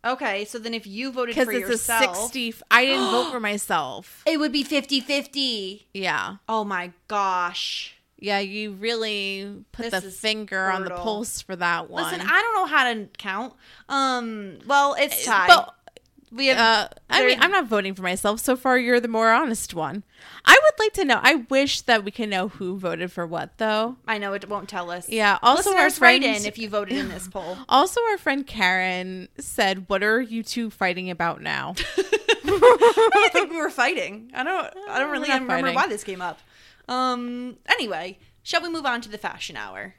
[0.05, 2.53] Okay, so then if you voted Because for it's yourself, a sixty.
[2.71, 4.23] I didn't vote for myself.
[4.25, 5.87] it would be 50 50.
[5.93, 7.95] Yeah, Oh my gosh.
[8.17, 8.39] yeah.
[8.39, 12.03] You really put This the finger on the pulse for that one.
[12.05, 13.53] Listen, I don't know how to count.
[13.89, 15.47] Um, well, it's tied.
[15.49, 15.73] But
[16.31, 16.57] we have.
[16.57, 18.39] Uh, I mean, I'm not voting for myself.
[18.39, 20.03] So far, you're the more honest one.
[20.45, 21.19] I would like to know.
[21.21, 23.97] I wish that we can know who voted for what, though.
[24.07, 25.09] I know it won't tell us.
[25.09, 25.39] Yeah.
[25.41, 27.57] Also, our Listeners, write friend, in if you voted in this poll.
[27.69, 33.51] also our friend Karen said, "What are you two fighting about now?" I don't think
[33.51, 34.31] we were fighting.
[34.33, 34.67] I don't.
[34.89, 35.75] I don't really remember fighting.
[35.75, 36.39] why this came up.
[36.87, 37.57] Um.
[37.67, 39.95] Anyway, shall we move on to the fashion hour?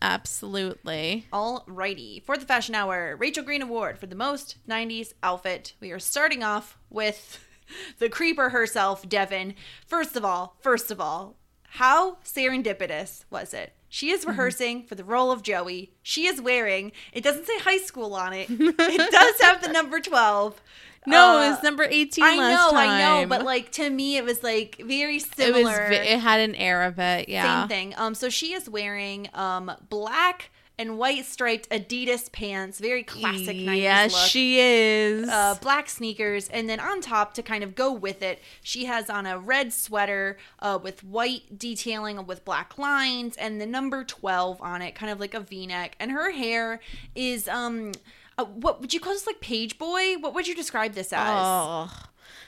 [0.00, 1.26] Absolutely.
[1.32, 2.22] Alrighty.
[2.22, 5.74] For the fashion hour, Rachel Green Award for the most 90s outfit.
[5.80, 7.44] We are starting off with
[7.98, 9.54] the creeper herself, Devin.
[9.86, 11.36] First of all, first of all,
[11.72, 13.72] how serendipitous was it?
[13.88, 14.30] She is mm-hmm.
[14.30, 15.92] rehearsing for the role of Joey.
[16.02, 18.48] She is wearing, it doesn't say high school on it.
[18.50, 20.60] it does have the number 12.
[21.08, 22.88] No, Uh, it was number 18 I last know, time.
[22.90, 25.88] I know, but like to me, it was like very it similar.
[25.90, 27.28] was it had an air of it.
[27.28, 27.62] Yeah.
[27.62, 27.94] Same thing.
[27.96, 33.76] Um, so she is wearing um black and white striped Adidas pants, very classic 90s
[33.80, 34.30] Yes, look.
[34.30, 35.28] she is.
[35.28, 39.10] uh, black sneakers, and then on top to kind of go with it, she has
[39.10, 44.62] on a red sweater uh, with white detailing with black lines and the number 12
[44.62, 45.96] on it, kind of like a v-neck.
[45.98, 46.78] And her hair
[47.16, 47.90] is, um,
[48.38, 50.14] uh, what would you call this, like page boy?
[50.18, 51.20] What would you describe this as?
[51.22, 51.92] oh,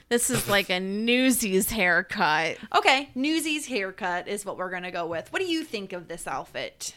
[0.08, 2.56] this is like a Newsies haircut.
[2.74, 5.32] Okay, Newsies haircut is what we're going to go with.
[5.32, 6.94] What do you think of this outfit?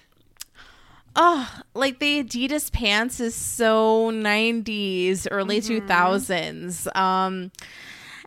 [1.15, 5.87] Oh, like the Adidas pants is so 90s, early Mm-hmm.
[5.87, 6.95] 2000s.
[6.95, 7.51] Um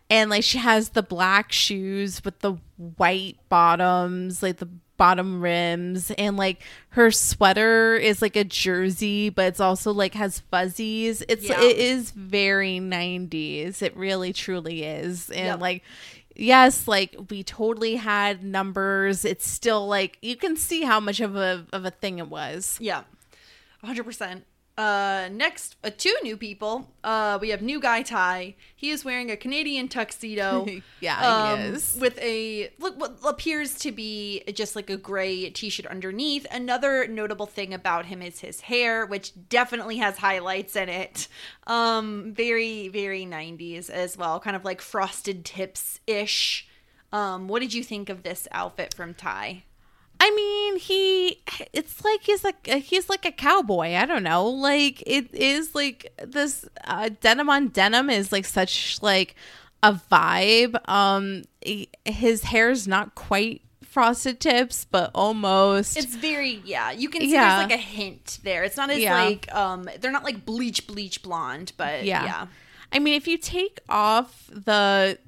[0.09, 2.53] and like she has the black shoes with the
[2.95, 9.45] white bottoms, like the bottom rims and like her sweater is like a jersey but
[9.45, 11.61] it's also like has fuzzies it's Yeah.
[11.61, 15.61] it is very 90s it really truly is and Yep.
[15.61, 15.83] like
[16.35, 21.35] yes like we totally had numbers it's still like you can see how much of
[21.35, 23.03] a of a thing it was Yeah,
[23.83, 24.41] 100%.
[24.77, 26.87] Uh, next, uh, two new people.
[27.03, 28.53] Uh, we have new guy Ty.
[28.75, 30.67] He is wearing a Canadian tuxedo.
[30.99, 31.97] Yeah, he um, is.
[31.99, 36.47] With a look, what appears to be just like a gray t-shirt underneath.
[36.51, 41.27] Another notable thing about him is his hair, which definitely has highlights in it.
[41.67, 46.67] Um, very, very 90s as well, kind of like frosted tips ish.
[47.13, 49.63] Um, what did you think of this outfit from Ty?
[50.19, 51.41] I mean, he
[51.73, 53.93] it's like he's like he's like a cowboy.
[53.95, 54.47] I don't know.
[54.47, 59.35] Like it is like this uh, denim on denim is like such like
[59.83, 60.77] a vibe.
[60.89, 61.43] Um
[62.05, 65.97] his hair's not quite frosted tips, but almost.
[65.97, 66.91] It's very yeah.
[66.91, 67.57] You can see Yeah.
[67.59, 68.63] there's like a hint there.
[68.63, 69.23] It's not as Yeah.
[69.23, 72.23] like um they're not like bleach bleach blonde, but yeah.
[72.25, 72.47] yeah.
[72.91, 75.19] I mean, if you take off the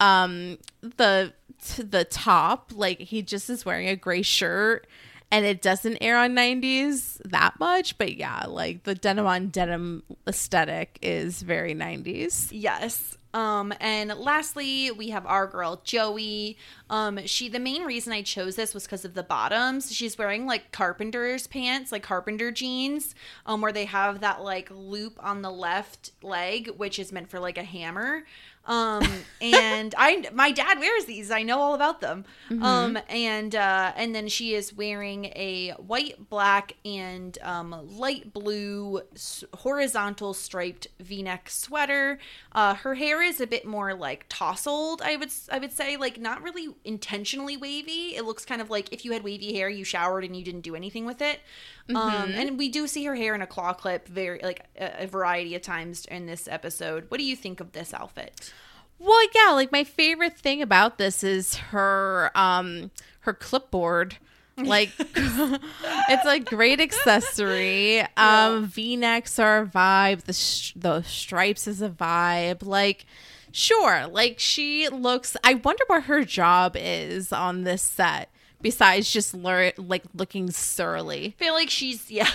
[0.00, 1.32] um the
[1.64, 4.86] t- the top, like he just is wearing a gray shirt
[5.30, 10.02] and it doesn't air on 90s that much, but yeah, like the denim on denim
[10.28, 12.48] aesthetic is very 90s.
[12.52, 13.16] Yes.
[13.34, 16.56] Um, and lastly, we have our girl Joey.
[16.88, 19.92] Um, she the main reason I chose this was because of the bottoms.
[19.92, 25.18] She's wearing like carpenter's pants, like carpenter jeans, um, where they have that like loop
[25.18, 28.22] on the left leg, which is meant for like a hammer.
[28.66, 29.06] Um,
[29.42, 31.30] and I my dad wears these.
[31.30, 32.24] I know all about them.
[32.62, 39.02] Um, and uh, and then she is wearing a white, black, and um, light blue
[39.14, 42.18] s- horizontal striped V-neck sweater.
[42.52, 45.02] Uh, her hair is a bit more like tousled.
[45.02, 48.14] I would I would say like not really intentionally wavy.
[48.16, 50.62] It looks kind of like if you had wavy hair, you showered and you didn't
[50.62, 51.40] do anything with it.
[51.90, 55.06] Um, and we do see her hair in a claw clip very like a, a
[55.06, 57.06] variety of times in this episode.
[57.08, 58.52] What do you think of this outfit?
[58.98, 62.90] Well, yeah, like my favorite thing about this is her um
[63.20, 64.18] her clipboard.
[64.56, 68.02] Like it's a great accessory.
[68.16, 72.64] Um V-necks are a vibe, the sh- the stripes is a vibe.
[72.64, 73.04] Like
[73.50, 78.30] sure, like she looks I wonder what her job is on this set
[78.64, 81.36] besides just lear- like looking surly.
[81.38, 82.28] I feel like she's yeah,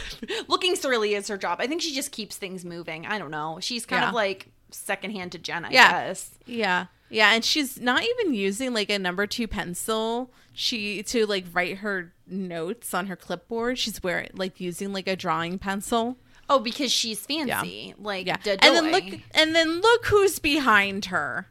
[0.47, 1.59] looking surly is her job.
[1.59, 3.05] I think she just keeps things moving.
[3.05, 3.57] I don't know.
[3.59, 4.09] She's kind Yeah.
[4.09, 5.91] of like secondhand to Jen, I Yeah.
[6.07, 6.31] guess.
[6.45, 6.85] Yeah.
[7.11, 10.31] Yeah, and she's not even using like a number 2 pencil.
[10.53, 13.79] She to like write her notes on her clipboard.
[13.79, 16.17] She's wearing like using like a drawing pencil.
[16.47, 17.95] Oh, because she's fancy.
[17.97, 18.37] Like Yeah.
[18.43, 18.55] yeah.
[18.61, 21.47] And then look and then look who's behind her.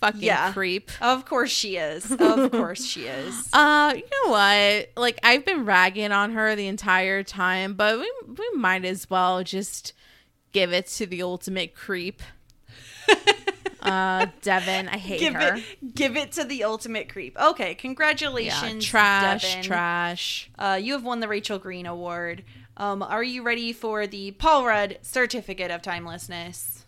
[0.00, 0.52] Fucking Yeah.
[0.52, 0.90] creep.
[1.02, 2.10] Of course she is.
[2.10, 3.48] Of course she is.
[3.52, 4.90] Uh, you know what?
[4.96, 9.42] Like I've been ragging on her the entire time, but we we might as well
[9.44, 9.92] just
[10.52, 12.22] give it to the ultimate creep.
[13.82, 15.56] uh, Devin, I hate give her.
[15.56, 17.36] it give it to the ultimate creep.
[17.40, 18.84] Okay, yeah, congratulations.
[18.84, 19.64] trash, Devin.
[19.64, 20.50] trash.
[20.58, 22.44] Uh, you have won the Rachel Green Award.
[22.76, 26.86] Um, are you ready for the Paul Rudd Certificate of Timelessness?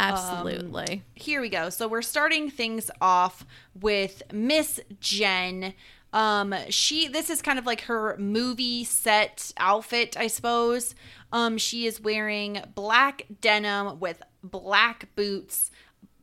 [0.00, 1.02] Absolutely.
[1.14, 1.70] here we go.
[1.70, 3.44] So we're starting things off
[3.78, 5.74] with Miss Jen.
[6.12, 10.94] Um, she this is kind of like her movie set outfit, I suppose.
[11.32, 15.70] Um, she is wearing black denim with black boots,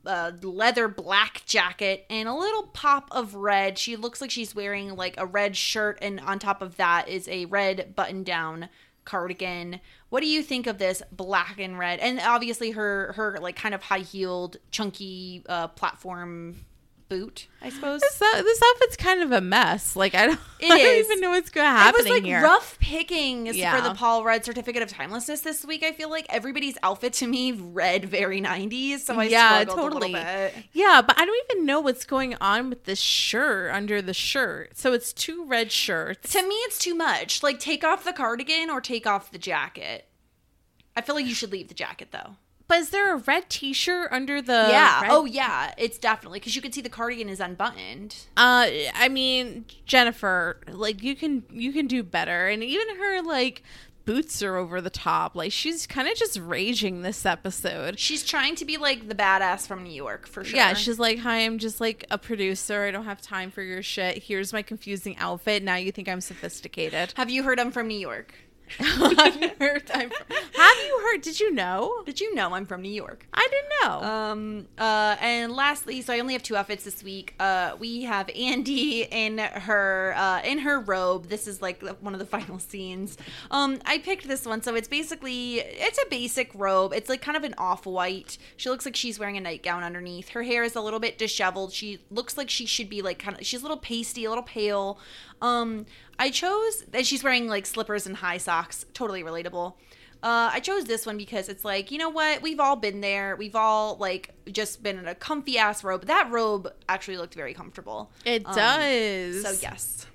[0.04, 3.78] leather black jacket, and a little pop of red.
[3.78, 7.26] She looks like she's wearing like a red shirt, and on top of that is
[7.28, 8.68] a red button down
[9.06, 9.80] cardigan.
[10.10, 11.98] What do you think of this black and red?
[12.00, 16.64] And obviously her her like kind of high heeled, chunky uh, platform
[17.08, 18.00] boot, I suppose.
[18.00, 19.96] This, this outfit's kind of a mess.
[19.96, 22.00] Like I don't, It I don't even know what's going to happen.
[22.00, 22.42] It was like here.
[22.42, 23.76] rough pickings Yeah.
[23.76, 25.82] for the Paul Rudd Certificate of Timelessness this week.
[25.82, 29.80] I feel like everybody's outfit to me read very 90s, so I yeah, totally.
[29.80, 30.54] a little bit.
[30.72, 34.76] Yeah, but I don't even know what's going on with this shirt under the shirt.
[34.76, 36.32] So it's two red shirts.
[36.32, 37.42] To me, it's too much.
[37.42, 40.04] Like, take off the cardigan or take off the jacket.
[40.96, 42.36] I feel like you should leave the jacket though.
[42.68, 44.68] But is there a red T-shirt under the?
[44.70, 45.00] yeah.
[45.02, 45.72] red- Oh, yeah.
[45.78, 48.14] It's definitely because you can see the cardigan is unbuttoned.
[48.36, 53.62] Uh, I mean, Jennifer, like you can you can do better, and even her like
[54.04, 55.34] boots are over the top.
[55.34, 57.98] Like she's kind of just raging this episode.
[57.98, 60.56] She's trying to be like the badass from New York for sure.
[60.56, 62.84] Yeah, she's like, "Hi, I'm just like a producer.
[62.84, 64.22] I don't have time for your shit.
[64.24, 65.62] Here's my confusing outfit.
[65.62, 68.34] Now you think I'm sophisticated." Have you heard I'm from New York?
[68.80, 69.90] I'm hurt.
[69.94, 71.22] I'm, have you heard?
[71.22, 72.02] Did you know?
[72.04, 73.26] Did you know I'm from New York?
[73.32, 74.08] I didn't know.
[74.08, 74.66] Um.
[74.78, 75.16] Uh.
[75.20, 77.34] And lastly, so I only have two outfits this week.
[77.40, 77.76] Uh.
[77.78, 81.28] We have Andie in her uh in her robe.
[81.28, 83.16] This is like one of the final scenes.
[83.50, 83.78] Um.
[83.84, 86.92] I picked this one, so it's basically it's a basic robe.
[86.92, 88.38] It's like kind of an off white.
[88.56, 90.30] She looks like she's wearing a nightgown underneath.
[90.30, 91.72] Her hair is a little bit disheveled.
[91.72, 93.46] She looks like she should be like kind of.
[93.46, 94.98] She's a little pasty, a little pale.
[95.42, 95.86] Um.
[96.20, 98.84] I chose and she's wearing like slippers and high socks.
[98.92, 99.74] Totally relatable.
[100.20, 102.42] Uh, I chose this one because it's like, you know what?
[102.42, 103.36] We've all been there.
[103.36, 106.06] We've all like just been in a comfy ass robe.
[106.06, 108.10] That robe actually looked very comfortable.
[108.24, 109.42] it Um, does.
[109.44, 110.06] So yes.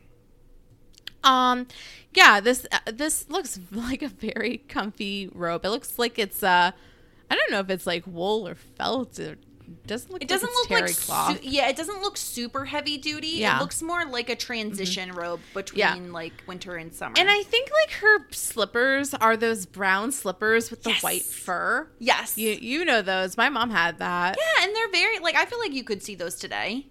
[1.24, 1.68] Um,
[2.14, 2.42] yeah.
[2.42, 5.64] This uh, this looks like a very comfy robe.
[5.64, 6.72] It looks like it's uh,
[7.32, 9.20] I don't know if it's like wool or felt.
[9.20, 9.40] It
[9.88, 10.22] doesn't look.
[10.22, 11.42] It doesn't like look like cloth.
[11.42, 13.28] su- yeah, it doesn't look super heavy duty.
[13.40, 13.58] Yeah.
[13.58, 15.96] It looks more like a transition robe between Yeah.
[16.12, 17.16] like winter and summer.
[17.18, 21.04] and I think like her slippers are those brown slippers with the Yes.
[21.04, 21.88] white fur.
[22.00, 22.38] yes.
[22.38, 23.38] You you know those.
[23.38, 24.38] My mom had that.
[24.40, 26.86] yeah, and they're very like I feel like you could see those today.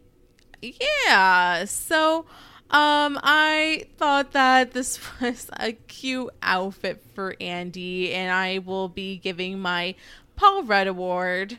[0.60, 1.64] Yeah.
[1.64, 2.26] So
[2.70, 9.16] um I thought that this was a cute outfit for Andie and I will be
[9.18, 9.94] giving my
[10.36, 11.58] Paul Rudd award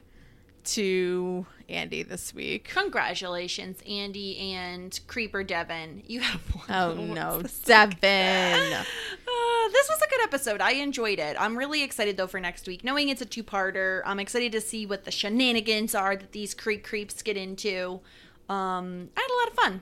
[0.66, 2.70] to Andie this week.
[2.74, 6.04] Congratulations, Andie and Creeper Devin.
[6.08, 8.86] You have won Oh no, Devin.
[9.26, 10.62] Uh, this was a good episode.
[10.62, 11.36] I enjoyed it.
[11.40, 14.02] I'm really excited though for next week, knowing it's a two-parter.
[14.06, 18.02] I'm excited to see what the shenanigans are that these creek creeps get into.
[18.50, 19.82] Um, I had a lot of fun.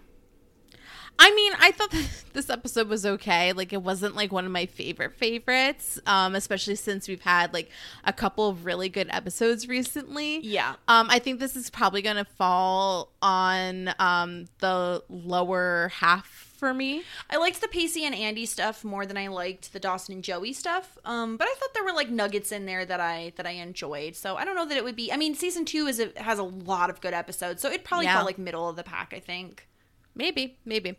[1.19, 1.93] I mean, I thought
[2.33, 3.53] this episode was okay.
[3.53, 7.69] Like it wasn't like one of my favorite favorites, um, especially since we've had like
[8.03, 10.39] a couple of really good episodes recently.
[10.39, 10.75] Yeah.
[10.87, 17.03] Um, I think this is probably gonna fall on um the lower half for me.
[17.29, 20.53] I liked the Pacey and Andie stuff more than I liked the Dawson and Joey
[20.53, 20.97] stuff.
[21.05, 24.15] Um, but I thought there were like nuggets in there that I that I enjoyed.
[24.15, 25.11] So I don't know that it would be.
[25.11, 28.05] I mean, season two is a, has a lot of good episodes, so it probably
[28.05, 28.13] Yeah.
[28.15, 29.13] felt like middle of the pack.
[29.15, 29.67] I think.
[30.15, 30.97] Maybe, maybe.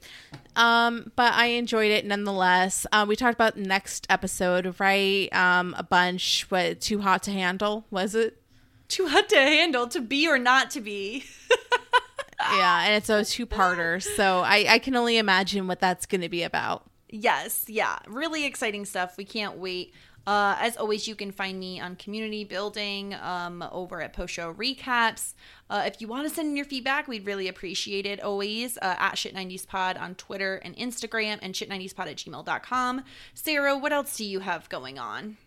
[0.57, 2.87] Um, but I enjoyed it nonetheless.
[2.93, 5.33] Uh, we talked about next episode, right?
[5.35, 6.47] Um, a bunch.
[6.49, 6.81] What?
[6.81, 7.87] Too hot to handle?
[7.91, 8.41] Was it?
[8.89, 11.25] Too hot to handle, to be or not to be.
[12.41, 16.29] yeah, and it's a two-parter, so I, I can only imagine what that's going to
[16.29, 16.85] be about.
[17.09, 19.17] Yes, yeah, really exciting stuff.
[19.17, 19.95] We can't wait.
[20.27, 24.55] Uh, as always, you can find me on community building um, over at Post Show
[24.55, 25.35] Recaps.
[25.69, 28.21] Uh, if you want to send in your feedback, we'd really appreciate it.
[28.21, 33.05] Always uh, at Shit90spod on Twitter and Instagram and shit90spod at gmail.com.
[33.35, 35.39] Sarah, what else do you have going on?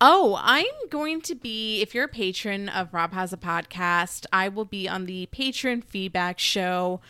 [0.00, 4.48] Oh, I'm going to be, if you're a patron of Rob Has a Podcast, I
[4.48, 7.00] will be on the patron feedback show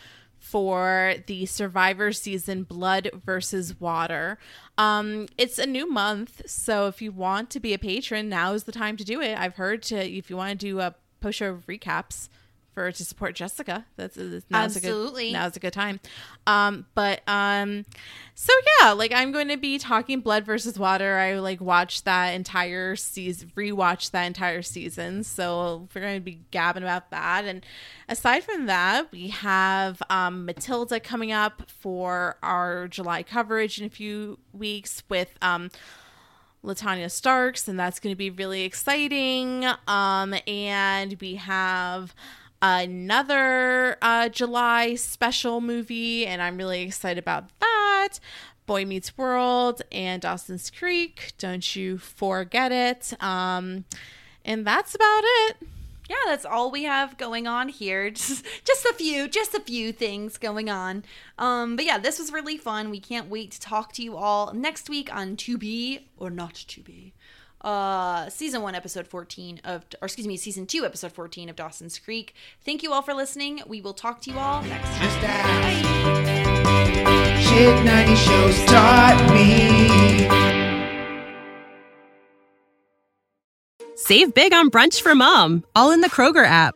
[0.45, 4.37] for the Survivor season Blood versus Water.
[4.77, 8.65] Um, it's a new month, so if you want to be a patron, now is
[8.65, 9.35] the time to do it.
[9.37, 12.29] I've heard to if you want to do a post show recaps
[12.75, 15.29] for to support Jessica, that's now's Absolutely.
[15.29, 16.01] a good now's a good time.
[16.45, 17.85] Um, but um,
[18.35, 21.17] so yeah, like I'm going to be talking Blood versus Water.
[21.17, 25.23] I like watched that entire season, rewatched that entire season.
[25.23, 27.45] So we're going to be gabbing about that.
[27.45, 27.65] And
[28.09, 33.89] aside from that, we have um, Matilda coming up for our July coverage in a
[33.89, 35.71] few weeks with um.
[36.65, 39.65] Latanya Starks, and that's going to be really exciting.
[39.87, 42.15] Um, and we have
[42.61, 48.19] another uh, July special movie, and I'm really excited about that.
[48.65, 51.33] Boy Meets World and Dawson's Creek.
[51.37, 53.13] Don't you forget it.
[53.21, 53.85] Um,
[54.43, 55.57] and that's about it.
[56.09, 58.09] yeah, that's all we have going on here.
[58.11, 61.03] Just, just a few, just a few things going on.
[61.37, 62.89] Um, but yeah, this was really fun.
[62.89, 66.53] We can't wait to talk to you all next week on To Be or Not
[66.53, 67.13] To Be.
[67.65, 71.97] Uh, season one, episode 14 of, or excuse me, season two, episode 14 of Dawson's
[71.97, 72.35] Creek.
[72.63, 73.63] Thank you all for listening.
[73.65, 75.01] We will talk to you all next time.
[75.01, 75.85] Just ask.
[77.49, 79.87] Shit 90 shows taught me.
[83.95, 86.75] Save big on brunch for mom, all in the Kroger app.